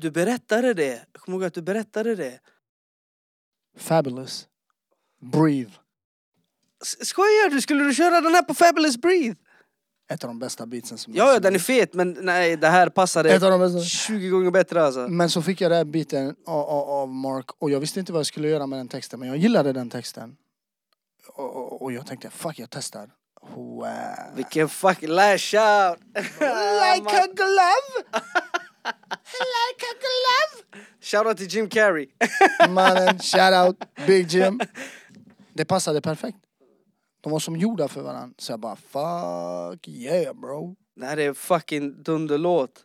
Du 0.00 0.10
berättade 0.10 0.74
det. 0.74 1.00
Jag 1.12 1.22
kommer 1.22 1.38
ihåg 1.38 1.44
att 1.44 1.54
du 1.54 1.62
berättade 1.62 2.14
det. 2.16 2.38
Fabulous. 3.80 4.46
Breathe. 5.22 5.70
S- 6.82 7.06
Skojar 7.08 7.50
du? 7.50 7.60
Skulle 7.60 7.84
du 7.84 7.94
köra 7.94 8.20
den 8.20 8.34
här 8.34 8.42
på 8.42 8.54
Fabulous 8.54 8.96
Breathe? 8.96 9.34
Ett 10.10 10.24
av 10.24 10.28
de 10.28 10.38
bästa 10.38 10.66
beatsen 10.66 10.98
som 10.98 11.14
Ja, 11.14 11.32
ja 11.32 11.38
den 11.40 11.54
är 11.54 11.58
fet 11.58 11.94
men 11.94 12.16
nej 12.20 12.56
det 12.56 12.68
här 12.68 12.88
passade 12.88 13.30
Ett 13.34 13.42
av 13.42 13.50
de 13.50 13.60
bästa. 13.60 13.80
20 13.80 14.28
gånger 14.28 14.50
bättre 14.50 14.84
alltså. 14.84 15.08
Men 15.08 15.30
så 15.30 15.42
fick 15.42 15.60
jag 15.60 15.70
den 15.70 15.76
här 15.78 15.84
biten 15.84 16.36
av, 16.46 16.60
av, 16.68 16.88
av 16.90 17.08
Mark 17.08 17.46
och 17.58 17.70
jag 17.70 17.80
visste 17.80 18.00
inte 18.00 18.12
vad 18.12 18.18
jag 18.18 18.26
skulle 18.26 18.48
göra 18.48 18.66
med 18.66 18.78
den 18.78 18.88
texten 18.88 19.20
men 19.20 19.28
jag 19.28 19.36
gillade 19.36 19.72
den 19.72 19.90
texten. 19.90 20.36
Och, 21.28 21.56
och, 21.56 21.82
och 21.82 21.92
jag 21.92 22.06
tänkte 22.06 22.30
fuck 22.30 22.58
jag 22.58 22.70
testar. 22.70 23.10
Wow. 23.54 23.86
Vilken 24.36 24.68
fucking 24.68 25.08
lash 25.08 25.54
out! 25.56 25.98
Like 26.14 27.16
a 27.22 27.26
glove! 27.34 28.20
like 29.10 29.84
a 29.90 29.94
glove! 30.00 30.82
Shoutout 31.00 31.36
till 31.36 31.48
Jim 31.54 31.68
Carrey. 31.68 32.06
Mannen, 32.68 33.18
shout 33.18 33.66
out, 33.68 33.76
Big 34.06 34.26
Jim. 34.32 34.60
Det 35.54 35.64
passade 35.64 36.00
perfekt. 36.00 36.38
De 37.20 37.32
var 37.32 37.38
som 37.38 37.56
gjorda 37.56 37.88
för 37.88 38.02
varandra. 38.02 38.34
Så 38.38 38.52
jag 38.52 38.60
bara 38.60 38.76
fuck 38.76 39.88
yeah 39.88 40.34
bro. 40.34 40.76
det 40.96 41.06
här 41.06 41.16
är 41.18 41.32
fucking 41.34 42.02
dunderlåt. 42.02 42.84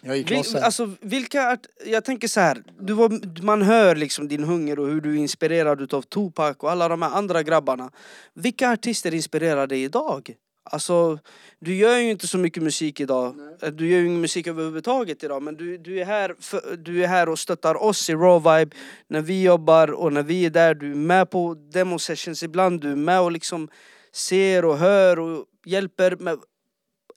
Jag 0.00 0.16
gick 0.16 0.30
Vil, 0.30 0.36
loss 0.36 0.54
här. 0.54 0.60
alltså 0.60 0.90
vilka, 1.00 1.50
art- 1.52 1.66
jag 1.86 2.04
tänker 2.04 2.28
så 2.28 2.40
här, 2.40 2.62
du 2.80 2.92
var, 2.92 3.42
man 3.42 3.62
hör 3.62 3.96
liksom 3.96 4.28
din 4.28 4.44
hunger 4.44 4.78
och 4.78 4.88
hur 4.88 5.00
du 5.00 5.10
är 5.12 5.18
inspirerad 5.18 5.80
utav 5.80 6.02
Tupac 6.02 6.56
och 6.58 6.70
alla 6.70 6.88
de 6.88 7.02
här 7.02 7.10
andra 7.10 7.42
grabbarna. 7.42 7.90
Vilka 8.34 8.70
artister 8.70 9.14
inspirerar 9.14 9.66
dig 9.66 9.82
idag? 9.82 10.34
Alltså, 10.64 11.18
du 11.58 11.74
gör 11.74 11.98
ju 11.98 12.10
inte 12.10 12.26
så 12.26 12.38
mycket 12.38 12.62
musik 12.62 13.00
idag. 13.00 13.34
Du 13.72 13.88
gör 13.88 13.98
ju 13.98 14.06
ingen 14.06 14.20
musik 14.20 14.46
överhuvudtaget 14.46 15.24
idag 15.24 15.42
men 15.42 15.56
du, 15.56 15.78
du, 15.78 16.00
är 16.00 16.04
här 16.04 16.34
för, 16.40 16.76
du 16.76 17.04
är 17.04 17.08
här 17.08 17.28
och 17.28 17.38
stöttar 17.38 17.82
oss 17.82 18.10
i 18.10 18.14
Raw 18.14 18.58
Vibe 18.58 18.76
när 19.08 19.20
vi 19.20 19.42
jobbar 19.42 19.92
och 19.92 20.12
när 20.12 20.22
vi 20.22 20.46
är 20.46 20.50
där. 20.50 20.74
Du 20.74 20.90
är 20.90 20.94
med 20.94 21.30
på 21.30 21.54
demo 21.54 21.98
sessions 21.98 22.42
ibland. 22.42 22.80
Du 22.80 22.92
är 22.92 22.96
med 22.96 23.20
och 23.20 23.32
liksom 23.32 23.68
ser 24.12 24.64
och 24.64 24.78
hör 24.78 25.18
och 25.18 25.44
hjälper. 25.64 26.16
med 26.16 26.38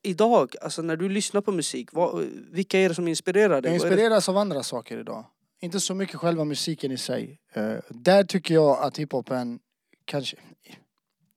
idag, 0.01 0.55
alltså 0.61 0.81
när 0.81 0.95
du 0.95 1.09
lyssnar 1.09 1.41
på 1.41 1.51
musik, 1.51 1.93
vad, 1.93 2.25
vilka 2.51 2.79
är 2.79 2.89
det 2.89 2.95
som 2.95 3.07
inspirerar 3.07 3.61
dig? 3.61 3.71
Jag 3.71 3.75
inspireras 3.75 4.29
av 4.29 4.37
andra 4.37 4.63
saker 4.63 4.99
idag. 4.99 5.25
Inte 5.59 5.79
så 5.79 5.93
mycket 5.93 6.15
själva 6.15 6.43
musiken 6.43 6.91
i 6.91 6.97
sig. 6.97 7.39
Eh, 7.53 7.73
där 7.89 8.23
tycker 8.23 8.53
jag 8.53 8.79
att 8.79 8.97
hiphopen 8.99 9.59
kanske... 10.05 10.37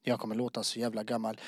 Jag 0.02 0.20
kommer 0.20 0.34
låta 0.34 0.62
så 0.62 0.78
jävla 0.78 1.02
gammal. 1.02 1.40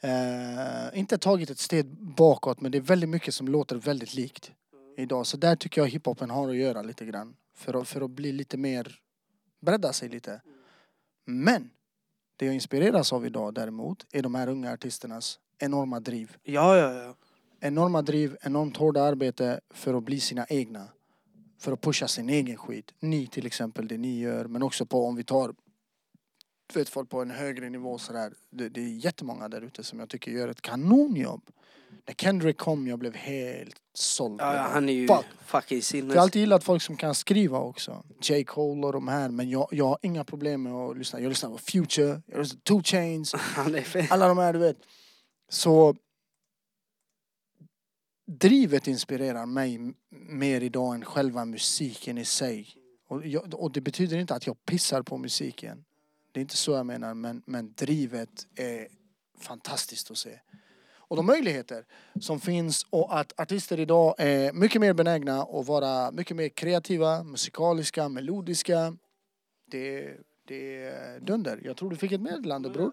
Eh, 0.00 0.98
inte 0.98 1.18
tagit 1.18 1.50
ett 1.50 1.58
steg 1.58 1.86
bakåt 2.16 2.60
men 2.60 2.72
det 2.72 2.78
är 2.78 2.82
väldigt 2.82 3.10
mycket 3.10 3.34
som 3.34 3.48
låter 3.48 3.76
väldigt 3.76 4.14
likt 4.14 4.52
idag. 4.96 5.26
Så 5.26 5.36
där 5.36 5.56
tycker 5.56 5.80
jag 5.80 5.88
hiphopen 5.88 6.30
har 6.30 6.48
att 6.48 6.56
göra 6.56 6.82
lite 6.82 7.04
grann. 7.04 7.36
För 7.54 7.80
att, 7.80 7.88
för 7.88 8.00
att 8.00 8.10
bli 8.10 8.32
lite 8.32 8.56
mer... 8.56 8.96
Bredda 9.60 9.92
sig 9.92 10.08
lite. 10.08 10.40
Men 11.24 11.70
det 12.36 12.46
jag 12.46 12.54
inspireras 12.54 13.12
av 13.12 13.26
idag 13.26 13.54
däremot 13.54 14.06
är 14.12 14.22
de 14.22 14.34
här 14.34 14.48
unga 14.48 14.72
artisternas 14.72 15.38
enorma 15.58 16.00
driv. 16.00 16.36
Ja, 16.42 16.76
ja, 16.76 16.92
ja. 16.92 17.14
enorma 17.60 18.02
driv, 18.02 18.36
enormt 18.42 18.76
hårda 18.76 19.02
arbete 19.02 19.60
för 19.70 19.94
att 19.94 20.02
bli 20.02 20.20
sina 20.20 20.46
egna. 20.48 20.88
För 21.58 21.72
att 21.72 21.80
pusha 21.80 22.08
sin 22.08 22.28
egen 22.28 22.56
skit. 22.56 22.94
Ni 23.00 23.26
till 23.26 23.46
exempel, 23.46 23.88
det 23.88 23.98
ni 23.98 24.20
gör. 24.20 24.44
Men 24.44 24.62
också 24.62 24.86
på 24.86 25.06
om 25.06 25.16
vi 25.16 25.24
tar 25.24 25.54
du 26.72 26.78
vet, 26.78 26.88
folk 26.88 27.10
på 27.10 27.22
en 27.22 27.30
högre 27.30 27.70
nivå 27.70 27.98
sådär. 27.98 28.32
Det, 28.50 28.68
det 28.68 28.80
är 28.80 28.88
jättemånga 28.88 29.48
där 29.48 29.60
ute 29.60 29.84
som 29.84 29.98
jag 29.98 30.08
tycker 30.08 30.30
gör 30.30 30.48
ett 30.48 30.62
kanonjobb. 30.62 31.50
När 32.06 32.14
Kendrick 32.14 32.58
kom 32.58 32.86
jag 32.86 32.98
blev 32.98 33.14
helt 33.14 33.76
såld. 33.94 34.40
Ja, 34.40 34.68
han 34.72 34.88
är 34.88 34.92
ju 34.92 35.06
fuck. 35.08 35.24
fucking 35.46 35.82
För 35.82 35.96
jag 35.96 36.02
har 36.04 36.08
sinnes. 36.08 36.16
alltid 36.16 36.40
gillat 36.40 36.64
folk 36.64 36.82
som 36.82 36.96
kan 36.96 37.14
skriva 37.14 37.58
också. 37.58 38.04
J. 38.22 38.44
Cole 38.44 38.86
och 38.86 38.92
de 38.92 39.08
här. 39.08 39.28
Men 39.28 39.50
jag, 39.50 39.68
jag 39.70 39.86
har 39.86 39.98
inga 40.02 40.24
problem 40.24 40.62
med 40.62 40.72
att 40.72 40.98
lyssna. 40.98 41.20
Jag 41.20 41.28
lyssnar 41.28 41.50
på 41.50 41.58
Future, 41.58 42.22
jag 42.26 42.38
lyssnar 42.38 42.56
på 42.56 42.64
2 42.64 42.82
Chains. 42.82 43.34
Han 43.38 43.74
är 43.74 43.82
fet. 43.82 44.12
Alla 44.12 44.28
de 44.28 44.38
här 44.38 44.52
du 44.52 44.58
vet. 44.58 44.76
Så 45.48 45.94
drivet 48.26 48.86
inspirerar 48.88 49.46
mig 49.46 49.94
mer 50.10 50.60
idag 50.60 50.94
än 50.94 51.04
själva 51.04 51.44
musiken 51.44 52.18
i 52.18 52.24
sig. 52.24 52.68
Och, 53.08 53.26
jag, 53.26 53.54
och 53.54 53.72
det 53.72 53.80
betyder 53.80 54.18
inte 54.18 54.34
att 54.34 54.46
jag 54.46 54.64
pissar 54.64 55.02
på 55.02 55.18
musiken. 55.18 55.84
Det 56.32 56.40
är 56.40 56.42
inte 56.42 56.56
så 56.56 56.72
jag 56.72 56.86
menar 56.86 57.14
men, 57.14 57.42
men 57.46 57.72
drivet 57.76 58.46
är 58.56 58.88
fantastiskt 59.40 60.10
att 60.10 60.18
se. 60.18 60.38
Och 61.10 61.16
de 61.16 61.26
möjligheter 61.26 61.84
som 62.20 62.40
finns 62.40 62.86
och 62.90 63.18
att 63.18 63.40
artister 63.40 63.80
idag 63.80 64.14
är 64.18 64.52
mycket 64.52 64.80
mer 64.80 64.92
benägna 64.92 65.42
att 65.42 65.66
vara 65.66 66.10
mycket 66.10 66.36
mer 66.36 66.48
kreativa, 66.48 67.22
musikaliska, 67.22 68.08
melodiska. 68.08 68.96
Det, 69.70 70.16
det 70.46 70.82
är 70.82 71.20
dunder. 71.20 71.60
Jag 71.64 71.76
tror 71.76 71.90
du 71.90 71.96
fick 71.96 72.12
ett 72.12 72.20
meddelande 72.20 72.70
bror. 72.70 72.92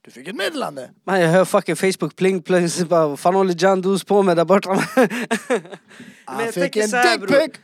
Du 0.00 0.10
fick 0.10 0.28
ett 0.28 0.36
meddelande. 0.36 0.90
Man, 1.04 1.20
jag 1.20 1.28
hör 1.28 1.44
fucking 1.44 1.76
Facebook 1.76 2.16
pling 2.16 2.42
pling. 2.42 2.68
så 2.68 2.86
bara, 2.86 3.08
Vad 3.08 3.20
fan 3.20 3.34
håller 3.34 3.82
Doos 3.82 4.04
på 4.04 4.22
med 4.22 4.36
där 4.36 4.44
borta? 4.44 4.70
Han 6.24 6.52
fick 6.52 6.76
en 6.76 6.90
dickpic! 6.90 7.60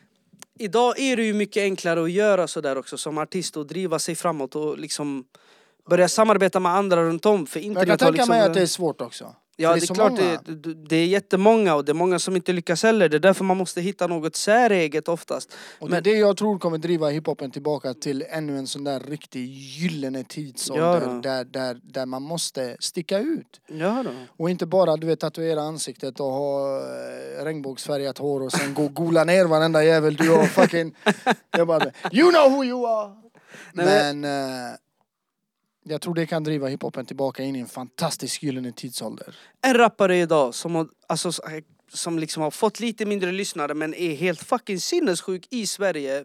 Idag 0.58 0.98
är 0.98 1.16
det 1.16 1.22
ju 1.22 1.34
mycket 1.34 1.60
enklare 1.60 2.02
att 2.02 2.10
göra 2.10 2.48
sådär 2.48 2.78
också 2.78 2.98
som 2.98 3.18
artist 3.18 3.56
och 3.56 3.66
driva 3.66 3.98
sig 3.98 4.14
framåt 4.14 4.56
och 4.56 4.78
liksom 4.78 5.24
börja 5.88 6.08
samarbeta 6.08 6.60
med 6.60 6.72
andra 6.72 7.02
runt 7.02 7.26
om. 7.26 7.46
För 7.46 7.60
internet 7.60 7.88
jag 7.88 7.98
kan 7.98 8.06
tänka 8.06 8.12
liksom... 8.12 8.28
mig 8.28 8.46
att 8.46 8.54
det 8.54 8.62
är 8.62 8.66
svårt 8.66 9.00
också. 9.00 9.34
Ja 9.56 9.68
det 9.68 9.74
är, 9.76 9.80
det 9.80 9.90
är 9.90 9.94
klart 9.94 10.16
det, 10.16 10.74
det- 10.88 10.96
är 10.96 11.06
jättemånga 11.06 11.74
och 11.74 11.84
det 11.84 11.92
är 11.92 11.94
många 11.94 12.18
som 12.18 12.36
inte 12.36 12.52
lyckas 12.52 12.82
heller. 12.82 13.08
Det 13.08 13.16
är 13.16 13.20
därför 13.20 13.44
man 13.44 13.56
måste 13.56 13.80
hitta 13.80 14.06
något 14.06 14.36
säreget 14.36 15.08
oftast. 15.08 15.52
Och 15.78 15.88
det 15.88 15.92
är 15.92 15.96
Men- 15.96 16.02
det 16.02 16.18
jag 16.18 16.36
tror 16.36 16.58
kommer 16.58 16.78
driva 16.78 17.08
hiphopen 17.08 17.50
tillbaka 17.50 17.94
till 17.94 18.24
ännu 18.30 18.58
en 18.58 18.66
sån 18.66 18.84
där 18.84 19.00
riktig 19.00 19.44
gyllene 19.54 20.24
tidsålder 20.24 21.00
Ja 21.00 21.20
där, 21.22 21.44
där, 21.44 21.80
där 21.82 22.06
man 22.06 22.22
måste 22.22 22.76
sticka 22.80 23.18
ut. 23.18 23.60
Ja 23.66 24.02
då. 24.04 24.10
Och 24.36 24.50
inte 24.50 24.66
bara 24.66 24.96
du 24.96 25.06
vet 25.06 25.20
tatuera 25.20 25.60
ansiktet 25.62 26.20
och 26.20 26.26
ha 26.26 26.76
eh, 26.78 27.44
regnbågsfärgat 27.44 28.18
hår 28.18 28.40
och 28.42 28.52
sen 28.52 28.74
gå 28.74 28.88
gola 28.88 29.24
ner 29.24 29.44
varenda 29.44 29.84
jävel 29.84 30.16
du 30.16 30.30
har 30.30 30.44
fucking... 30.46 30.94
jag 31.50 31.66
bara, 31.66 31.84
you 32.12 32.30
know 32.30 32.50
who 32.52 32.64
you 32.64 32.86
are! 32.88 33.12
Nej, 33.72 33.86
Men 33.86 34.24
eh, 34.24 34.74
jag 35.84 36.00
tror 36.00 36.14
det 36.14 36.26
kan 36.26 36.44
driva 36.44 36.68
hiphopen 36.68 37.06
tillbaka 37.06 37.42
in 37.42 37.56
i 37.56 37.60
en 37.60 37.66
fantastisk 37.66 38.42
gyllene 38.42 38.72
tidsålder. 38.72 39.36
En 39.62 39.74
rappare 39.74 40.16
idag 40.18 40.54
som 40.54 40.74
har, 40.74 40.88
alltså, 41.06 41.32
som 41.92 42.18
liksom 42.18 42.42
har 42.42 42.50
fått 42.50 42.80
lite 42.80 43.06
mindre 43.06 43.32
lyssnare 43.32 43.74
men 43.74 43.94
är 43.94 44.14
helt 44.14 44.42
fucking 44.42 44.80
sinnessjuk 44.80 45.46
i 45.50 45.66
Sverige. 45.66 46.24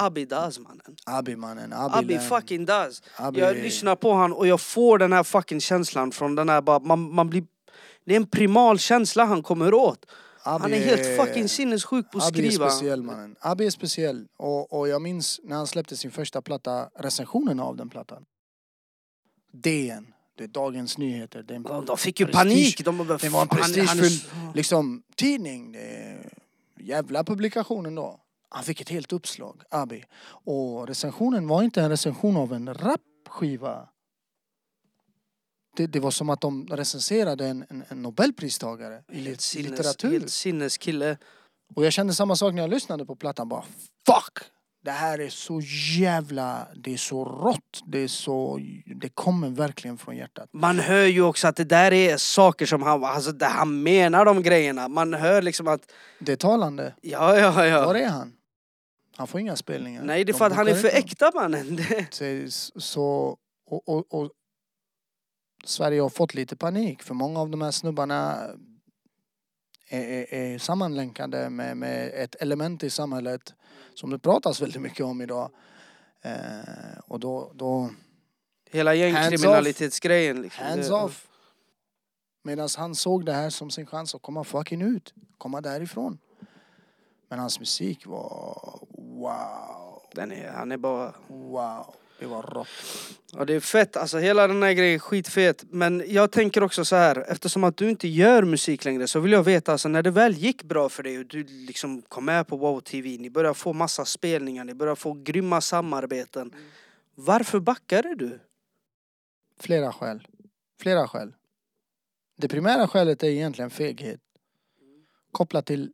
Abi 0.00 0.24
Daz 0.24 0.58
mannen. 0.58 0.96
Abi 1.06 1.36
mannen, 1.36 1.72
Abi, 1.72 1.98
Abi 2.14 2.18
fucking 2.18 2.64
Daz. 2.64 3.02
Abi- 3.16 3.40
Jag 3.40 3.56
lyssnar 3.56 3.96
på 3.96 4.12
han 4.12 4.32
och 4.32 4.46
jag 4.46 4.60
får 4.60 4.98
den 4.98 5.12
här 5.12 5.22
fucking 5.22 5.60
känslan 5.60 6.12
från 6.12 6.34
den 6.34 6.48
här 6.48 6.60
bara, 6.62 6.78
man, 6.78 7.14
man 7.14 7.30
blir... 7.30 7.44
Det 8.06 8.12
är 8.12 8.16
en 8.16 8.26
primal 8.26 8.78
känsla 8.78 9.24
han 9.24 9.42
kommer 9.42 9.74
åt. 9.74 10.06
Abi 10.42 10.62
Han 10.62 10.72
är 10.74 10.78
helt 10.78 11.20
fucking 11.20 11.48
sinnessjuk 11.48 12.10
på 12.12 12.18
att 12.18 12.28
Abi 12.28 12.46
är 12.46 12.50
skriva. 12.50 12.70
speciell 12.70 13.02
mannen. 13.02 13.36
Abi 13.40 13.66
är 13.66 13.70
speciell. 13.70 14.26
Och, 14.38 14.72
och 14.78 14.88
jag 14.88 15.02
minns 15.02 15.40
när 15.44 15.56
han 15.56 15.66
släppte 15.66 15.96
sin 15.96 16.10
första 16.10 16.42
platta, 16.42 16.88
recensionen 16.98 17.60
av 17.60 17.76
den 17.76 17.88
plattan. 17.88 18.24
DN, 19.62 20.06
det 20.34 20.44
är 20.44 20.48
Dagens 20.48 20.98
Nyheter. 20.98 21.42
Det 21.42 21.54
är 21.54 21.56
en 21.56 21.62
De, 21.62 21.84
de 21.84 21.96
fick 21.98 22.20
ju 22.20 22.26
prestige- 22.26 22.32
panik. 22.32 22.84
De 22.84 22.98
bara, 22.98 23.18
Det 23.18 23.28
var 23.28 23.42
en 23.42 23.48
"Fan, 23.48 23.58
han- 23.60 23.60
han 23.60 23.70
är 23.70 23.84
prestigefylld 23.84 24.20
så-" 24.20 24.52
liksom, 24.54 25.02
tidning. 25.16 25.72
Det 25.72 25.80
är 25.80 26.32
jävla 26.80 27.24
publikationen 27.24 27.94
då. 27.94 28.20
Han 28.50 28.64
fick 28.64 28.80
ett 28.80 28.88
helt 28.88 29.12
uppslag, 29.12 29.62
Abi. 29.70 30.04
Och 30.28 30.86
recensionen 30.88 31.48
var 31.48 31.62
inte 31.62 31.82
en 31.82 31.90
recension 31.90 32.36
av 32.36 32.52
en 32.52 32.74
rapskiva. 32.74 33.88
Det, 35.76 35.86
det 35.86 36.00
var 36.00 36.10
som 36.10 36.30
att 36.30 36.40
de 36.40 36.66
recenserade 36.66 37.46
en, 37.46 37.64
en, 37.68 37.84
en 37.88 38.02
nobelpristagare 38.02 39.02
i 39.12 39.14
Helt 39.14 39.28
lit- 39.28 39.40
sinnes, 39.40 39.70
litteratur. 39.70 40.10
helt 40.12 40.30
sinneskille. 40.30 41.16
Och 41.74 41.84
jag 41.84 41.92
kände 41.92 42.14
samma 42.14 42.36
sak 42.36 42.54
när 42.54 42.62
jag 42.62 42.70
lyssnade 42.70 43.06
på 43.06 43.16
plattan. 43.16 43.48
Bara 43.48 43.64
fuck! 44.06 44.38
Det 44.88 44.92
här 44.92 45.20
är 45.20 45.28
så 45.28 45.60
jävla... 45.98 46.66
Det 46.76 46.92
är 46.92 46.96
så 46.96 47.24
rått. 47.24 47.82
Det 47.86 47.98
är 47.98 48.08
så... 48.08 48.60
Det 48.96 49.08
kommer 49.08 49.48
verkligen 49.48 49.98
från 49.98 50.16
hjärtat. 50.16 50.48
Man 50.52 50.78
hör 50.78 51.04
ju 51.04 51.22
också 51.22 51.48
att 51.48 51.56
det 51.56 51.64
där 51.64 51.92
är 51.92 52.16
saker 52.16 52.66
som 52.66 52.82
han, 52.82 53.04
alltså 53.04 53.32
det 53.32 53.46
han 53.46 53.82
menar 53.82 54.24
de 54.24 54.42
grejerna. 54.42 54.88
Man 54.88 55.14
hör 55.14 55.42
liksom 55.42 55.68
att, 55.68 55.92
Det 56.18 56.32
är 56.32 56.36
talande. 56.36 56.94
ja 57.02 57.38
ja 57.38 57.50
Var 57.50 57.64
ja. 57.64 57.96
är 57.96 58.08
han? 58.08 58.32
Han 59.16 59.26
får 59.26 59.40
inga 59.40 59.56
spelningar. 59.56 60.02
Nej 60.02 60.24
det 60.24 60.30
är 60.30 60.32
De 60.32 60.38
för 60.38 60.46
att 60.46 60.56
han 60.56 60.68
är 60.68 60.74
för 60.74 60.88
äkta 60.88 61.30
mannen. 61.34 61.78
Så 62.76 63.36
och, 63.70 63.88
och, 63.88 64.14
och 64.14 64.30
Sverige 65.64 66.00
har 66.00 66.08
fått 66.08 66.34
lite 66.34 66.56
panik 66.56 67.02
för 67.02 67.14
många 67.14 67.40
av 67.40 67.50
de 67.50 67.62
här 67.62 67.70
snubbarna 67.70 68.50
är, 69.88 70.34
är, 70.34 70.58
sammanlänkade 70.58 71.50
med, 71.50 71.76
med 71.76 72.10
ett 72.14 72.34
element 72.34 72.82
i 72.82 72.90
samhället 72.90 73.54
som 73.94 74.10
det 74.10 74.18
pratas 74.18 74.62
väldigt 74.62 74.82
mycket 74.82 75.06
om 75.06 75.20
idag. 75.20 75.50
Eh, 76.22 76.98
och 77.06 77.20
då, 77.20 77.52
då 77.54 77.90
Hela 78.70 78.94
gängkriminalitetsgrejen. 78.94 80.42
Liksom. 80.42 80.64
hands 80.64 80.90
off. 80.90 81.26
Medan 82.42 82.68
han 82.76 82.94
såg 82.94 83.24
det 83.24 83.32
här 83.32 83.50
som 83.50 83.70
sin 83.70 83.86
chans 83.86 84.14
att 84.14 84.22
komma 84.22 84.44
fucking 84.44 84.82
ut. 84.82 85.14
Komma 85.38 85.60
därifrån. 85.60 86.18
Men 87.28 87.38
hans 87.38 87.60
musik 87.60 88.06
var 88.06 88.80
wow. 88.90 90.02
Den 90.14 90.32
är, 90.32 90.50
han 90.50 90.72
är 90.72 90.76
bara... 90.76 91.14
Wow. 91.26 91.94
Det 92.18 92.26
var 92.26 92.42
rått. 92.42 92.68
Ja 93.32 93.44
det 93.44 93.54
är 93.54 93.60
fett, 93.60 93.96
alltså 93.96 94.18
hela 94.18 94.46
den 94.46 94.62
här 94.62 94.72
grejen 94.72 94.94
är 94.94 94.98
skitfet. 94.98 95.64
Men 95.70 96.04
jag 96.06 96.32
tänker 96.32 96.62
också 96.62 96.84
så 96.84 96.96
här, 96.96 97.24
eftersom 97.28 97.64
att 97.64 97.76
du 97.76 97.90
inte 97.90 98.08
gör 98.08 98.42
musik 98.42 98.84
längre 98.84 99.06
så 99.06 99.20
vill 99.20 99.32
jag 99.32 99.42
veta 99.42 99.72
alltså 99.72 99.88
när 99.88 100.02
det 100.02 100.10
väl 100.10 100.34
gick 100.34 100.62
bra 100.62 100.88
för 100.88 101.02
dig 101.02 101.18
och 101.18 101.26
du 101.26 101.44
liksom 101.44 102.02
kom 102.02 102.24
med 102.24 102.46
på 102.46 102.56
Wow 102.56 102.80
TV, 102.80 103.16
ni 103.18 103.30
började 103.30 103.54
få 103.54 103.72
massa 103.72 104.04
spelningar, 104.04 104.64
ni 104.64 104.74
började 104.74 104.96
få 104.96 105.12
grymma 105.12 105.60
samarbeten. 105.60 106.54
Varför 107.14 107.60
backade 107.60 108.14
du? 108.14 108.40
Flera 109.60 109.92
skäl. 109.92 110.26
Flera 110.80 111.08
skäl. 111.08 111.32
Det 112.36 112.48
primära 112.48 112.88
skälet 112.88 113.22
är 113.22 113.28
egentligen 113.28 113.70
feghet. 113.70 114.20
Kopplat 115.32 115.66
till 115.66 115.92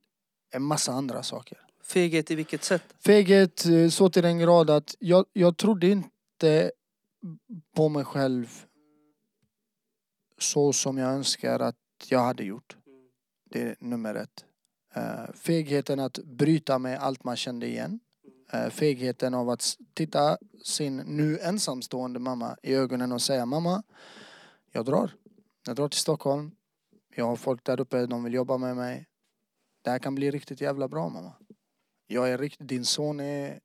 en 0.50 0.62
massa 0.62 0.92
andra 0.92 1.22
saker. 1.22 1.58
Feghet 1.84 2.30
i 2.30 2.34
vilket 2.34 2.64
sätt? 2.64 2.82
Feghet 3.04 3.66
eh, 3.66 3.88
så 3.88 4.08
till 4.10 4.22
den 4.22 4.38
grad 4.38 4.70
att 4.70 4.94
jag, 4.98 5.24
jag 5.32 5.56
trodde 5.56 5.88
inte 5.88 6.08
på 7.74 7.88
mig 7.88 8.04
själv 8.04 8.66
så 10.38 10.72
som 10.72 10.98
jag 10.98 11.10
önskar 11.10 11.60
att 11.60 11.76
jag 12.08 12.20
hade 12.20 12.44
gjort. 12.44 12.76
Det 13.50 13.62
är 13.62 13.76
nummer 13.80 14.14
ett. 14.14 14.44
Eh, 14.94 15.32
fegheten 15.34 16.00
att 16.00 16.18
bryta 16.18 16.78
med 16.78 16.98
allt 16.98 17.24
man 17.24 17.36
kände 17.36 17.66
igen. 17.66 18.00
Eh, 18.52 18.70
fegheten 18.70 19.34
av 19.34 19.50
att 19.50 19.76
titta 19.94 20.38
sin 20.64 20.96
nu 20.96 21.38
ensamstående 21.38 22.18
mamma 22.18 22.56
i 22.62 22.74
ögonen 22.74 23.12
och 23.12 23.22
säga 23.22 23.46
mamma, 23.46 23.82
jag 24.72 24.84
drar. 24.84 25.10
Jag 25.66 25.76
drar 25.76 25.88
till 25.88 26.00
Stockholm. 26.00 26.50
Jag 27.14 27.24
har 27.24 27.36
folk 27.36 27.64
där 27.64 27.80
uppe, 27.80 28.06
de 28.06 28.24
vill 28.24 28.34
jobba 28.34 28.58
med 28.58 28.76
mig. 28.76 29.06
Det 29.82 29.90
här 29.90 29.98
kan 29.98 30.14
bli 30.14 30.30
riktigt 30.30 30.60
jävla 30.60 30.88
bra 30.88 31.08
mamma. 31.08 31.32
Jag 32.06 32.30
är 32.30 32.38
riktigt, 32.38 32.68
din 32.68 32.84
son 32.84 33.20
är... 33.20 33.60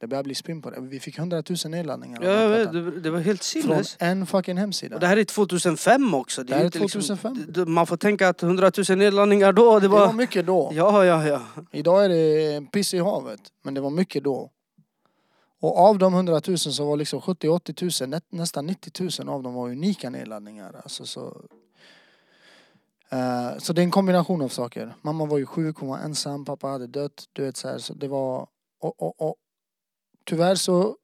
Det 0.00 0.06
börjar 0.06 0.22
bli 0.22 0.34
spinn 0.34 0.62
på 0.62 0.70
det. 0.70 0.80
Vi 0.80 1.00
fick 1.00 1.18
100 1.18 1.42
000 1.48 1.56
nedladdningar 1.70 2.18
av 2.18 2.24
Ja, 2.24 2.32
den 2.32 2.42
jag 2.42 2.48
vet, 2.48 2.62
plattan. 2.70 2.84
det, 2.84 3.00
det 3.00 3.10
var 3.10 3.18
helt 3.20 3.44
Från 3.44 3.62
sinnes. 3.62 3.96
en 3.98 4.26
fucking 4.26 4.56
hemsida. 4.56 4.94
Och 4.94 5.00
det 5.00 5.06
här 5.06 5.16
är 5.16 5.24
2005 5.24 6.14
också. 6.14 6.44
Det 6.44 6.52
här 6.54 6.60
ju 6.60 6.62
är 6.62 6.66
inte 6.66 6.78
2005. 6.78 7.34
Liksom, 7.46 7.74
man 7.74 7.86
får 7.86 7.96
tänka 7.96 8.28
att 8.28 8.42
100 8.42 8.70
000 8.88 8.98
nedladdningar 8.98 9.52
då, 9.52 9.74
det 9.74 9.80
det 9.80 9.88
var... 9.88 10.06
var 10.06 10.12
mycket 10.12 10.46
då. 10.46 10.70
Ja, 10.74 11.04
ja, 11.04 11.26
ja. 11.26 11.42
Idag 11.72 12.04
är 12.04 12.08
det 12.08 12.70
piss 12.72 12.94
i 12.94 12.98
havet. 12.98 13.40
Men 13.62 13.74
det 13.74 13.80
var 13.80 13.90
mycket 13.90 14.24
då. 14.24 14.50
Och 15.60 15.78
av 15.78 15.98
de 15.98 16.14
100 16.14 16.40
000 16.48 16.58
så 16.58 16.84
var 16.86 16.96
liksom 16.96 17.20
70-80 17.20 18.02
000, 18.02 18.10
nä, 18.10 18.20
nästan 18.30 18.66
90 18.66 19.24
000 19.24 19.28
av 19.34 19.42
dem 19.42 19.54
var 19.54 19.68
unika 19.70 20.10
nedladdningar. 20.10 20.80
Alltså 20.82 21.06
så... 21.06 21.42
Eh, 23.10 23.58
så 23.58 23.72
det 23.72 23.80
är 23.80 23.84
en 23.84 23.90
kombination 23.90 24.42
av 24.42 24.48
saker. 24.48 24.94
Mamma 25.02 25.24
var 25.24 25.38
ju 25.38 25.46
sjuk, 25.46 25.76
hon 25.78 25.88
var 25.88 25.98
ensam, 25.98 26.44
pappa 26.44 26.66
hade 26.66 26.86
dött. 26.86 27.24
Du 27.32 27.44
vet 27.44 27.56
så 27.56 27.68
här, 27.68 27.78
så 27.78 27.94
det 27.94 28.08
var... 28.08 28.46
Och, 28.80 29.02
och, 29.02 29.20
och, 29.28 29.34
tyvärr 30.30 30.54
så 30.54 30.96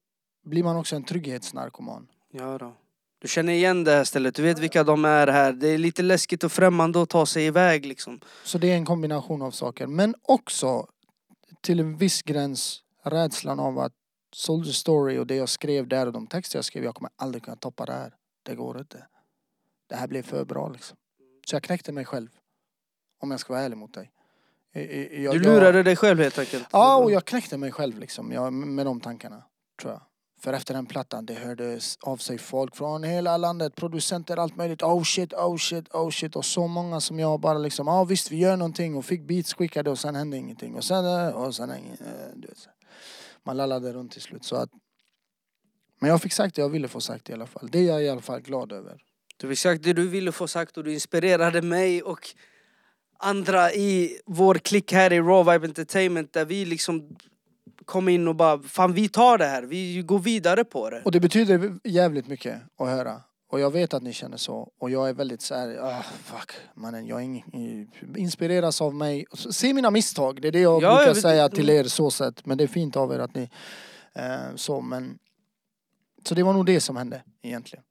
blir 0.45 0.63
man 0.63 0.77
också 0.77 0.97
en 0.97 1.05
trygghetsnarkoman. 1.05 2.09
Ja 2.33 2.59
då. 2.59 2.75
Du 3.19 3.29
känner 3.29 3.53
igen 3.53 3.85
det 3.85 3.93
här 3.93 4.05
stället, 4.05 4.35
du 4.35 4.43
vet 4.43 4.59
vilka 4.59 4.85
de 4.85 5.05
är 5.05 5.27
här. 5.27 5.53
Det 5.53 5.69
är 5.69 5.79
lite 5.79 6.03
läskigt 6.03 6.45
och 6.45 6.53
främmande 6.53 7.03
att 7.03 7.09
ta 7.09 7.27
sig 7.27 7.47
iväg 7.47 7.87
liksom. 7.87 8.21
Så 8.45 8.59
det 8.59 8.73
är 8.73 8.77
en 8.77 8.85
kombination 8.85 9.43
av 9.43 9.51
saker. 9.51 9.87
Men 9.87 10.15
också 10.23 10.87
till 11.61 11.81
en 11.81 11.97
viss 11.97 12.23
gräns 12.23 12.83
rädslan 13.05 13.61
av 13.61 13.79
att 13.79 13.93
Soldier 14.33 14.73
Story 14.73 15.19
och 15.19 15.27
det 15.27 15.37
jag 15.37 15.49
skrev 15.49 15.89
där 15.89 16.07
och 16.07 16.13
de 16.13 16.27
texter 16.27 16.59
jag 16.59 16.65
skrev, 16.65 16.85
jag 16.85 16.95
kommer 16.95 17.11
aldrig 17.17 17.43
kunna 17.43 17.57
toppa 17.57 17.87
det 17.87 17.93
här. 17.93 18.15
Det 18.43 18.55
går 18.55 18.79
inte. 18.79 19.07
Det 19.87 19.97
här 19.97 20.09
blev 20.09 20.23
för 20.23 20.45
bra 20.45 20.69
liksom. 20.69 20.97
Så 21.47 21.57
jag 21.57 21.63
knäckte 21.63 21.93
mig 21.93 22.05
själv. 22.05 22.29
Om 23.21 23.31
jag 23.31 23.41
ska 23.41 23.53
vara 23.53 23.63
ärlig 23.63 23.77
mot 23.77 23.95
dig. 23.95 24.11
Jag- 24.77 24.95
jag- 25.13 25.23
jag- 25.23 25.35
Du 25.35 25.39
lurade 25.39 25.83
dig 25.83 25.97
själv 25.97 26.19
helt 26.21 26.39
enkelt. 26.39 26.67
Ja, 26.73 26.97
och 26.97 27.13
jag 27.13 27.25
knäckte 27.25 27.57
mig 27.57 27.73
själv 27.73 27.99
liksom. 27.99 28.33
Jag, 28.33 28.53
med 28.53 28.87
de 28.87 29.01
tankarna. 29.01 29.43
Tror 29.81 29.93
jag. 29.93 30.03
För 30.41 30.53
efter 30.53 30.75
den 30.75 30.87
plattan, 30.87 31.27
det 31.27 31.35
hördes 31.35 31.97
av 32.01 32.17
sig 32.17 32.39
folk 32.39 32.77
från 32.77 33.03
hela 33.03 33.37
landet. 33.37 33.75
Producenter, 33.75 34.37
allt 34.37 34.57
möjligt. 34.57 34.83
Oh 34.83 35.03
shit, 35.03 35.33
oh 35.33 35.57
shit, 35.57 35.89
oh 35.95 36.11
shit. 36.11 36.37
Och 36.37 36.45
så 36.45 36.67
många 36.67 37.01
som 37.01 37.19
jag 37.19 37.41
bara 37.41 37.59
liksom, 37.59 37.87
ja 37.87 38.05
visst 38.05 38.31
vi 38.31 38.37
gör 38.37 38.57
någonting. 38.57 38.97
Och 38.97 39.05
fick 39.05 39.23
beats 39.23 39.55
skickade 39.55 39.91
och 39.91 39.99
sen 39.99 40.15
hände 40.15 40.37
ingenting. 40.37 40.75
Och 40.75 40.85
sen, 40.85 41.05
eh, 41.05 41.29
och 41.29 41.55
sen, 41.55 41.71
eh, 41.71 41.77
du 42.35 42.49
vet. 42.49 42.69
Man 43.45 43.57
lallade 43.57 43.93
runt 43.93 44.13
till 44.13 44.23
slut. 44.23 44.45
Så 44.45 44.57
att, 44.57 44.71
men 46.01 46.11
jag 46.11 46.23
fick 46.23 46.33
sagt 46.33 46.55
det 46.55 46.63
jag 46.63 46.69
ville 46.69 46.89
få 46.89 47.01
sagt 47.01 47.31
i 47.31 47.33
alla 47.33 47.47
fall. 47.47 47.69
Det 47.73 47.79
är 47.79 47.83
jag 47.85 48.03
i 48.05 48.09
alla 48.09 48.21
fall 48.21 48.41
glad 48.41 48.73
över. 48.73 49.03
Du 49.37 49.49
fick 49.49 49.59
sagt 49.59 49.83
det 49.83 49.93
du 49.93 50.09
ville 50.09 50.33
få 50.33 50.49
sagt 50.49 50.77
och 50.77 50.85
du 50.85 50.95
inspirerade 50.95 51.63
mig 51.63 52.03
och 52.03 52.35
andra 53.19 53.73
i 53.73 54.19
vår 54.27 54.55
klick 54.55 54.93
här 54.93 55.13
i 55.13 55.21
Raw 55.21 55.53
Vibe 55.53 55.67
Entertainment 55.67 56.33
där 56.33 56.45
vi 56.45 56.65
liksom 56.65 57.17
kom 57.85 58.09
in 58.09 58.29
och 58.29 58.37
bara 58.37 58.63
fan 58.63 58.93
vi 58.93 59.09
tar 59.09 59.39
det 59.39 59.45
här, 59.47 59.63
vi 59.63 60.03
går 60.03 60.19
vidare 60.19 60.65
på 60.65 60.91
det. 60.91 61.03
Och 61.05 61.13
det 61.13 61.21
betyder 61.21 61.79
jävligt 61.85 62.27
mycket 62.29 62.61
att 62.79 62.89
höra. 62.89 63.23
Och 63.49 63.61
jag 63.61 63.71
vet 63.71 63.95
att 63.95 64.03
ni 64.03 64.13
känner 64.13 64.37
så. 64.37 64.73
Och 64.79 64.91
jag 64.91 65.09
är 65.09 65.13
väldigt 65.15 65.41
så 65.43 65.55
här, 65.55 65.79
ah, 65.83 66.03
fuck 66.03 66.51
mannen, 66.75 67.07
jag 67.07 67.21
ing- 67.23 67.87
inspireras 68.17 68.81
av 68.81 68.95
mig. 68.95 69.25
Se 69.51 69.75
mina 69.75 69.91
misstag, 69.91 70.43
det 70.43 70.49
är 70.49 70.53
det 70.53 70.61
jag 70.61 70.83
Ja, 70.83 70.97
brukar 70.97 71.07
jag 71.07 71.17
säga 71.17 71.49
till 71.49 71.71
er 71.71 71.85
så 71.85 72.11
sett. 72.11 72.47
Men 72.47 72.59
det 72.59 72.65
är 72.65 72.69
fint 72.69 72.97
av 72.97 73.13
er 73.13 73.19
att 73.19 73.35
ni, 73.35 73.51
eh, 74.15 74.55
så 74.57 74.81
men. 74.81 75.19
Så 76.29 76.35
det 76.35 76.43
var 76.43 76.53
nog 76.53 76.67
det 76.67 76.81
som 76.81 76.97
hände 76.97 77.23
egentligen. 77.43 77.85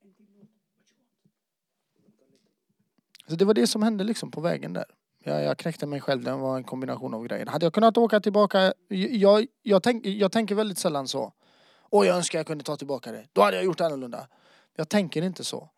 Så 3.28 3.36
det 3.36 3.46
var 3.46 3.54
det 3.54 3.68
som 3.68 3.84
hände 3.84 4.04
liksom 4.04 4.32
på 4.32 4.42
vägen 4.42 4.74
där. 4.74 4.86
Jag, 5.28 5.44
jag 5.44 5.58
knäckte 5.58 5.86
mig 5.86 6.02
själv, 6.02 6.24
det 6.24 6.32
var 6.32 6.58
en 6.58 6.64
kombination 6.64 7.14
av 7.14 7.28
grejer. 7.28 7.46
Hade 7.46 7.66
jag 7.66 7.74
kunnat 7.74 7.98
åka 7.98 8.20
tillbaka, 8.20 8.74
jag, 8.90 9.46
jag, 9.62 9.84
tänk, 9.84 10.06
jag 10.06 10.32
tänker 10.32 10.56
väldigt 10.56 10.78
sällan 10.78 11.08
så. 11.08 11.34
Och 11.80 12.06
jag 12.06 12.18
önskar 12.18 12.40
jag 12.40 12.48
kunde 12.48 12.64
ta 12.64 12.78
tillbaka 12.78 13.12
det. 13.12 13.26
Då 13.34 13.42
hade 13.42 13.58
jag 13.58 13.66
gjort 13.66 13.82
annorlunda. 13.82 14.28
Jag 14.76 14.90
tänker 14.90 15.22
inte 15.22 15.44
så. 15.44 15.70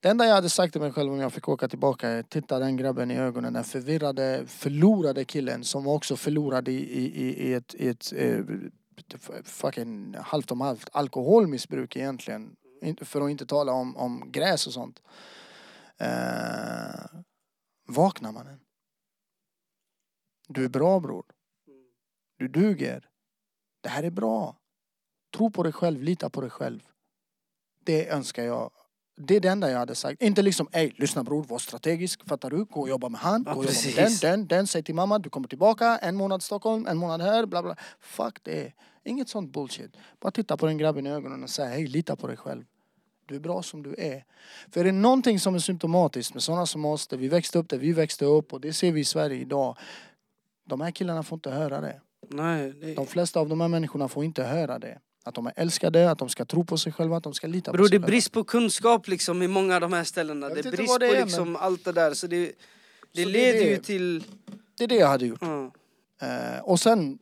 Det 0.00 0.08
enda 0.08 0.26
jag 0.26 0.34
hade 0.34 0.50
sagt 0.50 0.72
till 0.72 0.80
mig 0.80 0.92
själv 0.92 1.12
om 1.12 1.20
jag 1.20 1.32
fick 1.32 1.48
åka 1.48 1.68
tillbaka 1.68 2.08
är 2.08 2.22
titta 2.22 2.58
den 2.58 2.76
grabben 2.76 3.10
i 3.10 3.18
ögonen, 3.18 3.52
den 3.52 3.64
förvirrade, 3.64 4.44
förlorade 4.46 5.24
killen 5.24 5.64
som 5.64 5.86
också 5.86 6.16
förlorade 6.16 6.72
i, 6.72 6.74
i, 6.74 7.22
i, 7.22 7.48
i 7.48 7.54
ett, 7.54 7.74
i 7.74 7.88
ett 7.88 8.12
eh, 8.16 8.44
fucking 9.44 10.16
halvt 10.20 10.50
om 10.50 10.60
halvt 10.60 10.88
alkoholmissbruk 10.92 11.96
egentligen. 11.96 12.56
För 13.00 13.20
att 13.20 13.30
inte 13.30 13.46
tala 13.46 13.72
om, 13.72 13.96
om 13.96 14.32
gräs 14.32 14.66
och 14.66 14.72
sånt. 14.72 15.02
Eh, 15.98 17.20
vakna 17.86 18.32
mannen. 18.32 18.63
Du 20.48 20.64
är 20.64 20.68
bra 20.68 21.00
bror. 21.00 21.24
Du 22.38 22.48
duger. 22.48 23.08
Det 23.80 23.88
här 23.88 24.02
är 24.02 24.10
bra. 24.10 24.56
Tro 25.36 25.50
på 25.50 25.62
dig 25.62 25.72
själv, 25.72 26.02
lita 26.02 26.30
på 26.30 26.40
dig 26.40 26.50
själv. 26.50 26.80
Det 27.84 28.08
önskar 28.08 28.44
jag. 28.44 28.70
Det 29.16 29.36
är 29.36 29.40
det 29.40 29.48
enda 29.48 29.70
jag 29.70 29.78
hade 29.78 29.94
sagt. 29.94 30.22
Inte 30.22 30.42
liksom, 30.42 30.68
ey 30.72 30.92
lyssna 30.96 31.24
bror, 31.24 31.44
var 31.44 31.58
strategisk, 31.58 32.28
fattar 32.28 32.50
du? 32.50 32.64
Gå 32.64 32.80
och 32.80 32.88
jobba 32.88 33.08
med 33.08 33.20
han, 33.20 33.44
Ja, 33.46 33.54
gå 33.54 33.58
och 33.58 33.64
jobba 33.64 33.78
med 33.84 33.96
den, 33.96 34.16
den, 34.20 34.46
den. 34.46 34.66
Säg 34.66 34.82
till 34.82 34.94
mamma, 34.94 35.18
du 35.18 35.30
kommer 35.30 35.48
tillbaka, 35.48 35.98
en 35.98 36.16
månad 36.16 36.42
Stockholm, 36.42 36.86
en 36.86 36.96
månad 36.96 37.20
här, 37.20 37.46
bla 37.46 37.62
bla. 37.62 37.76
Fuck 38.00 38.38
det. 38.42 38.72
Inget 39.04 39.28
sånt 39.28 39.52
bullshit. 39.52 39.96
Bara 40.20 40.30
titta 40.30 40.56
på 40.56 40.66
den 40.66 40.78
grabben 40.78 41.06
i 41.06 41.10
ögonen 41.10 41.42
och 41.42 41.50
säga, 41.50 41.68
hej 41.68 41.86
lita 41.86 42.16
på 42.16 42.26
dig 42.26 42.36
själv. 42.36 42.64
Du 43.26 43.34
är 43.36 43.40
bra 43.40 43.62
som 43.62 43.82
du 43.82 43.94
är. 43.98 44.24
För 44.70 44.80
är 44.80 44.84
det 44.84 44.92
någonting 44.92 45.40
som 45.40 45.54
är 45.54 45.58
symptomatiskt 45.58 46.34
med 46.34 46.42
sådana 46.42 46.66
som 46.66 46.84
oss, 46.84 47.06
där 47.06 47.16
vi 47.16 47.28
växte 47.28 47.58
upp, 47.58 47.68
där 47.68 47.78
vi 47.78 47.92
växte 47.92 48.24
upp 48.24 48.52
och 48.52 48.60
det 48.60 48.72
ser 48.72 48.92
vi 48.92 49.00
i 49.00 49.04
Sverige 49.04 49.40
idag. 49.40 49.76
De 50.64 50.80
här 50.80 50.90
killarna 50.90 51.22
får 51.22 51.36
inte 51.36 51.50
höra 51.50 51.80
det. 51.80 52.00
Nej, 52.28 52.72
det... 52.80 52.94
De 52.94 53.06
flesta 53.06 53.40
av 53.40 53.48
de 53.48 53.60
här 53.60 53.68
människorna 53.68 54.08
får 54.08 54.24
inte 54.24 54.42
höra 54.44 54.78
det. 54.78 54.98
Att 55.24 55.34
de 55.34 55.46
är 55.46 55.52
älskade, 55.56 56.10
att 56.10 56.18
de 56.18 56.28
ska 56.28 56.44
tro 56.44 56.64
på 56.64 56.78
sig 56.78 56.92
själva, 56.92 57.16
att 57.16 57.22
de 57.24 57.34
ska 57.34 57.46
lita 57.46 57.72
Bror 57.72 57.78
på 57.78 57.82
det 57.82 57.88
sig 57.88 57.96
är 57.96 57.98
själva. 58.00 58.06
brist 58.06 58.32
på 58.32 58.44
kunskap 58.44 59.08
liksom 59.08 59.42
i 59.42 59.48
många 59.48 59.74
av 59.74 59.80
de 59.80 59.92
här 59.92 60.04
ställena. 60.04 60.48
Det 60.48 60.66
är 60.66 60.70
brist 60.70 61.00
det 61.00 61.08
på 61.08 61.14
är, 61.14 61.24
liksom 61.24 61.56
allt 61.56 61.84
det 61.84 61.92
där. 61.92 62.14
Så 62.14 62.26
det, 62.26 62.36
det 62.44 62.52
Så 62.52 62.54
det 63.12 63.22
är 63.22 63.26
leder 63.26 63.64
ju 63.64 63.76
det. 63.76 63.82
till... 63.82 64.24
Det 64.78 64.84
är 64.84 64.88
det 64.88 64.94
jag 64.96 65.08
hade 65.08 65.26
gjort. 65.26 65.38
Ja. 65.42 65.72
Eh, 66.22 66.60
och 66.62 66.80
sen, 66.80 67.18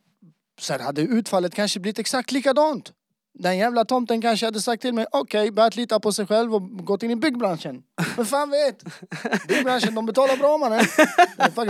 sen 0.59 0.81
hade 0.81 1.01
utfallet 1.01 1.55
kanske 1.55 1.79
blivit 1.79 1.99
exakt 1.99 2.31
likadant. 2.31 2.93
Den 3.39 3.57
jävla 3.57 3.85
tomten 3.85 4.21
kanske 4.21 4.45
hade 4.45 4.61
sagt 4.61 4.81
till 4.81 4.93
mig, 4.93 5.05
okej, 5.11 5.51
börjat 5.51 5.75
lita 5.75 5.99
på 5.99 6.11
sig 6.11 6.27
själv 6.27 6.55
och 6.55 6.85
gått 6.85 7.03
in 7.03 7.11
i 7.11 7.15
byggbranschen. 7.15 7.83
Men 8.17 8.25
fan 8.25 8.49
vet, 8.49 8.83
byggbranschen, 9.47 9.95
de 9.95 10.05
betalar 10.05 10.37
bra 10.37 10.57
mannen. 10.57 10.85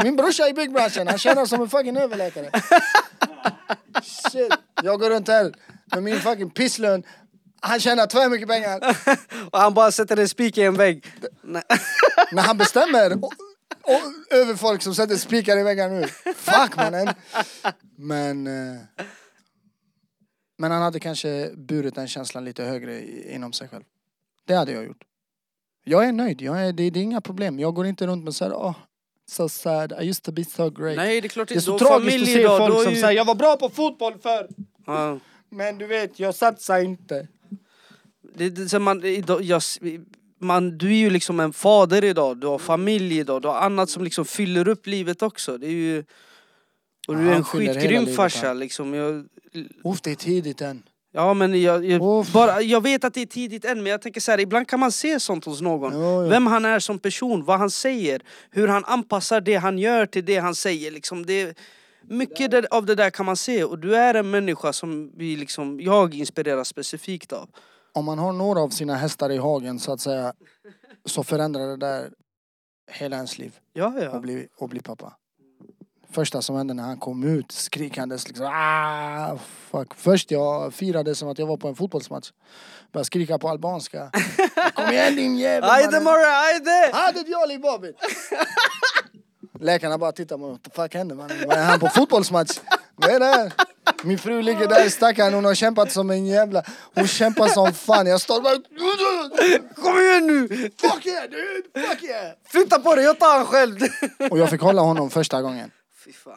Min 0.03 0.15
brorsa 0.15 0.45
är 0.45 0.49
i 0.49 0.53
byggbranschen, 0.53 1.07
han 1.07 1.17
tjänar 1.17 1.45
som 1.45 1.61
en 1.61 1.69
fucking 1.69 1.97
överläkare. 1.97 2.49
Shit, 4.03 4.53
jag 4.83 4.99
går 4.99 5.09
runt 5.09 5.27
här 5.27 5.53
med 5.85 6.03
min 6.03 6.19
fucking 6.19 6.49
pisslön. 6.49 7.03
Han 7.59 7.79
tjänar 7.79 8.07
två 8.07 8.29
mycket 8.29 8.47
pengar. 8.47 8.79
Och 9.51 9.59
han 9.59 9.73
bara 9.73 9.91
sätter 9.91 10.17
en 10.17 10.29
spik 10.29 10.57
i 10.57 10.61
en 10.63 10.75
vägg. 10.75 11.05
När 12.31 12.41
han 12.41 12.57
bestämmer 12.57 13.17
över 14.31 14.55
folk 14.55 14.81
som 14.81 14.95
sätter 14.95 15.15
spikar 15.15 15.57
i 15.57 15.63
väggarna 15.63 15.93
nu. 15.93 16.07
Fuck 16.35 16.75
mannen. 16.75 17.09
Men... 17.97 18.47
Eh, 18.47 19.05
men 20.57 20.71
han 20.71 20.81
hade 20.81 20.99
kanske 20.99 21.51
burit 21.55 21.95
den 21.95 22.07
känslan 22.07 22.45
lite 22.45 22.63
högre 22.63 23.01
inom 23.35 23.53
sig 23.53 23.67
själv. 23.67 23.83
Det 24.45 24.53
hade 24.53 24.71
jag 24.71 24.85
gjort. 24.85 25.03
Jag 25.83 26.05
är 26.05 26.11
nöjd. 26.11 26.41
Jag 26.41 26.67
är, 26.67 26.73
det, 26.73 26.89
det 26.89 26.99
är 26.99 27.03
inga 27.03 27.21
problem. 27.21 27.59
Jag 27.59 27.73
går 27.73 27.85
inte 27.85 28.07
runt 28.07 28.23
med 28.23 28.35
såhär, 28.35 28.51
oh, 28.51 28.75
so 29.25 29.49
sad, 29.49 29.93
I 30.01 30.07
used 30.07 30.23
to 30.23 30.31
be 30.31 30.45
so 30.45 30.69
great. 30.69 30.95
Nej 30.95 31.21
det 31.21 31.27
är 31.27 31.29
klart 31.29 31.47
det 31.47 31.55
är 31.55 31.59
så 31.59 31.71
har 31.71 31.79
tragiskt 31.79 32.21
att 32.21 32.27
se 32.27 32.41
du 32.41 32.47
folk 32.47 32.73
har 32.73 32.83
som 32.83 32.93
ju- 32.93 33.01
säger, 33.01 33.17
jag 33.17 33.25
var 33.25 33.35
bra 33.35 33.57
på 33.57 33.69
fotboll 33.69 34.13
för 34.21 34.47
Ja. 34.85 35.19
Men 35.49 35.77
du 35.77 35.87
vet, 35.87 36.19
jag 36.19 36.35
satsar 36.35 36.79
inte. 36.79 37.27
Det, 38.35 38.49
det, 38.49 38.69
så 38.69 38.79
man, 38.79 39.03
idag, 39.03 39.41
jag, 39.41 39.61
man, 40.39 40.77
du 40.77 40.87
är 40.87 40.97
ju 40.97 41.09
liksom 41.09 41.39
en 41.39 41.53
fader 41.53 42.03
idag, 42.03 42.37
du 42.37 42.47
har 42.47 42.59
familj 42.59 43.19
idag, 43.19 43.41
du 43.41 43.47
har 43.47 43.55
annat 43.55 43.89
som 43.89 44.03
liksom 44.03 44.25
fyller 44.25 44.67
upp 44.67 44.87
livet 44.87 45.21
också. 45.21 45.57
Det 45.57 45.67
är 45.67 45.71
ju... 45.71 46.03
Och 47.07 47.17
du 47.17 47.29
är 47.29 47.35
en 47.35 47.43
skitgrym 47.43 48.07
farsa 48.07 48.53
liksom. 48.53 48.93
Jag, 48.93 49.25
Uff, 49.83 50.01
det 50.01 50.11
är 50.11 50.15
tidigt 50.15 50.61
än. 50.61 50.83
ja 51.11 51.33
men 51.33 51.61
jag, 51.61 51.85
jag, 51.85 52.25
bara, 52.33 52.61
jag 52.61 52.81
vet 52.81 53.03
att 53.03 53.13
det 53.13 53.21
är 53.21 53.25
tidigt 53.25 53.65
än 53.65 53.83
men 53.83 53.91
jag 53.91 54.01
tänker 54.01 54.21
så 54.21 54.31
här, 54.31 54.39
ibland 54.39 54.67
kan 54.67 54.79
man 54.79 54.91
se 54.91 55.19
sånt 55.19 55.45
hos 55.45 55.61
någon. 55.61 55.93
Jo, 55.93 56.23
jo. 56.23 56.29
Vem 56.29 56.47
han 56.47 56.65
är 56.65 56.79
som 56.79 56.99
person, 56.99 57.43
vad 57.45 57.59
han 57.59 57.69
säger, 57.71 58.21
hur 58.51 58.67
han 58.67 58.85
anpassar 58.85 59.41
det 59.41 59.55
han 59.55 59.79
gör 59.79 60.05
till 60.05 60.25
det 60.25 60.37
han 60.37 60.55
säger. 60.55 60.91
Liksom 60.91 61.25
det, 61.25 61.57
mycket 62.07 62.51
där- 62.51 62.67
av 62.71 62.85
det 62.85 62.95
där 62.95 63.09
kan 63.09 63.25
man 63.25 63.37
se 63.37 63.63
och 63.63 63.79
du 63.79 63.95
är 63.95 64.13
en 64.13 64.29
människa 64.29 64.73
som 64.73 65.11
vi 65.17 65.35
liksom, 65.35 65.79
jag 65.81 66.13
inspireras 66.15 66.67
specifikt 66.67 67.33
av. 67.33 67.49
om 67.93 68.05
man 68.05 68.19
har 68.19 68.33
några 68.33 68.59
av 68.59 68.69
sina 68.69 68.95
hästar 68.95 69.29
i 69.31 69.37
hagen 69.37 69.79
så 69.79 69.91
att 69.93 70.01
säga 70.01 70.33
så 71.05 71.23
förändrar 71.23 71.67
det 71.67 71.77
där 71.77 72.09
hela 72.91 73.15
ens 73.15 73.37
liv 73.37 73.55
Ja, 73.73 73.87
och 73.87 74.03
ja. 74.03 74.19
bli, 74.19 74.47
och 74.57 74.69
bli 74.69 74.79
pappa. 74.79 75.13
Första 76.13 76.41
som 76.41 76.55
hände 76.55 76.73
när 76.73 76.83
han 76.83 76.97
kom 76.97 77.23
ut 77.23 77.51
skrikandes 77.51 78.27
liksom 78.27 78.45
ah, 78.45 79.37
fuck. 79.71 79.93
Först 79.95 80.31
jag 80.31 80.73
firade 80.73 81.15
som 81.15 81.29
att 81.29 81.39
jag 81.39 81.47
var 81.47 81.57
på 81.57 81.67
en 81.67 81.75
fotbollsmatch. 81.75 82.31
Började 82.91 83.05
skrika 83.05 83.37
på 83.37 83.49
albanska. 83.49 84.11
Kom 84.73 84.89
igen 84.89 85.15
din 85.15 85.37
jävel 85.37 85.69
Ajde 85.69 85.99
morra, 85.99 86.39
ajde! 86.39 86.89
Hade 86.93 87.19
Jolly 87.19 87.57
Bobbit! 87.57 87.95
Läkarna 89.59 89.97
bara 89.97 90.11
tittar 90.11 90.37
på 90.37 90.41
mig. 90.41 90.51
What 90.51 90.63
the 90.63 90.69
fuck 90.69 90.93
händer 90.93 91.15
mannen? 91.15 91.37
Vad 91.47 91.57
är 91.57 91.63
han 91.63 91.79
på 91.79 91.87
fotbollsmatch? 91.87 92.59
Vad 92.95 93.09
är 93.09 93.19
det 93.19 93.25
här? 93.25 93.53
Min 94.03 94.17
fru 94.17 94.41
ligger 94.41 94.67
där 94.67 94.89
stackarn, 94.89 95.33
hon 95.33 95.45
har 95.45 95.55
kämpat 95.55 95.91
som 95.91 96.09
en 96.09 96.25
jävla... 96.25 96.63
Hon 96.95 97.07
kämpar 97.07 97.47
som 97.47 97.73
fan. 97.73 98.07
Jag 98.07 98.21
står 98.21 98.41
bara... 98.41 98.55
Kom 99.75 99.99
igen 99.99 100.27
nu! 100.27 100.47
Fuck 100.81 101.05
yeah 101.05 101.23
dude! 101.23 101.87
Fuck 101.87 102.03
yeah! 102.03 102.31
Flytta 102.47 102.79
på 102.79 102.95
dig, 102.95 103.05
jag 103.05 103.19
tar 103.19 103.37
han 103.37 103.45
själv! 103.45 103.79
Och 104.31 104.39
jag 104.39 104.49
fick 104.49 104.61
hålla 104.61 104.81
honom 104.81 105.09
första 105.09 105.41
gången. 105.41 105.71
Fy 106.05 106.13
fan. 106.13 106.35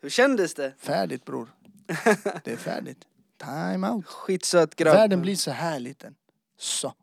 Hur 0.00 0.10
kändes 0.10 0.54
det? 0.54 0.74
Färdigt 0.78 1.24
bror. 1.24 1.48
Det 2.44 2.52
är 2.52 2.56
färdigt. 2.56 3.04
Time 3.38 3.88
out. 3.88 4.06
Skitsöt 4.06 4.76
grabb. 4.76 4.94
Världen 4.94 5.22
blir 5.22 5.36
så 5.36 5.50
här 5.50 5.78
liten. 5.78 6.14
Så. 6.58 6.94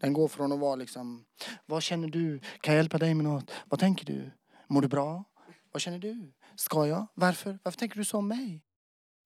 Den 0.00 0.12
går 0.12 0.28
från 0.28 0.52
att 0.52 0.58
vara 0.58 0.76
liksom, 0.76 1.24
vad 1.66 1.82
känner 1.82 2.08
du? 2.08 2.38
Kan 2.38 2.74
jag 2.74 2.76
hjälpa 2.76 2.98
dig 2.98 3.14
med 3.14 3.24
något? 3.24 3.50
Vad 3.68 3.80
tänker 3.80 4.06
du? 4.06 4.30
Mår 4.68 4.82
du 4.82 4.88
bra? 4.88 5.24
Vad 5.72 5.82
känner 5.82 5.98
du? 5.98 6.32
Ska 6.56 6.86
jag? 6.86 7.06
Varför? 7.14 7.58
Varför 7.62 7.78
tänker 7.78 7.96
du 7.96 8.04
så 8.04 8.18
om 8.18 8.28
mig? 8.28 8.62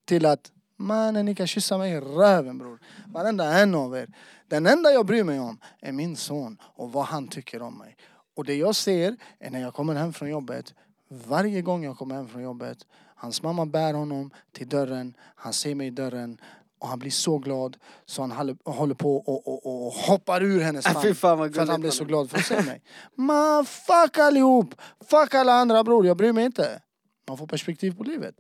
Till 0.05 0.27
att, 0.27 0.53
Mannen 0.77 1.27
ni 1.27 1.35
kan 1.35 1.47
kyssa 1.47 1.79
mig 1.79 1.93
i 1.93 2.01
röven 2.01 2.59
bror. 2.59 2.81
Varenda 3.07 3.59
en 3.59 3.75
av 3.75 3.97
er. 3.97 4.09
Den 4.47 4.67
enda 4.67 4.91
jag 4.91 5.07
bryr 5.07 5.25
mig 5.25 5.41
om 5.41 5.61
är 5.81 5.93
min 5.93 6.17
son 6.17 6.59
och 6.63 6.93
vad 6.93 7.05
han 7.05 7.29
tycker 7.29 7.63
om 7.63 7.79
mig. 7.79 7.97
Och 8.37 8.45
det 8.45 8.55
jag 8.55 8.77
ser 8.77 9.17
är 9.39 9.51
när 9.51 9.61
jag 9.61 9.75
kommer 9.75 9.95
hem 9.95 10.13
från 10.13 10.29
jobbet. 10.29 10.75
Varje 11.09 11.63
gång 11.63 11.85
jag 11.85 11.97
kommer 11.99 12.15
hem 12.15 12.29
från 12.29 12.43
jobbet. 12.43 12.87
Hans 13.15 13.43
mamma 13.43 13.67
bär 13.67 13.95
honom 13.95 14.31
till 14.53 14.69
dörren. 14.69 15.15
Han 15.35 15.53
ser 15.53 15.75
mig 15.75 15.87
i 15.87 15.91
dörren. 15.91 16.41
Och 16.81 16.89
han 16.89 16.99
blir 16.99 17.11
så 17.11 17.39
glad 17.39 17.77
så 18.07 18.23
han 18.23 18.31
håller- 18.65 18.95
på 18.95 19.17
och, 19.17 19.49
och, 19.49 19.87
och, 19.87 19.93
hoppar 19.93 20.43
ur 20.43 20.61
hennes 20.61 20.87
Äh, 20.87 20.93
famn. 20.93 21.15
För 21.53 21.61
att 21.63 21.69
han 21.69 21.81
blir 21.81 21.91
så 21.91 22.05
glad 22.05 22.31
för 22.31 22.39
att 22.39 22.45
se 22.45 22.63
mig. 22.63 22.83
Man 23.15 23.65
fuck 23.65 24.19
allihop! 24.19 24.75
Fuck 25.01 25.35
alla 25.35 25.53
andra 25.53 25.85
bror, 25.85 26.07
jag 26.07 26.17
bryr 26.17 26.33
mig 26.33 26.45
inte. 26.45 26.83
Man 27.29 27.39
får 27.39 27.47
perspektiv 27.47 27.97
på 27.97 28.03
livet. 28.03 28.35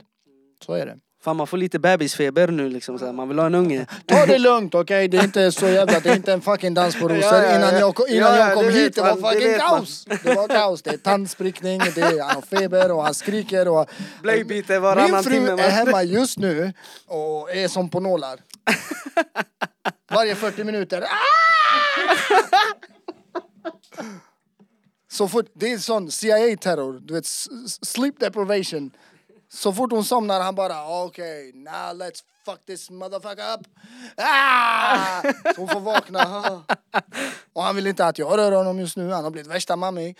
Så 0.66 0.73
är 0.73 0.87
det. 0.87 0.99
Fan 1.21 1.37
man 1.37 1.47
får 1.47 1.57
lite 1.57 1.79
bebisfeber 1.79 2.49
nu 2.49 2.69
liksom 2.69 2.99
så 2.99 3.05
här. 3.07 3.12
man 3.12 3.29
vill 3.29 3.39
ha 3.39 3.47
en 3.47 3.55
unge. 3.55 3.87
Ta 4.07 4.27
det 4.27 4.39
lugnt 4.39 4.75
okej, 4.75 5.09
det 5.09 5.16
är 5.19 5.25
inte 5.25 5.53
så 5.53 5.66
jävla, 5.69 6.01
det 6.01 6.09
är 6.11 6.16
inte 6.16 6.33
en 6.33 6.41
fucking 6.41 6.75
dans 6.75 6.97
på 7.01 7.09
rosor 7.09 7.19
Ja, 7.21 7.43
ja, 7.43 7.51
ja. 7.51 7.57
innan 7.57 7.75
jag, 7.81 7.95
innan 8.09 8.31
Ja, 8.33 8.37
ja, 8.39 8.47
jag 8.49 8.55
kom 8.55 8.66
det 8.66 8.73
hit, 8.73 8.95
det 8.95 9.01
var 9.03 9.16
man, 9.16 9.23
det 9.23 9.41
fucking 9.41 9.49
vet 9.51 9.59
man. 9.59 9.69
kaos! 9.79 10.05
Det 10.23 10.35
var 10.35 10.49
kaos, 10.49 10.83
det 10.83 10.91
är 10.91 10.97
tandsprickning, 10.97 11.81
det 11.95 12.01
är, 12.01 12.23
han 12.23 12.35
har 12.35 12.43
feber 12.43 12.93
och 12.93 13.05
han 13.05 13.14
skriker 13.14 13.69
och... 13.69 13.87
Blöjbyte 14.23 14.73
Min 14.73 14.83
varannan 14.83 15.25
fru 15.25 15.31
timme. 15.33 15.51
är 15.62 15.71
hemma 15.71 16.03
just 16.03 16.39
nu 16.39 16.73
och 17.07 17.55
är 17.55 17.69
som 17.69 17.91
på 17.91 18.01
nålar. 18.01 18.41
Varje 20.11 20.35
40 20.35 20.64
minuter. 20.64 21.03
Ah! 21.03 21.07
Så 25.11 25.29
fort, 25.29 25.47
det 25.55 25.73
är 25.73 25.79
sån 25.79 26.11
CIA-terror, 26.11 27.01
du 27.03 27.14
vet, 27.14 27.27
sleep 27.83 28.21
deprivation. 28.21 28.91
Så 29.49 29.72
fort 29.72 29.92
hon 29.92 30.05
somnar 30.05 30.40
han 30.40 30.55
bara 30.55 31.05
okej, 31.05 31.53
now 31.55 31.92
let's 31.94 32.22
fuck 32.44 32.66
this 32.66 32.90
motherfucker 32.90 33.55
up. 33.55 33.66
Ah! 34.16 35.22
Så 35.55 35.61
hon 35.61 35.68
får 35.68 35.80
vakna. 35.80 36.42
Och 37.53 37.62
han 37.62 37.76
vill 37.76 37.86
inte 37.86 38.07
att 38.07 38.18
jag 38.18 38.38
rör 38.38 38.53
honom 38.53 38.78
just 38.78 38.96
nu, 38.96 39.11
han 39.11 39.24
har 39.24 39.30
blivit 39.30 39.51
värsta 39.51 39.76
mammi. 39.76 40.14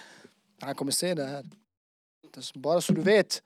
Han 0.61 0.75
kommer 0.75 0.93
se 0.93 1.15
det 1.15 1.25
här. 1.25 1.45
Bara 2.55 2.81
så 2.81 2.93
du 2.93 3.01
vet. 3.01 3.43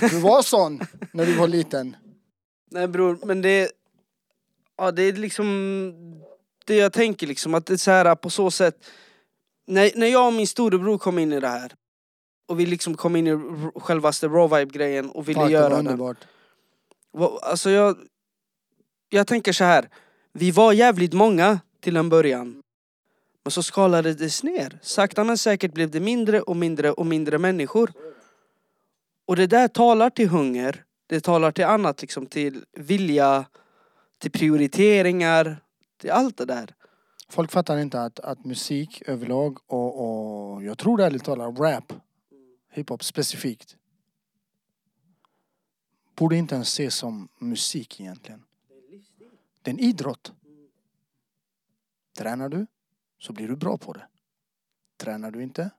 Du 0.00 0.20
var 0.20 0.42
sån 0.42 0.80
när 1.12 1.26
du 1.26 1.36
var 1.36 1.48
liten. 1.48 1.96
Nej 2.70 2.88
bror, 2.88 3.18
men 3.24 3.42
det... 3.42 3.70
Ja 4.76 4.90
det 4.90 5.02
är 5.02 5.12
liksom... 5.12 6.02
Det 6.64 6.76
jag 6.76 6.92
tänker 6.92 7.26
liksom 7.26 7.54
att 7.54 7.66
det 7.66 7.72
är 7.72 7.76
så 7.76 7.90
här 7.90 8.14
på 8.14 8.30
så 8.30 8.50
sätt... 8.50 8.84
När, 9.66 9.90
när 9.94 10.06
jag 10.06 10.26
och 10.26 10.32
min 10.32 10.46
storebror 10.46 10.98
kom 10.98 11.18
in 11.18 11.32
i 11.32 11.40
det 11.40 11.48
här 11.48 11.74
och 12.50 12.60
vi 12.60 12.66
liksom 12.66 12.94
kom 12.96 13.16
in 13.16 13.26
i 13.26 13.30
r- 13.30 13.80
självaste 13.80 14.28
raw 14.28 14.58
vibe 14.60 14.78
grejen 14.78 15.10
och 15.10 15.28
ville 15.28 15.40
Fuck, 15.40 15.50
det 15.50 15.54
var 15.56 15.60
göra 15.62 15.68
den. 15.76 15.86
underbart. 15.86 16.16
Va- 17.12 17.38
Alltså 17.42 17.70
jag... 17.70 17.96
Jag 19.12 19.26
tänker 19.26 19.52
så 19.52 19.64
här. 19.64 19.88
Vi 20.32 20.50
var 20.50 20.72
jävligt 20.72 21.12
många 21.12 21.60
till 21.80 21.96
en 21.96 22.08
början. 22.08 22.62
Men 23.44 23.50
så 23.50 23.62
skalade 23.62 24.14
det 24.14 24.42
ner. 24.42 24.78
Sakta 24.82 25.24
men 25.24 25.38
säkert 25.38 25.72
blev 25.74 25.90
det 25.90 26.00
mindre 26.00 26.40
och 26.40 26.56
mindre 26.56 26.90
och 26.92 27.06
mindre 27.06 27.38
människor. 27.38 27.92
Och 29.26 29.36
det 29.36 29.46
där 29.46 29.68
talar 29.68 30.10
till 30.10 30.28
hunger. 30.28 30.84
Det 31.06 31.20
talar 31.20 31.52
till 31.52 31.64
annat, 31.64 32.00
liksom 32.02 32.26
till 32.26 32.64
vilja, 32.76 33.44
till 34.18 34.30
prioriteringar, 34.30 35.56
till 36.00 36.10
allt 36.10 36.36
det 36.36 36.44
där. 36.44 36.74
Folk 37.28 37.50
fattar 37.50 37.78
inte 37.78 38.02
att, 38.02 38.20
att 38.20 38.44
musik 38.44 39.02
överlag 39.06 39.58
och, 39.66 40.00
och 40.54 40.62
jag 40.64 40.78
tror 40.78 41.00
ärligt 41.00 41.24
talat 41.24 41.58
rap, 41.58 41.92
hiphop 42.70 43.04
specifikt, 43.04 43.76
borde 46.14 46.36
inte 46.36 46.54
ens 46.54 46.68
ses 46.68 46.94
som 46.94 47.28
musik 47.38 48.00
egentligen. 48.00 48.44
Det 49.62 49.70
är 49.70 49.74
en 49.74 49.80
idrott. 49.80 50.32
Tränar 52.12 52.48
du 52.48 52.66
så 53.18 53.32
blir 53.32 53.48
du 53.48 53.56
bra 53.56 53.78
på 53.78 53.92
det. 53.92 54.08
Tränar 54.96 55.30
du 55.30 55.42
inte 55.42 55.70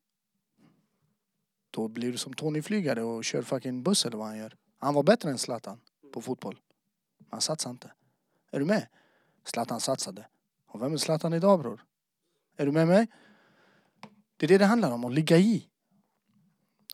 då 1.72 1.88
blir 1.88 2.12
du 2.12 2.18
som 2.18 2.34
Tony 2.34 2.62
Flygare 2.62 3.04
och 3.04 3.26
kör 3.26 3.42
fucking 3.42 3.84
buss 3.84 4.06
eller 4.06 4.18
vad 4.18 4.28
han 4.28 4.38
gör. 4.38 4.56
Han 4.78 4.94
var 4.94 5.04
bättre 5.04 5.30
än 5.30 5.38
Zlatan 5.38 5.80
på 6.14 6.22
fotboll. 6.22 6.60
Men 7.18 7.28
han 7.32 7.42
satsade 7.42 7.72
inte. 7.72 7.92
Är 8.52 8.60
du 8.60 8.66
med? 8.66 8.88
Zlatan 9.44 9.80
satsade. 9.80 10.28
Och 10.68 10.82
vem 10.82 10.94
är 10.94 10.98
Zlatan 10.98 11.34
idag 11.34 11.60
bror? 11.60 11.86
Är 12.58 12.66
du 12.66 12.72
med 12.72 12.88
mig? 12.88 13.08
Det 14.38 14.46
är 14.46 14.48
det 14.48 14.58
det 14.58 14.66
handlar 14.66 14.92
om, 14.92 15.06
att 15.06 15.14
ligga 15.14 15.38
i. 15.38 15.70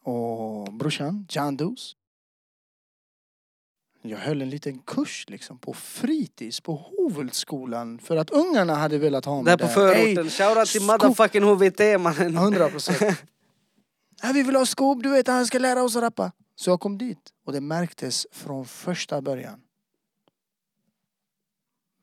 Och 0.07 0.73
brorsan, 0.73 1.25
John 1.29 1.57
Doos. 1.57 1.95
Jag 4.01 4.17
höll 4.17 4.41
en 4.41 4.49
liten 4.49 4.79
kurs 4.79 5.25
liksom 5.29 5.57
på 5.57 5.73
fritids 5.73 6.61
på 6.61 6.75
Hovultskolan 6.75 7.99
för 7.99 8.17
att 8.17 8.29
ungarna 8.29 8.75
hade 8.75 8.97
velat 8.97 9.25
ha 9.25 9.41
mig 9.41 9.57
Där 9.57 9.67
på 9.67 9.73
förorten. 9.73 10.29
Shoutout 10.29 10.67
till 10.67 10.81
motherfucking 10.81 11.43
HVT 11.43 11.79
mannen. 12.01 12.35
100 12.35 12.69
procent. 12.69 12.99
Ja, 14.21 14.31
vi 14.33 14.43
vill 14.43 14.55
ha 14.55 14.65
skop, 14.65 15.03
du 15.03 15.09
vet 15.09 15.27
han 15.27 15.47
ska 15.47 15.59
lära 15.59 15.83
oss 15.83 15.95
att 15.95 16.03
rappa. 16.03 16.31
Så 16.55 16.69
jag 16.69 16.79
kom 16.79 16.97
dit 16.97 17.33
och 17.45 17.53
det 17.53 17.61
märktes 17.61 18.27
från 18.31 18.65
första 18.65 19.21
början. 19.21 19.61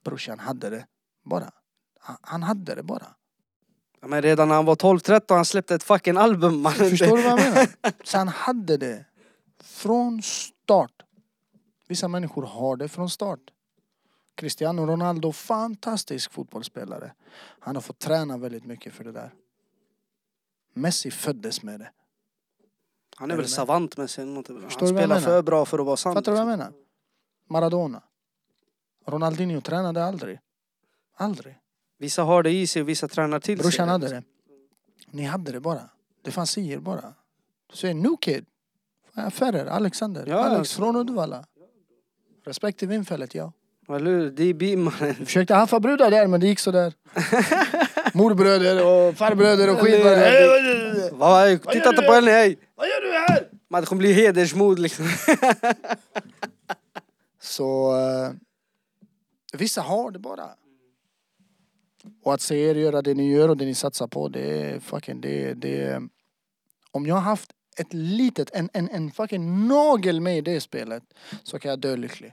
Brorsan 0.04 0.38
hade 0.38 0.70
det 0.70 0.86
bara. 1.24 1.50
Han 2.20 2.42
hade 2.42 2.74
det 2.74 2.82
bara. 2.82 3.06
Ja, 4.04 4.08
men 4.08 4.22
redan 4.22 4.48
när 4.48 4.54
han 4.54 4.64
var 4.64 4.74
12-13 4.76 5.34
han 5.34 5.44
släppte 5.44 5.74
ett 5.74 5.82
fucking 5.82 6.16
album 6.16 6.60
mannen. 6.60 6.90
Förstår 6.90 7.16
du 7.16 7.22
vad 7.22 7.32
jag 7.32 7.40
menar? 7.40 7.68
Så 8.04 8.18
han 8.18 8.28
hade 8.28 8.76
det 8.76 9.04
från 9.62 10.22
start. 10.22 11.02
Vissa 11.88 12.08
människor 12.08 12.42
har 12.42 12.76
det 12.76 12.88
från 12.88 13.10
start. 13.10 13.40
Cristiano 14.34 14.86
Ronaldo, 14.86 15.32
fantastisk 15.32 16.32
fotbollsspelare. 16.32 17.12
Han 17.60 17.76
har 17.76 17.80
fått 17.82 17.98
träna 17.98 18.38
väldigt 18.38 18.64
mycket 18.64 18.92
för 18.92 19.04
det 19.04 19.12
där. 19.12 19.34
Messi 20.74 21.10
föddes 21.10 21.62
med 21.62 21.80
det. 21.80 21.90
Han 23.16 23.30
är 23.30 23.34
Är 23.34 23.38
väl 23.38 23.48
savant 23.48 23.96
med 23.96 24.10
sig. 24.10 24.34
Han 24.34 24.44
spelar 24.44 24.92
menar? 24.92 25.20
för 25.20 25.42
bra 25.42 25.64
för 25.64 25.78
att 25.78 25.86
vara 25.86 25.96
sant. 25.96 26.14
Fattar 26.14 26.32
du 26.32 26.38
vad 26.38 26.52
jag 26.52 26.58
menar? 26.58 26.72
Maradona. 27.48 28.02
Ronaldinho 29.06 29.60
tränade 29.60 30.04
aldrig. 30.04 30.38
Aldrig. 31.16 31.58
Vissa 32.04 32.22
har 32.22 32.42
det 32.42 32.50
i 32.50 32.66
sig 32.66 32.82
och 32.82 32.88
vissa 32.88 33.08
tränar 33.08 33.40
till 33.40 33.58
Brorsan 33.58 33.72
sig. 33.72 33.86
hade 33.86 34.08
det. 34.08 34.22
Ni 35.10 35.24
hade 35.24 35.52
det 35.52 35.60
bara. 35.60 35.88
Det 36.22 36.30
fanns 36.30 36.58
i 36.58 36.70
er 36.72 36.78
bara. 36.78 37.14
Du 37.70 37.76
säger 37.76 37.94
New 37.94 38.16
Kid. 38.20 38.44
Ferrer, 39.30 39.66
Alexander. 39.66 40.24
Ja, 40.26 40.36
Alex 40.38 40.58
alltså. 40.58 40.76
från 40.78 40.96
Uddevalla. 40.96 41.44
Respekt 42.46 42.78
till 42.78 42.88
Vindfället, 42.88 43.34
ja. 43.34 43.52
Eller 43.88 44.10
hur? 44.10 44.30
DB 44.30 44.76
mannen. 44.76 45.14
Vi 45.18 45.24
försökte 45.24 45.54
haffa 45.54 45.80
brudar 45.80 46.10
där 46.10 46.26
men 46.26 46.40
det 46.40 46.46
gick 46.46 46.58
sådär. 46.58 46.92
Morbröder 48.14 48.76
och 48.86 49.14
farbröder 49.16 49.70
och 49.72 49.78
skit. 49.80 49.94
Eller- 49.94 50.04
bara, 50.04 50.16
"Hey, 50.16 50.48
vad- 50.48 51.18
vad- 51.18 51.50
vad- 51.50 51.64
Va, 51.64 51.72
titta 51.72 51.88
inte 51.90 52.02
på 52.02 52.12
henne 52.12 52.30
hej! 52.30 52.58
Vad 52.74 52.86
gör 52.88 53.00
du 53.00 53.12
här? 53.12 53.48
Man, 53.70 53.80
det 53.80 53.86
kommer 53.86 54.00
bli 54.00 54.12
hedersmord 54.12 54.78
liksom. 54.78 55.04
Så 57.40 57.96
eh, 57.96 58.30
vissa 59.58 59.80
har 59.82 60.10
det 60.10 60.18
bara. 60.18 60.48
Och 62.24 62.34
att 62.34 62.40
se 62.40 62.56
er 62.70 62.74
göra 62.74 63.02
det 63.02 63.14
ni 63.14 63.30
gör 63.32 63.48
och 63.48 63.56
det 63.56 63.64
ni 63.64 63.74
satsar 63.74 64.06
på, 64.06 64.28
det 64.28 64.60
är 64.60 64.80
fucking, 64.80 65.20
det, 65.20 65.54
det 65.54 66.02
Om 66.90 67.06
jag 67.06 67.14
har 67.14 67.22
haft 67.22 67.50
ett 67.76 67.92
litet, 67.92 68.50
en, 68.54 68.70
en, 68.72 68.88
en 68.90 69.10
fucking 69.10 69.68
nagel 69.68 70.20
med 70.20 70.38
i 70.38 70.40
det 70.40 70.60
spelet 70.60 71.02
så 71.42 71.58
kan 71.58 71.68
jag 71.68 71.78
dö 71.80 71.96
lycklig. 71.96 72.32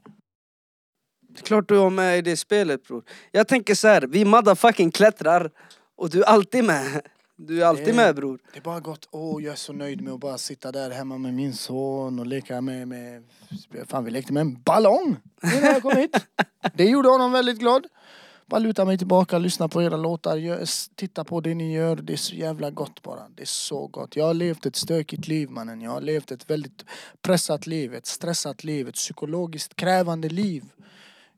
Det 1.30 1.40
är 1.40 1.44
klart 1.46 1.68
du 1.70 1.78
har 1.78 1.90
med 1.90 2.18
i 2.18 2.22
det 2.22 2.38
spelet 2.38 2.88
bror. 2.88 3.04
Jag 3.32 3.48
tänker 3.48 3.76
så 3.76 3.88
här, 3.88 4.02
vi 4.02 4.26
motherfucking 4.26 4.92
klättrar 4.92 5.52
och 5.96 6.10
du 6.10 6.22
är 6.22 6.26
alltid 6.26 6.64
med. 6.64 7.02
Du 7.36 7.62
är 7.62 7.66
alltid 7.66 7.86
Det- 7.88 7.94
med 7.94 8.16
bror. 8.16 8.40
Det 8.54 8.60
är 8.60 8.64
bara 8.64 8.80
gott, 8.80 9.08
åh 9.12 9.44
jag 9.44 9.52
är 9.52 9.56
så 9.56 9.74
nöjd 9.74 10.02
med 10.02 10.14
att 10.14 10.20
bara 10.20 10.38
sitta 10.38 10.72
där 10.72 10.90
hemma 10.90 11.18
med 11.18 11.34
min 11.34 11.54
son 11.54 12.20
och 12.20 12.26
leka 12.28 12.62
med, 12.62 12.88
med 12.88 13.24
fan 13.88 14.06
vi 14.06 14.12
lekte 14.12 14.34
med 14.34 14.42
en 14.42 14.62
ballong 14.62 15.18
innan 15.44 15.64
jag 15.64 15.82
kom 15.82 15.98
hit. 15.98 16.16
Det 16.74 16.86
gjorde 16.86 17.10
honom 17.10 17.32
väldigt 17.32 17.60
glad. 17.60 17.88
Bara 18.52 18.60
luta 18.60 18.86
mig 18.86 18.98
tillbaka, 18.98 19.38
lyssna 19.38 19.68
på 19.68 19.82
era 19.84 19.98
låtar, 19.98 20.38
gör, 20.38 20.66
titta 20.96 21.24
på 21.24 21.42
det 21.42 21.56
ni 21.56 21.74
gör. 21.74 21.96
Det 21.96 22.14
är 22.14 22.18
så 22.18 22.36
jävla 22.36 22.70
gott 22.72 23.02
bara. 23.02 23.30
Det 23.30 23.42
är 23.42 23.46
så 23.46 23.88
gott. 23.88 24.16
Jag 24.16 24.26
har 24.26 24.34
levt 24.34 24.66
ett 24.66 24.76
stökigt 24.76 25.28
liv 25.28 25.50
mannen. 25.50 25.82
Jag 25.82 25.92
har 25.92 26.02
levt 26.02 26.32
ett 26.32 26.50
väldigt 26.50 26.86
pressat 27.22 27.68
liv, 27.68 27.94
ett 27.94 28.06
stressat 28.06 28.64
liv, 28.64 28.88
ett 28.88 28.96
psykologiskt 28.96 29.76
krävande 29.76 30.30
liv. 30.30 30.64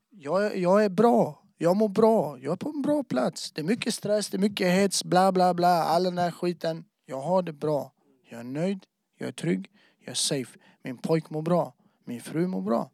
Jag, 0.09 0.45
är- 0.45 0.55
jag 0.55 0.85
är 0.85 0.89
bra. 0.89 1.43
Jag 1.57 1.77
mår 1.77 1.89
bra. 1.89 2.37
Jag 2.39 2.51
är 2.51 2.55
på 2.57 2.69
en 2.69 2.81
bra 2.81 3.03
plats. 3.03 3.51
Det 3.51 3.61
är 3.61 3.65
mycket 3.65 3.93
stress, 3.93 4.29
det 4.29 4.37
är 4.37 4.39
mycket 4.39 4.67
hets, 4.71 5.03
bla 5.03 5.31
bla 5.31 5.53
bla. 5.53 5.83
All 5.83 6.03
den 6.03 6.15
där 6.15 6.31
skiten. 6.31 6.85
Jag 7.05 7.21
har 7.21 7.41
det 7.43 7.53
bra. 7.53 7.93
Jag 8.29 8.39
är 8.39 8.43
nöjd, 8.43 8.85
jag 9.17 9.27
är 9.27 9.31
trygg, 9.33 9.69
jag 9.99 10.11
är 10.11 10.15
safe. 10.15 10.59
Min 10.83 10.97
pojk 10.97 11.29
mår 11.29 11.41
bra. 11.41 11.73
Min 12.05 12.21
fru 12.21 12.47
mår 12.47 12.61
bra. 12.61 12.91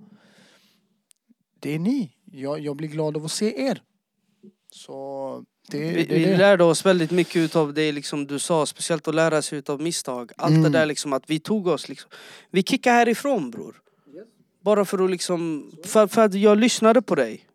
Det 1.59 1.75
är 1.75 1.79
ni. 1.79 2.11
Jag, 2.31 2.59
jag 2.59 2.75
blir 2.75 2.87
glad 2.87 3.17
av 3.17 3.25
att 3.25 3.31
se 3.31 3.61
er. 3.67 3.83
Så 4.71 5.43
det, 5.67 5.77
Vi, 5.79 6.03
det 6.03 6.15
vi 6.15 6.37
lärde 6.37 6.63
oss 6.63 6.85
väldigt 6.85 7.11
mycket 7.11 7.35
utav 7.35 7.73
det 7.73 7.91
liksom 7.91 8.27
du 8.27 8.39
sa, 8.39 8.65
speciellt 8.65 9.07
att 9.07 9.15
lära 9.15 9.41
sig 9.41 9.59
utav 9.59 9.81
misstag. 9.81 10.31
Allt 10.37 10.51
Mm. 10.51 10.63
det 10.63 10.69
där 10.79 10.85
liksom 10.85 11.13
att 11.13 11.23
vi 11.29 11.39
tog 11.39 11.67
oss 11.67 11.89
liksom. 11.89 12.09
Vi 12.51 12.63
kickade 12.63 12.95
härifrån 12.95 13.51
bror. 13.51 13.75
Bara 14.61 14.85
för 14.85 15.03
att 15.03 15.11
liksom, 15.11 15.71
för, 15.85 16.07
för 16.07 16.21
att 16.21 16.33
jag 16.33 16.57
lyssnade 16.57 17.01
på 17.01 17.15
dig. 17.15 17.45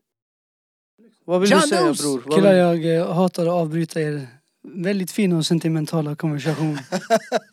Vad 1.25 1.41
vill 1.41 1.51
du 1.51 1.61
säga 1.61 1.81
bror? 1.93 2.23
Vad 2.27 2.35
Killar 2.35 2.53
jag 2.53 2.97
eh, 2.97 3.13
hatar 3.13 3.43
att 3.43 3.53
avbryta 3.53 4.01
er 4.01 4.27
väldigt 4.63 5.11
fina 5.11 5.37
och 5.37 5.47
sentimentala 5.47 6.17
konversation. 6.17 6.79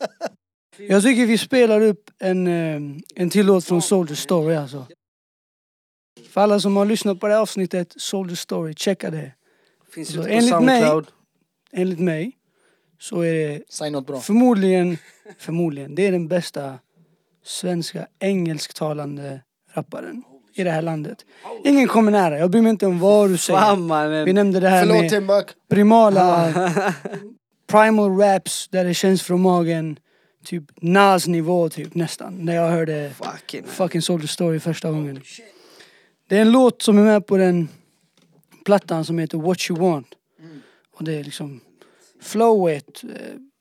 jag 0.88 1.02
tycker 1.02 1.26
vi 1.26 1.38
spelar 1.38 1.80
upp 1.80 2.10
en, 2.18 2.46
eh, 2.46 2.80
en 3.14 3.30
till 3.30 3.46
låt 3.46 3.64
från 3.64 3.82
Soldier 3.82 4.16
Story 4.16 4.54
alltså. 4.54 4.86
För 6.28 6.40
alla 6.40 6.60
som 6.60 6.76
har 6.76 6.86
lyssnat 6.86 7.20
på 7.20 7.26
det 7.26 7.32
här 7.34 7.40
avsnittet, 7.40 7.94
Soldier 7.96 8.36
Story, 8.36 8.74
checka 8.74 9.10
det. 9.10 9.32
Finns 9.94 10.08
Så 10.08 10.14
ute 10.20 10.22
på 10.28 10.28
enligt 10.34 10.60
mig- 10.62 10.80
Soundcloud. 10.80 11.06
Enligt 11.72 11.98
mig 12.00 12.32
så 13.00 13.20
är 13.20 13.32
det 13.34 13.62
Säg 13.68 13.90
något 13.90 14.06
bra. 14.06 14.20
förmodligen, 14.20 14.98
förmodligen, 15.38 15.94
det 15.94 16.06
är 16.06 16.12
den 16.12 16.28
bästa 16.28 16.78
svenska 17.44 18.06
engelsktalande 18.20 19.40
rapparen 19.74 20.22
i 20.54 20.64
det 20.64 20.70
här 20.70 20.82
landet. 20.82 21.18
Ingen 21.64 21.88
kommer 21.88 22.12
nära, 22.12 22.38
jag 22.38 22.50
bryr 22.50 22.62
mig 22.62 22.70
inte 22.70 22.86
om 22.86 22.98
vad 22.98 23.30
du 23.30 23.36
säger. 23.36 23.60
Fan 23.60 23.86
mannen. 23.86 24.24
Vi 24.24 24.32
nämnde 24.32 24.60
det 24.60 24.68
här 24.68 24.80
Förlåt 24.86 25.00
med 25.00 25.10
Timbuk. 25.10 25.46
primala 25.70 26.52
primal 27.66 28.16
raps 28.18 28.68
där 28.68 28.84
det 28.84 28.94
känns 28.94 29.22
från 29.22 29.40
magen. 29.40 29.98
Typ 30.44 30.64
Nas 30.80 31.26
nivå 31.26 31.68
typ 31.68 31.94
nästan. 31.94 32.34
När 32.44 32.54
jag 32.54 32.70
hörde 32.70 33.10
Fucking. 33.14 33.64
fucking 33.66 34.02
Soldier 34.02 34.28
Story 34.28 34.60
första 34.60 34.90
gången. 34.90 35.20
Det 36.28 36.36
är 36.36 36.40
en 36.42 36.52
låt 36.52 36.82
som 36.82 36.98
är 36.98 37.02
med 37.02 37.26
på 37.26 37.36
den 37.36 37.68
plattan 38.64 39.04
som 39.04 39.18
heter 39.18 39.38
What 39.38 39.70
You 39.70 39.80
Want. 39.80 40.06
Och 40.96 41.04
det 41.04 41.14
är 41.14 41.24
liksom 41.24 41.60
flowet, 42.22 43.02
eh, 43.04 43.10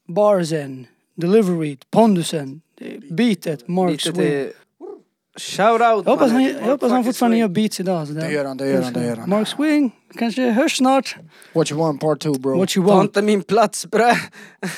barsen, 0.08 0.88
delivery, 1.16 1.78
pondusen, 1.92 2.62
beatet, 3.10 3.68
Mark 3.68 4.02
till... 4.02 4.50
Shout 5.38 5.82
out 5.82 5.82
Jag 6.06 6.12
hoppas 6.12 6.32
han, 6.32 6.44
jag 6.44 6.62
hoppas 6.62 6.92
han 6.92 7.04
fortfarande 7.04 7.36
swing. 7.36 7.42
gör 7.42 7.48
beats 7.48 7.80
idag. 7.80 8.08
Så 8.08 8.14
Det 8.14 8.32
gör 8.32 8.46
han, 8.46 8.58
det 8.58 8.68
gör 8.68 8.82
han, 8.82 8.94
det 8.94 9.06
gör 9.06 9.16
han. 9.16 9.30
Mark 9.30 9.48
Swing, 9.48 9.92
kanske 10.18 10.50
hörs 10.50 10.78
snart. 10.78 11.16
What 11.54 11.72
you 11.72 11.80
want 11.80 12.02
part 12.02 12.20
two 12.20 12.34
bro. 12.40 12.58
What 12.58 12.78
you 12.78 12.88
Ta 12.88 12.94
want. 12.96 13.04
inte 13.10 13.22
min 13.22 13.44
plats 13.44 13.86
bre. 13.86 14.14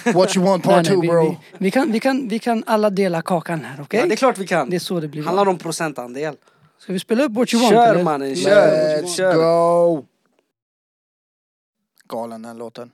What 0.14 0.36
you 0.36 0.46
want 0.46 0.64
part 0.64 0.76
nej, 0.76 0.86
two 0.96 1.02
vi, 1.02 1.08
bro. 1.08 1.30
vi, 1.30 1.38
vi, 1.58 1.72
kan, 1.72 1.92
vi, 1.92 2.00
kan, 2.00 2.28
vi 2.28 2.40
kan 2.40 2.64
alla 2.68 2.90
dela 2.90 3.22
kakan 3.22 3.64
här, 3.64 3.82
okej? 3.82 4.00
Ja, 4.00 4.06
det 4.06 4.14
är 4.14 4.16
klart 4.16 4.38
vi 4.38 4.48
kan. 4.48 4.70
Det 4.70 4.76
är 4.76 4.80
så 4.80 5.00
det 5.00 5.08
blir. 5.08 5.24
handlar 5.24 5.48
om 5.48 5.58
procentandel. 5.58 6.36
Ska 6.80 6.94
vi 6.94 7.00
spela 7.00 7.24
upp 7.24 7.32
What 7.32 7.54
You 7.54 7.64
Want 7.64 7.74
Kör 7.76 8.04
mannen, 8.04 8.36
kör. 8.36 9.02
Let's 9.02 9.34
go! 9.36 10.06
Galen 12.10 12.42
den 12.42 12.58
låten. 12.58 12.92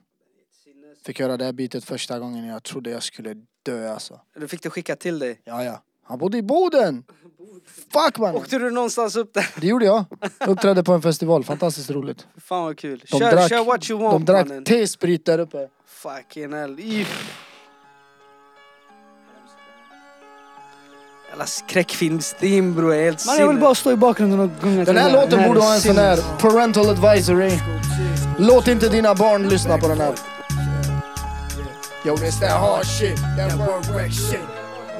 Fick 1.06 1.20
höra 1.20 1.36
det 1.36 1.44
här 1.44 1.52
beatet 1.52 1.84
första 1.84 2.18
gången 2.18 2.46
jag 2.46 2.62
trodde 2.62 2.90
jag 2.90 3.02
skulle 3.02 3.34
dö 3.62 3.92
alltså. 3.92 4.20
Du 4.36 4.48
fick 4.48 4.62
det 4.62 4.70
skicka 4.70 4.96
till 4.96 5.18
dig. 5.18 5.40
Ja, 5.44 5.64
ja. 5.64 5.82
Han 6.02 6.18
bodde 6.18 6.38
i 6.38 6.42
Boden! 6.42 7.04
Fuck 7.92 8.18
man! 8.18 8.34
Åkte 8.34 8.58
du 8.58 8.70
någonstans 8.70 9.16
upp 9.16 9.34
där? 9.34 9.46
Det 9.60 9.66
gjorde 9.66 9.84
jag. 9.84 10.04
Uppträdde 10.46 10.84
på 10.84 10.92
en 10.92 11.02
festival, 11.02 11.44
fantastiskt 11.44 11.90
roligt. 11.90 12.26
Fan 12.36 12.62
vad 12.64 12.78
kul. 12.78 13.02
De 13.10 13.18
Kör, 13.18 13.32
drack- 13.32 13.48
kör 13.48 13.64
what 13.64 13.90
you 13.90 13.98
De 14.00 14.04
want 14.04 14.26
drack 14.26 14.48
mannen. 14.48 14.64
T-sprit 14.64 15.24
där 15.26 15.38
uppe. 15.38 15.68
Fucking 15.86 16.52
hell. 16.52 16.78
If. 16.80 17.36
Jävla 21.28 21.46
skräckfilmsteam 21.46 22.74
bror, 22.74 22.94
helt 22.94 23.26
Man, 23.26 23.38
jag 23.38 23.48
vill 23.48 23.58
bara 23.58 23.74
stå 23.74 23.92
i 23.92 23.96
bakgrunden 23.96 24.40
och 24.40 24.50
gunga 24.62 24.76
Den 24.76 24.84
till 24.86 24.98
här 24.98 25.12
låten 25.12 25.48
borde 25.48 25.60
ha 25.60 25.74
en 25.74 25.80
sån 25.80 25.96
här 25.96 26.38
parental 26.38 26.88
advisory. 26.88 27.50
Låt 28.42 28.68
inte 28.68 28.88
dina 28.88 29.14
barn 29.14 29.48
lyssna 29.48 29.78
på 29.78 29.88
den 29.88 30.00
här. 30.00 30.14
Yo, 32.04 32.14
it's 32.14 32.40
that 32.40 32.60
hard 32.60 32.86
shit, 32.86 33.16
that 33.36 33.58
word 33.58 33.86
wreck 33.94 34.12
shit. 34.12 34.40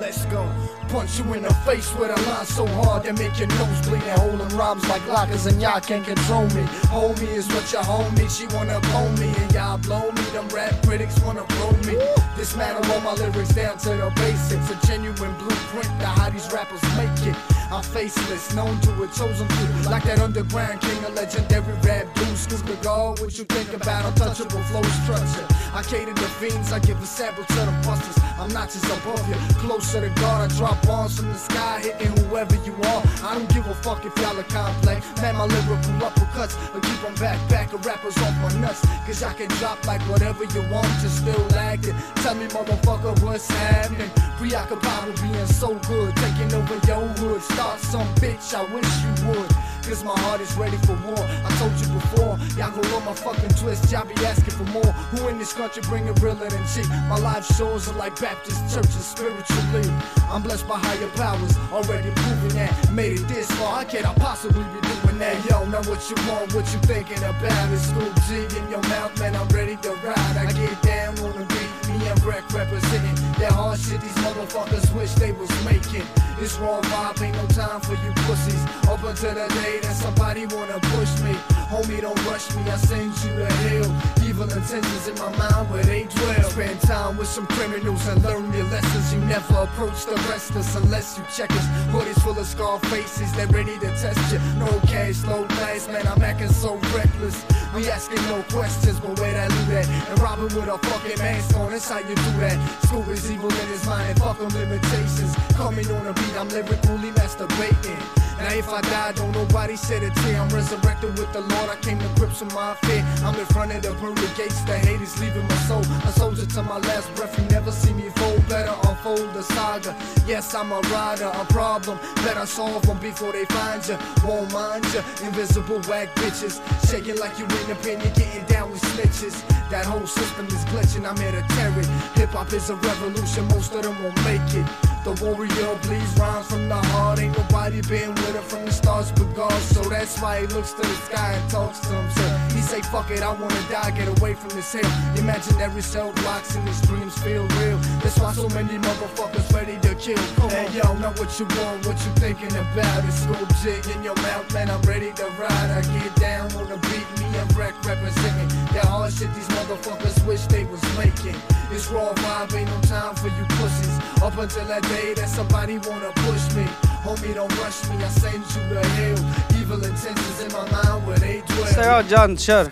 Let's 0.01 0.25
go. 0.31 0.70
Punch 0.91 1.21
you 1.21 1.35
in 1.35 1.45
the 1.45 1.55
face 1.67 1.95
with 1.95 2.11
a 2.11 2.21
line 2.29 2.45
so 2.45 2.67
hard 2.83 3.05
that 3.05 3.17
make 3.17 3.39
your 3.39 3.47
nose 3.47 3.81
bleed 3.87 4.03
and 4.03 4.19
holding 4.19 4.57
rhymes 4.59 4.87
like 4.89 5.07
lockers 5.07 5.47
and 5.47 5.63
y'all 5.63 5.79
can't 5.79 6.05
control 6.05 6.43
me. 6.49 6.67
Homie 6.91 7.29
is 7.29 7.47
what 7.47 7.71
you 7.71 7.79
homie, 7.79 8.27
she 8.27 8.45
wanna 8.57 8.81
blow 8.91 9.09
me 9.13 9.33
and 9.39 9.53
y'all 9.55 9.79
blow 9.79 10.11
me. 10.11 10.23
Them 10.35 10.49
rap 10.49 10.75
critics 10.85 11.21
wanna 11.21 11.45
blow 11.45 11.71
me. 11.87 11.95
Dismantle 12.37 12.91
all 12.91 13.01
my 13.03 13.15
lyrics 13.15 13.55
down 13.55 13.79
to 13.79 13.91
the 13.91 14.11
basics. 14.17 14.69
A 14.71 14.87
genuine 14.87 15.35
blueprint 15.39 15.91
to 16.01 16.07
how 16.07 16.29
these 16.29 16.51
rappers 16.53 16.83
make 16.97 17.23
it. 17.25 17.37
I'm 17.71 17.85
faceless, 17.85 18.53
known 18.53 18.81
to 18.81 18.91
a 19.05 19.07
chosen 19.07 19.47
few. 19.47 19.91
Like 19.91 20.03
that 20.03 20.19
underground 20.19 20.81
king, 20.81 21.05
a 21.05 21.11
legendary 21.11 21.75
rap 21.87 22.13
dude. 22.17 22.37
Snoop 22.37 22.67
the 22.67 22.91
what 23.21 23.39
you 23.39 23.45
think 23.45 23.73
about 23.73 24.07
untouchable 24.07 24.63
flow 24.65 24.83
structure? 25.05 25.47
I 25.73 25.83
cater 25.85 26.13
to 26.13 26.29
fiends, 26.41 26.73
I 26.73 26.81
give 26.81 27.01
a 27.01 27.07
sample 27.07 27.45
to 27.45 27.55
the 27.55 27.71
busters. 27.87 28.19
I'm 28.41 28.49
not 28.53 28.71
just 28.71 28.85
above 28.87 29.23
you, 29.29 29.37
closer 29.61 30.01
to 30.01 30.09
God. 30.21 30.51
I 30.51 30.57
drop 30.57 30.80
bombs 30.87 31.17
from 31.17 31.29
the 31.29 31.39
sky, 31.39 31.81
hitting 31.81 32.17
whoever 32.25 32.57
you 32.65 32.75
are. 32.75 33.03
I 33.23 33.35
don't 33.35 33.49
give 33.53 33.67
a 33.67 33.75
fuck 33.75 34.05
if 34.05 34.17
y'all 34.19 34.39
are 34.39 34.43
complex. 34.45 35.07
Man, 35.21 35.37
my 35.37 35.47
lyrical 35.47 35.93
uppercuts 36.07 36.55
will 36.73 36.81
keep 36.81 37.05
on 37.05 37.15
back, 37.17 37.39
back 37.49 37.73
of 37.73 37.85
rappers 37.85 38.17
off 38.19 38.35
my 38.43 38.53
nuts. 38.61 38.81
Cause 39.07 39.23
I 39.23 39.33
can 39.35 39.49
drop 39.59 39.85
like 39.87 40.03
whatever 40.03 40.45
you 40.45 40.63
want, 40.71 40.89
just 41.01 41.19
still 41.19 41.55
acting. 41.55 41.95
Tell 42.17 42.35
me, 42.35 42.47
motherfucker, 42.47 43.23
what's 43.23 43.49
happening? 43.49 44.11
Preoccupied 44.39 45.07
with 45.07 45.23
being 45.23 45.47
so 45.47 45.75
good, 45.89 46.15
taking 46.17 46.53
over 46.55 46.75
your 46.87 47.07
hood. 47.19 47.43
Start 47.43 47.79
some 47.81 48.09
bitch, 48.17 48.55
I 48.55 48.63
wish 48.73 48.89
you 49.03 49.29
would. 49.29 49.51
Cause 49.83 50.05
my 50.05 50.17
heart 50.21 50.41
is 50.41 50.55
ready 50.57 50.77
for 50.87 50.95
war. 51.07 51.19
I 51.19 51.51
told 51.59 51.73
you 51.81 51.89
before, 51.89 52.39
y'all 52.57 52.71
go 52.71 52.97
on 52.97 53.05
my 53.05 53.15
fucking 53.15 53.51
twist. 53.51 53.91
Y'all 53.91 54.07
be 54.07 54.15
asking 54.25 54.55
for 54.55 54.65
more. 54.71 54.93
Who 55.13 55.29
in 55.29 55.39
this 55.39 55.53
country 55.53 55.83
bring 55.89 56.07
it 56.07 56.21
realer 56.21 56.49
than 56.49 56.65
cheap? 56.69 56.89
My 57.09 57.19
life 57.19 57.45
shows 57.57 57.89
are 57.89 57.97
like 57.97 58.19
Baptist 58.21 58.73
churches 58.73 59.05
spiritually. 59.05 59.91
I'm 60.31 60.43
blessed 60.43 60.69
by 60.71 60.79
higher 60.79 61.09
powers, 61.19 61.59
already 61.73 62.13
proving 62.15 62.55
that. 62.55 62.93
Made 62.93 63.19
it 63.19 63.27
this 63.27 63.51
far, 63.59 63.83
how 63.83 63.85
can 63.85 64.07
I 64.07 64.15
possibly 64.15 64.63
be 64.63 64.81
doing 64.87 65.19
that? 65.19 65.35
Yo, 65.51 65.65
know 65.67 65.83
what 65.91 65.99
you 66.09 66.17
want, 66.31 66.55
what 66.55 66.65
you 66.73 66.79
thinking 66.87 67.19
about. 67.19 67.73
It's 67.75 67.91
Scoop 67.91 68.15
G 68.29 68.47
in 68.57 68.71
your 68.71 68.83
mouth, 68.83 69.19
man. 69.19 69.35
I'm 69.35 69.49
ready 69.49 69.75
to 69.83 69.91
ride. 70.07 70.37
I 70.39 70.53
get 70.53 70.81
down 70.81 71.19
on 71.27 71.33
the 71.35 71.45
beat, 71.51 71.73
me 71.91 72.07
and 72.07 72.23
Wreck 72.25 72.47
representing 72.55 73.20
that 73.51 73.57
hard 73.57 73.79
shit 73.79 74.01
these 74.01 74.21
motherfuckers 74.25 74.95
wish 74.95 75.13
they 75.15 75.33
was 75.33 75.51
making. 75.65 76.07
It's 76.41 76.59
raw 76.59 76.81
vibe, 76.81 77.23
ain't 77.23 77.37
no 77.37 77.47
time 77.49 77.81
for 77.81 77.95
you 77.95 78.13
pussies. 78.27 78.63
Up 78.89 79.03
until 79.05 79.35
the 79.35 79.47
day 79.63 79.81
that 79.83 79.95
somebody 79.95 80.47
wanna 80.47 80.79
push 80.95 81.13
me. 81.23 81.35
Homie, 81.71 82.01
don't 82.01 82.19
rush 82.27 82.55
me, 82.57 82.63
I 82.71 82.77
send 82.77 83.13
you 83.23 83.37
to 83.37 83.47
hell. 83.47 83.91
Evil 84.27 84.51
intentions 84.51 85.09
in 85.09 85.15
my 85.17 85.31
mind 85.37 85.71
where 85.71 85.85
they 85.85 86.05
dwell. 86.05 86.51
Spend 86.51 86.81
time 86.81 87.17
with 87.17 87.29
some 87.29 87.47
criminals 87.47 88.07
and 88.09 88.23
learn 88.25 88.53
your 88.53 88.65
lessons. 88.65 89.15
You 89.15 89.21
never 89.27 89.55
approach 89.67 90.05
the 90.07 90.17
restless 90.31 90.75
unless 90.77 91.19
you 91.19 91.25
check 91.37 91.51
us. 91.53 91.67
Hoodies 91.93 92.21
full 92.23 92.39
of 92.39 92.47
scar 92.47 92.79
faces, 92.91 93.33
they 93.35 93.47
ready 93.47 93.79
to 93.79 93.91
test 94.01 94.33
you. 94.33 94.39
No 94.59 94.71
cash, 94.87 95.23
low 95.25 95.45
class, 95.45 95.89
man, 95.89 96.07
I'm 96.07 96.23
acting 96.23 96.49
so 96.49 96.77
reckless. 96.97 97.45
We 97.75 97.89
asking 97.89 98.23
no 98.27 98.43
questions, 98.51 98.99
but 98.99 99.19
where 99.21 99.33
that 99.33 99.51
loot 99.51 99.77
at? 99.79 99.89
And 100.11 100.19
robbing 100.21 100.55
with 100.57 100.67
a 100.67 100.79
fucking 100.79 101.19
mask 101.19 101.57
on, 101.57 101.71
that's 101.71 101.89
how 101.89 102.01
you 102.01 102.17
do 102.17 102.31
that. 102.43 102.59
Scoop 102.83 103.07
is 103.09 103.31
evil 103.41 103.59
in 103.59 103.69
his 103.69 103.87
mind, 103.87 104.11
and 104.11 104.19
fuck 104.19 104.39
them 104.39 104.49
limitations. 104.51 105.35
Coming 105.55 105.91
on 105.93 106.07
a 106.07 106.13
beat, 106.13 106.37
I'm 106.37 106.49
lyrically 106.49 107.11
masturbating. 107.13 108.30
Now 108.41 108.55
if 108.55 108.69
I 108.71 108.81
die, 108.81 109.13
don't 109.13 109.33
nobody 109.33 109.77
shed 109.77 110.03
a 110.03 110.11
tear. 110.11 110.41
I'm 110.41 110.49
resurrected 110.49 111.19
with 111.19 111.31
the 111.33 111.41
Lord, 111.41 111.69
I 111.69 111.77
came 111.77 111.99
to 111.99 112.09
grips 112.17 112.41
with 112.41 112.55
my 112.55 112.75
fear. 112.83 113.05
I'm 113.23 113.39
in 113.39 113.45
front 113.47 113.73
of 113.73 113.83
the 113.83 113.93
pearly 113.95 114.29
gates, 114.37 114.61
the 114.63 114.79
hate 114.79 115.01
is 115.01 115.21
leaving 115.21 115.47
my 115.47 115.57
soul. 115.69 115.85
A 116.09 116.13
soldier 116.13 116.47
to 116.47 116.63
my 116.63 116.79
last 116.79 117.15
breath, 117.15 117.39
you 117.39 117.45
never 117.51 117.71
see 117.71 117.93
me 117.93 118.09
fold. 118.17 118.49
Better 118.49 118.75
unfold 118.89 119.35
the 119.35 119.43
saga. 119.43 119.95
Yes, 120.27 120.55
I'm 120.55 120.73
a 120.73 120.81
rider, 120.89 121.31
a 121.33 121.45
problem. 121.53 121.99
Better 122.25 122.47
solve 122.47 122.83
them 122.87 122.99
before 122.99 123.33
they 123.33 123.45
find 123.45 123.87
you. 123.87 123.99
Won't 124.25 124.53
mind 124.53 124.87
you, 124.95 125.03
invisible 125.23 125.81
whack 125.83 126.09
bitches. 126.17 126.57
Shaking 126.91 127.19
like 127.19 127.39
you're 127.39 127.49
in 127.61 127.69
the 127.69 127.77
pen, 127.77 128.01
you're 128.01 128.15
getting 128.15 128.45
down 128.47 128.71
with 128.71 128.81
snitches. 128.83 129.37
That 129.69 129.85
whole 129.85 130.07
system 130.07 130.47
is 130.47 130.65
glitching, 130.73 131.07
I'm 131.09 131.17
here 131.19 131.31
to 131.31 131.45
tear 131.55 131.71
it. 131.79 131.87
Hip 132.19 132.31
hop 132.31 132.53
is 132.53 132.71
a 132.71 132.75
revolution, 132.77 133.47
most 133.49 133.75
of 133.75 133.83
them 133.83 134.03
won't 134.03 134.17
make 134.25 134.43
it. 134.55 134.67
The 135.03 135.13
warrior 135.25 135.79
bleeds 135.83 136.13
rhymes 136.19 136.47
from 136.47 136.69
the 136.69 136.77
heart. 136.77 137.21
Ain't 137.21 137.37
nobody 137.37 137.81
been 137.83 138.15
with 138.15 138.37
it 138.37 138.45
from 138.45 138.67
the 138.67 138.73
stars 138.73 139.11
but 139.13 139.35
God. 139.35 139.61
So 139.63 139.81
that's 139.89 140.21
why 140.21 140.41
he 140.41 140.47
looks 140.49 140.73
to 140.73 140.83
the 140.83 140.95
sky 141.09 141.33
and 141.33 141.51
talks 141.51 141.81
to 141.81 141.95
himself. 141.95 142.53
He 142.53 142.61
say, 142.61 142.83
fuck 142.83 143.11
it, 143.11 143.23
I 143.23 143.33
wanna 143.33 143.63
die, 143.71 143.93
get 143.93 144.09
away 144.21 144.35
from 144.35 144.51
this 144.51 144.73
hell. 144.73 144.93
Imaginary 145.17 145.81
cell 145.81 146.13
blocks 146.13 146.55
and 146.55 146.69
his 146.69 146.81
dreams 146.83 147.17
feel 147.19 147.47
real. 147.61 147.79
That's 148.03 148.19
why 148.19 148.33
so 148.35 148.49
many 148.51 148.77
motherfuckers 148.77 149.51
ready 149.55 149.79
to 149.89 149.95
kill. 149.95 150.23
Come 150.37 150.51
hey, 150.51 150.69
yo, 150.77 150.93
know 150.99 151.13
what 151.17 151.33
you 151.39 151.47
want, 151.57 151.87
what 151.87 151.97
you 152.05 152.13
thinking 152.21 152.53
about. 152.53 153.05
It's 153.05 153.23
school 153.23 153.47
jig 153.63 153.87
in 153.97 154.03
your 154.03 154.17
mouth, 154.17 154.53
man, 154.53 154.71
I'm 154.71 154.83
ready 154.83 155.13
to 155.13 155.25
ride. 155.41 155.71
I 155.71 155.81
get 155.81 156.15
down 156.17 156.53
on 156.53 156.69
the 156.69 156.77
beat, 156.77 157.20
me 157.31 157.39
and 157.39 157.57
Wreck 157.57 157.75
representing. 157.85 158.49
That 158.75 158.87
hard 158.87 159.13
shit 159.13 159.33
these 159.35 159.49
motherfuckers 159.49 160.27
wish 160.27 160.43
they 160.47 160.65
was 160.65 160.83
making. 160.99 161.37
It's 161.73 161.89
raw 161.91 162.13
vibe, 162.15 162.55
ain't 162.59 162.71
no 162.71 162.81
time 162.83 163.15
for 163.15 163.29
you 163.29 163.45
pussies. 163.57 163.97
Up 164.23 164.37
until 164.39 164.65
that 164.67 164.83
day 164.83 165.15
that 165.15 165.29
somebody 165.29 165.79
wanna 165.79 166.11
push 166.27 166.55
me. 166.57 166.65
Homie, 167.05 167.35
don't 167.35 167.53
rush 167.63 167.89
me, 167.89 167.97
I 168.05 168.09
send 168.09 168.45
you 168.55 168.63
to 168.75 168.87
hell. 168.97 169.19
Evil 169.61 169.83
intentions 169.85 170.41
in 170.45 170.53
my 170.53 170.65
mind 170.71 171.07
where 171.07 171.19
they 171.19 171.43
dwell. 171.47 171.67
Säg 171.75 171.87
ja, 171.87 172.03
Jan, 172.09 172.37
kör. 172.37 172.71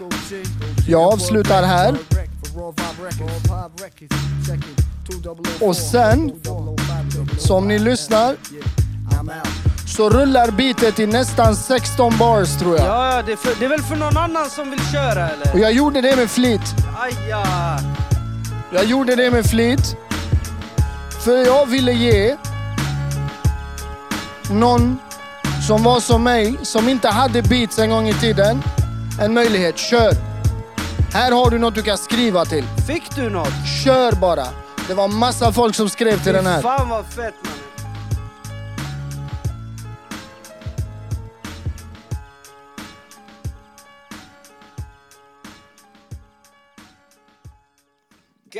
Jag 0.87 1.13
avslutar 1.13 1.63
här. 1.63 1.95
Oh 2.55 2.75
Och 5.69 5.77
sen, 5.77 6.33
oh 6.49 6.69
oh 6.69 6.77
som 7.39 7.69
ni 7.69 7.79
lyssnar, 7.79 8.37
så 9.99 10.11
rullar 10.11 10.51
beatet 10.51 10.99
i 10.99 11.07
nästan 11.07 11.57
16 11.57 12.19
bars 12.19 12.59
tror 12.59 12.77
jag. 12.77 12.87
Ja, 12.87 13.17
ja, 13.17 13.23
det 13.23 13.33
är, 13.33 13.37
för, 13.37 13.59
det 13.59 13.65
är 13.65 13.69
väl 13.69 13.83
för 13.83 13.97
någon 13.97 14.17
annan 14.17 14.51
som 14.51 14.71
vill 14.71 14.81
köra 14.93 15.29
eller? 15.29 15.53
Och 15.53 15.59
jag 15.59 15.73
gjorde 15.73 16.01
det 16.01 16.17
med 16.17 16.31
flit. 16.31 16.61
Aja! 16.99 17.45
Jag 18.71 18.85
gjorde 18.85 19.17
det 19.17 19.31
med 19.31 19.47
flit. 19.47 19.97
För 21.25 21.47
jag 21.47 21.67
ville 21.67 21.93
ge 21.93 22.37
någon 24.51 24.99
som 25.67 25.83
var 25.83 26.01
som 26.01 26.25
mig, 26.25 26.57
som 26.63 26.89
inte 26.89 27.09
hade 27.09 27.43
beats 27.43 27.79
en 27.79 27.91
gång 27.91 28.09
i 28.09 28.15
tiden, 28.15 28.63
en 29.21 29.35
möjlighet. 29.35 29.79
Kör! 29.79 30.13
Här 31.13 31.33
har 31.33 31.51
du 31.51 31.59
något 31.59 31.75
du 31.75 31.83
kan 31.83 31.99
skriva 31.99 32.45
till. 32.45 32.65
Fick 32.87 33.17
du 33.17 33.31
något? 33.31 33.53
Kör 33.85 34.13
bara! 34.13 34.47
Det 34.89 34.95
var 34.95 35.09
massa 35.09 35.53
folk 35.53 35.75
som 35.75 35.89
skrev 35.89 36.23
till 36.23 36.33
den 36.33 36.47
här. 36.47 36.63
Fan 36.63 36.89
vad 36.89 37.07
fett 37.07 37.35
mannen. 37.43 37.58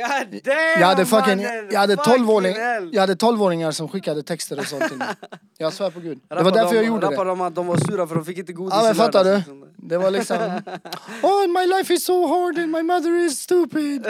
God 0.01 0.41
damn 0.43 0.81
Jag 0.81 0.87
hade, 0.87 1.05
fucking, 1.05 1.37
mannen! 1.37 1.67
jag, 1.71 1.79
hade 1.79 1.97
Fucking 1.97 2.13
12-åring, 2.25 2.55
hell. 2.55 2.89
jag 2.93 3.01
hade 3.01 3.15
12-åringar 3.15 3.71
som 3.71 3.89
skickade 3.89 4.23
texter 4.23 4.59
och 4.59 4.65
sånt 4.65 4.87
till 4.87 4.97
mig. 4.97 5.07
Jag 5.57 5.73
svär 5.73 5.89
på 5.89 5.99
gud. 5.99 6.19
Det 6.27 6.43
var 6.43 6.51
därför 6.51 6.75
jag 6.75 6.85
gjorde 6.85 7.09
det. 7.09 7.45
att 7.45 7.55
de 7.55 7.67
var 7.67 7.77
sura 7.77 8.07
för 8.07 8.15
de 8.15 8.25
fick 8.25 8.37
inte 8.37 8.53
godis 8.53 8.73
Ja 8.77 8.83
men 8.83 8.95
fattar 8.95 9.23
du? 9.23 9.35
liksom. 9.35 9.65
Det 9.77 9.97
var 9.97 10.11
liksom... 10.11 10.37
Oh 11.23 11.47
my 11.47 11.65
life 11.77 11.93
is 11.93 12.05
so 12.05 12.27
hard 12.27 12.57
and 12.59 12.71
my 12.71 12.83
mother 12.83 13.25
is 13.25 13.39
stupid. 13.39 14.07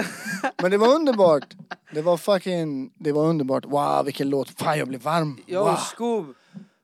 Men 0.62 0.72
det 0.72 0.78
var 0.78 0.88
underbart. 0.96 1.46
Det 1.94 2.02
var 2.02 2.18
fucking... 2.18 2.92
Det 2.98 3.12
var 3.12 3.26
underbart. 3.26 3.66
Wow 3.66 4.06
vilken 4.06 4.30
låt. 4.30 4.50
Fan 4.50 4.78
jag 4.80 4.88
blev 4.88 5.02
varm. 5.02 5.38
Yo 5.48 5.64
Wow. 5.64 5.76
Skoob, 5.76 6.26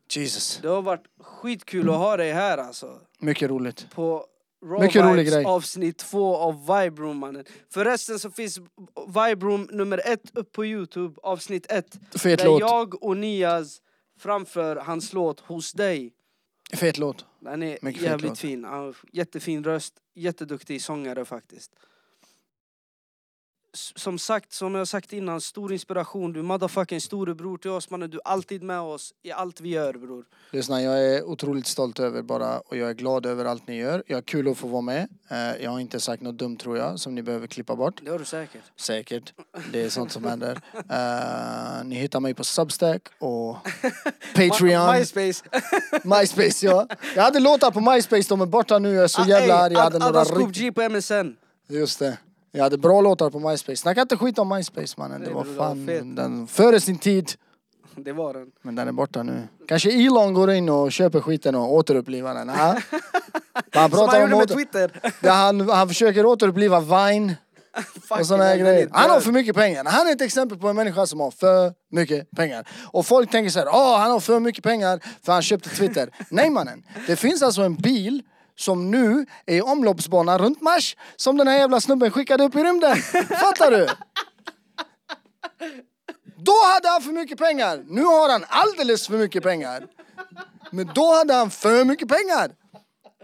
Jesus. 0.10 0.60
det 0.62 0.68
har 0.68 0.82
varit 0.82 1.04
skitkul 1.22 1.90
att 1.90 1.96
ha 1.96 2.18
dig 2.18 2.32
här 2.34 2.58
alltså. 2.58 2.88
Mycket 3.20 3.50
roligt. 3.50 3.88
På 3.96 4.26
Raw 4.66 4.86
Mycket 4.86 5.04
rolig 5.06 5.28
grej. 5.28 5.46
avsnitt 5.46 5.98
två 5.98 6.36
av 6.36 6.60
Vibe 6.60 7.02
Room 7.02 7.18
mannen. 7.18 7.46
Förresten 7.70 8.20
så 8.20 8.32
finns 8.32 8.60
Vibe 9.08 9.46
Room 9.46 9.68
nummer 9.72 10.02
ett 10.06 10.38
upp 10.38 10.52
på 10.52 10.66
Youtube, 10.66 11.16
avsnitt 11.24 11.72
ett. 11.72 12.00
Fet 12.18 12.40
där 12.40 12.46
låt. 12.46 12.60
jag 12.60 13.04
och 13.04 13.18
Niaz 13.18 13.82
framför 14.20 14.76
hans 14.76 15.14
låt 15.14 15.40
Hos 15.40 15.74
dig. 15.74 16.14
Fet 16.74 16.98
låt. 16.98 17.26
Den 17.40 17.64
är 17.64 17.78
Mycket 17.82 18.02
jävligt 18.02 18.40
fin. 18.40 18.64
Han 18.64 18.80
har 18.80 18.96
jättefin 19.14 19.64
röst, 19.64 19.94
jätteduktig 20.16 20.82
sångare 20.82 21.26
faktiskt. 21.26 21.72
Som 23.76 24.20
sagt, 24.20 24.54
som 24.54 24.76
jag 24.76 24.88
sagt 24.88 25.14
innan, 25.14 25.42
stor 25.42 25.74
inspiration. 25.74 26.34
Du 26.34 26.40
är 26.40 26.44
motherfucking 26.44 27.02
storebror 27.02 27.58
till 27.58 27.72
oss 27.72 27.90
mannen. 27.90 28.10
Du 28.10 28.18
är 28.18 28.22
alltid 28.28 28.64
med 28.64 28.80
oss 28.80 29.14
i 29.24 29.32
allt 29.32 29.62
vi 29.62 29.70
gör 29.70 29.94
bror. 29.94 30.26
Lyssna, 30.52 30.82
jag 30.82 31.06
är 31.06 31.24
otroligt 31.24 31.68
stolt 31.68 32.00
över 32.00 32.22
bara 32.22 32.60
och 32.60 32.78
jag 32.78 32.90
är 32.90 32.94
glad 32.94 33.26
över 33.26 33.46
allt 33.46 33.68
ni 33.68 33.78
gör. 33.78 34.04
Jag 34.08 34.18
har 34.18 34.22
kul 34.22 34.48
att 34.52 34.58
få 34.58 34.68
vara 34.68 34.82
med. 34.82 35.08
Eh, 35.30 35.64
Jag 35.64 35.72
har 35.72 35.80
inte 35.80 36.00
sagt 36.00 36.22
något 36.22 36.38
dumt 36.38 36.58
tror 36.58 36.78
jag 36.78 37.00
som 37.00 37.16
ni 37.16 37.22
behöver 37.24 37.48
klippa 37.48 37.76
bort. 37.76 38.00
Det 38.04 38.12
har 38.12 38.20
du 38.20 38.26
säkert. 38.26 38.62
Säkert. 38.80 39.34
Det 39.72 39.82
är 39.84 39.90
sånt 39.90 40.12
som 40.12 40.26
händer. 40.26 40.60
Eh, 40.90 41.84
ni 41.86 41.96
hittar 41.96 42.20
mig 42.20 42.34
på 42.34 42.44
Substack 42.44 43.02
och 43.20 43.58
Patreon. 44.36 44.96
MySpace. 44.98 45.44
MySpace 46.04 46.66
ja. 46.66 46.88
Jag 47.16 47.24
hade 47.24 47.40
låtar 47.40 47.72
på 47.72 47.80
MySpace, 47.82 48.30
de 48.30 48.42
är 48.42 48.46
borta 48.46 48.80
nu. 48.80 48.94
Jag 48.94 49.04
är 49.04 49.08
så 49.08 49.22
Ah, 49.22 49.26
jävla 49.28 49.56
arg. 49.56 49.74
Jag 49.74 49.80
hade 49.80 49.96
Ad- 49.96 50.00
några 50.00 50.20
Adda 50.20 50.26
Scoop 50.26 50.48
rikt... 50.48 50.58
G 50.60 50.72
på 50.72 50.90
MSN. 50.90 51.36
Just 51.70 52.00
det. 52.00 52.18
Jag 52.56 52.64
hade 52.64 52.78
bra 52.78 53.02
låtar 53.02 53.30
på 53.30 53.40
MySpace. 53.40 53.76
Snacka 53.76 54.02
inte 54.02 54.18
skit 54.18 54.40
om 54.40 54.50
MySpace 54.50 54.96
mannen. 54.98 55.24
Det 55.24 55.30
var 55.30 55.44
det 55.46 55.56
fan 55.56 56.16
den, 56.16 56.48
före 56.48 56.80
sin 56.80 56.98
tid. 56.98 57.32
Det 57.98 58.14
var 58.14 58.34
den. 58.34 58.48
Men 58.62 58.76
den 58.76 58.88
är 58.88 58.92
borta 58.92 59.24
nu. 59.24 59.48
Kanske 59.68 59.92
Elon 59.92 60.34
går 60.34 60.52
in 60.52 60.70
och 60.70 60.92
köper 60.92 61.22
skiten 61.22 61.56
och 61.56 61.74
återupplivar 61.74 62.36
den. 62.36 62.50
Ha? 62.50 62.56
Han 63.72 63.92
Som 63.92 64.00
pratar 64.00 64.14
han 64.20 64.24
om 64.24 64.40
gjorde 64.40 64.56
med. 64.56 64.58
Twitter. 64.58 64.92
Ja, 65.22 65.32
han, 65.32 65.70
han 65.70 65.88
försöker 65.88 66.26
återuppliva 66.26 66.80
Vine 66.80 67.36
och 68.10 68.26
såna 68.26 68.44
här 68.44 68.58
grejer. 68.58 68.90
Han 68.92 69.10
har 69.10 69.20
för 69.20 69.32
mycket 69.32 69.56
pengar. 69.56 69.86
Han 69.86 70.08
är 70.08 70.12
ett 70.12 70.22
exempel 70.22 70.58
på 70.58 70.68
en 70.68 70.76
människa 70.76 71.06
som 71.06 71.20
har 71.20 71.32
för 71.32 71.74
mycket 71.92 72.32
pengar. 72.32 72.68
Och 72.92 73.06
folk 73.06 73.32
tänker 73.32 73.50
så 73.50 73.60
här, 73.60 73.68
åh 73.68 73.98
han 73.98 74.12
har 74.12 74.20
för 74.20 74.40
mycket 74.40 74.64
pengar 74.64 75.00
för 75.24 75.34
han 75.34 75.42
köpte 75.42 75.70
Twitter. 75.70 76.10
Nej 76.30 76.50
mannen, 76.50 76.84
det 77.08 77.16
finns 77.16 77.42
alltså 77.42 77.62
en 77.62 77.76
bil 77.76 78.24
som 78.58 78.92
nu 78.92 79.26
är 79.46 79.56
i 79.56 79.62
omloppsbana 79.62 80.38
runt 80.38 80.62
Mars 80.62 80.96
som 81.16 81.38
den 81.38 81.48
här 81.48 81.58
jävla 81.58 81.82
snubben 81.82 82.12
skickade 82.12 82.44
upp 82.44 82.56
i 82.56 82.64
rymden. 82.64 82.96
Fattar 83.42 83.72
du? 83.72 83.88
Då 86.38 86.54
hade 86.74 86.90
han 86.90 87.02
för 87.02 87.12
mycket 87.12 87.38
pengar. 87.38 87.84
Nu 87.88 88.04
har 88.04 88.30
han 88.30 88.46
alldeles 88.48 89.08
för 89.08 89.18
mycket 89.18 89.44
pengar. 89.44 89.88
Men 90.72 90.90
då 90.96 91.16
hade 91.16 91.34
han 91.34 91.52
för 91.52 91.84
mycket 91.86 92.08
pengar. 92.08 92.52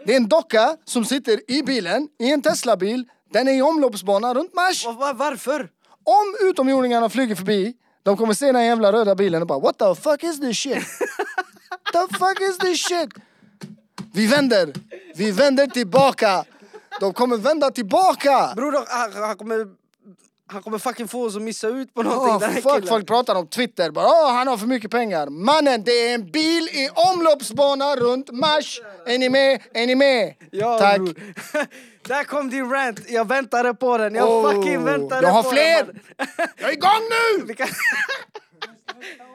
Det 0.05 0.13
är 0.13 0.17
en 0.17 0.27
docka 0.27 0.77
som 0.86 1.05
sitter 1.05 1.51
i 1.51 1.63
bilen, 1.63 2.07
i 2.19 2.32
en 2.32 2.41
Tesla-bil. 2.41 3.05
Den 3.34 3.47
är 3.47 3.51
i 3.53 3.61
omloppsbana 3.61 4.34
runt 4.34 4.53
Mars. 4.53 4.86
Va- 4.86 4.91
va- 4.91 5.13
Varför? 5.13 5.69
Om 6.03 6.49
utomjordingarna 6.49 7.09
flyger 7.09 7.36
förbi, 7.36 7.73
de 8.03 8.17
kommer 8.17 8.34
se 8.34 8.51
den 8.51 8.65
jävla 8.65 8.91
röda 8.91 9.15
bilen 9.15 9.41
och 9.41 9.47
bara 9.47 9.59
What 9.59 9.77
the 9.77 9.95
fuck 9.95 10.23
is 10.23 10.39
this 10.39 10.57
shit? 10.57 10.84
the 11.93 12.17
fuck 12.17 12.41
is 12.41 12.57
this 12.57 12.88
shit? 12.88 13.09
Vi 14.14 14.28
vänder. 14.28 14.74
Vi 15.16 15.32
vänder 15.32 15.68
tillbaka. 15.68 16.43
De 16.99 17.14
kommer 17.14 17.38
vända 17.38 17.72
tillbaka. 17.72 18.53
Bror, 18.55 18.86
han, 18.88 19.24
han 19.24 19.38
kommer... 19.38 19.82
Han 20.51 20.62
kommer 20.62 20.78
fucking 20.80 21.07
få 21.07 21.26
oss 21.26 21.36
att 21.36 21.41
missa 21.41 21.68
ut 21.68 21.93
på 21.93 22.03
någonting 22.03 22.36
Oh, 22.36 22.39
den 22.39 22.49
här 22.49 22.62
fuck, 22.62 22.74
killen. 22.74 22.88
folk 22.88 23.07
pratar 23.07 23.36
om 23.36 23.47
Twitter. 23.47 23.91
Bara, 23.91 24.05
oh, 24.05 24.32
han 24.34 24.47
har 24.47 24.57
för 24.57 24.68
mycket 24.68 24.91
pengar. 24.91 25.28
Mannen, 25.30 25.84
det 25.84 25.91
är 25.91 26.14
en 26.16 26.32
bil 26.32 26.64
i 26.72 26.89
omloppsbana 26.95 27.95
runt 27.95 28.32
Mars. 28.32 28.82
Är 29.05 29.18
ni 29.18 29.30
med? 29.30 29.62
Är 29.74 29.88
ni 29.88 29.95
med? 29.95 30.34
Ja, 30.51 30.80
Tack. 30.80 30.99
Där 32.07 32.24
kom 32.24 32.49
din 32.49 32.70
rant, 32.70 32.99
jag 33.09 33.28
väntade 33.28 33.74
på 33.74 33.97
den. 33.97 34.16
Jag 34.16 34.30
Oh, 34.30 34.51
fucking 34.51 34.84
väntade 34.84 35.28
jag 35.28 35.34
har 35.34 35.43
på 35.43 35.49
fler. 35.49 35.84
den. 35.86 35.99
Jag 36.57 36.70
är 36.70 36.74
igång 36.74 37.01
nu! 37.47 37.55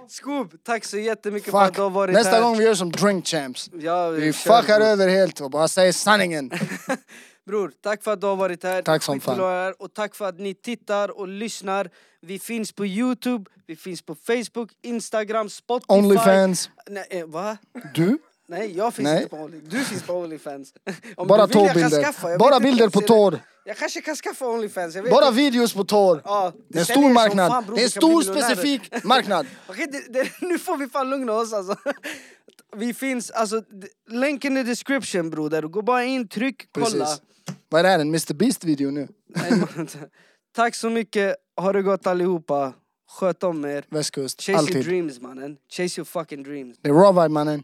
Skoob, 0.08 0.54
tack 0.64 0.84
så 0.84 0.98
jättemycket 0.98 1.50
för 1.50 1.58
Fuck. 1.60 1.68
att 1.68 1.74
du 1.74 1.80
har 1.82 1.90
varit 1.90 2.14
Nästa 2.14 2.30
här. 2.30 2.42
gång 2.42 2.58
vi 2.58 2.64
gör 2.64 2.74
som 2.74 2.92
Drink 2.92 3.26
Champs. 3.26 3.70
Ja, 3.72 4.08
Vi 4.08 4.32
kör, 4.32 4.60
fuckar 4.60 4.78
bror. 4.78 4.88
över 4.88 5.08
helt 5.08 5.40
och 5.40 5.50
bara 5.50 5.68
säger 5.68 5.92
sanningen. 5.92 6.50
Bror, 7.46 7.72
tack 7.82 8.02
för 8.02 8.12
att 8.12 8.20
du 8.20 8.26
har 8.26 8.36
varit 8.36 8.62
här. 8.62 8.82
Tack 8.82 9.02
som 9.02 9.14
Skitkul 9.20 9.34
fan. 9.34 9.44
att 9.44 9.46
ha 9.50 9.52
er 9.60 9.64
här. 9.64 9.82
Och 9.82 9.94
tack 9.94 10.14
för 10.14 10.24
att 10.28 10.38
ni 10.38 10.54
tittar 10.54 11.18
och 11.18 11.28
lyssnar. 11.28 11.90
Vi 12.20 12.38
finns 12.38 12.72
på 12.72 12.86
Youtube, 12.86 13.50
vi 13.66 13.76
finns 13.76 14.02
på 14.02 14.14
Facebook, 14.14 14.70
Instagram, 14.82 15.48
Spotify. 15.50 15.92
Onlyfans. 15.94 16.70
Nej, 16.90 17.06
eh, 17.10 17.26
va? 17.26 17.56
Du? 17.94 18.18
Nej, 18.48 18.76
jag 18.76 18.94
finns 18.94 19.04
Nej. 19.04 19.16
inte 19.22 19.28
på 19.36 19.36
Only. 19.42 19.60
Du 19.60 19.84
finns 19.84 20.02
på 20.02 20.12
Onlyfans. 20.14 20.72
Om 21.16 21.28
Bara 21.28 21.46
du 21.46 21.58
vill, 21.74 21.90
skaffa, 21.90 22.30
jag 22.30 22.38
Bara 22.38 22.60
bilder 22.60 22.88
på 22.88 23.00
tår. 23.00 23.38
Jag 23.64 23.76
kanske 23.76 24.00
kan 24.00 24.16
skaffa 24.16 24.46
Onlyfans, 24.48 24.94
Bara 24.94 25.26
inte. 25.28 25.36
videos 25.36 25.74
på 25.74 25.84
tår. 25.84 26.22
Ja, 26.24 26.52
Det 26.68 26.78
är 26.78 26.80
en 26.80 26.86
stor 26.86 27.12
marknad. 27.12 27.50
fan, 27.50 27.64
bror, 27.64 27.76
Det 27.76 27.82
är 27.82 27.84
en 27.84 27.90
stor 27.90 28.22
specifik 28.22 28.90
marknad. 29.04 29.46
Okej, 29.68 29.86
det, 29.92 30.12
det, 30.12 30.30
nu 30.46 30.58
får 30.58 30.76
vi 30.76 30.86
fan 30.88 31.10
lugna 31.10 31.32
oss 31.32 31.52
alltså. 31.52 31.76
Vi 32.76 32.94
finns, 32.94 33.30
alltså, 33.30 33.62
länken 34.10 34.56
i 34.56 34.62
description 34.62 35.30
broder. 35.30 35.62
Gå 35.62 35.82
bara 35.82 36.04
in, 36.04 36.28
tryck, 36.28 36.68
kolla. 36.72 36.86
Precis. 36.86 37.22
Vad 37.68 37.78
är 37.78 37.82
det 37.82 37.88
här? 37.88 37.98
En 37.98 38.08
Mr 38.08 38.34
Beast 38.34 38.64
video 38.64 38.90
nu? 38.90 39.08
Nej, 39.28 39.52
Tack 40.56 40.74
så 40.74 40.90
mycket, 40.90 41.36
ha 41.56 41.72
det 41.72 41.82
gott 41.82 42.06
allihopa. 42.06 42.72
Sköt 43.10 43.42
om 43.42 43.64
er. 43.64 43.84
Västkust. 43.90 44.40
Chase 44.40 44.52
your 44.52 44.58
Alltid. 44.58 44.84
dreams 44.84 45.20
mannen. 45.20 45.56
Chase 45.72 46.00
your 46.00 46.04
fucking 46.04 46.42
dreams. 46.42 46.76
Det 46.82 46.88
är 46.88 46.92
raw 46.94 47.22
vibe 47.22 47.32
mannen. 47.32 47.62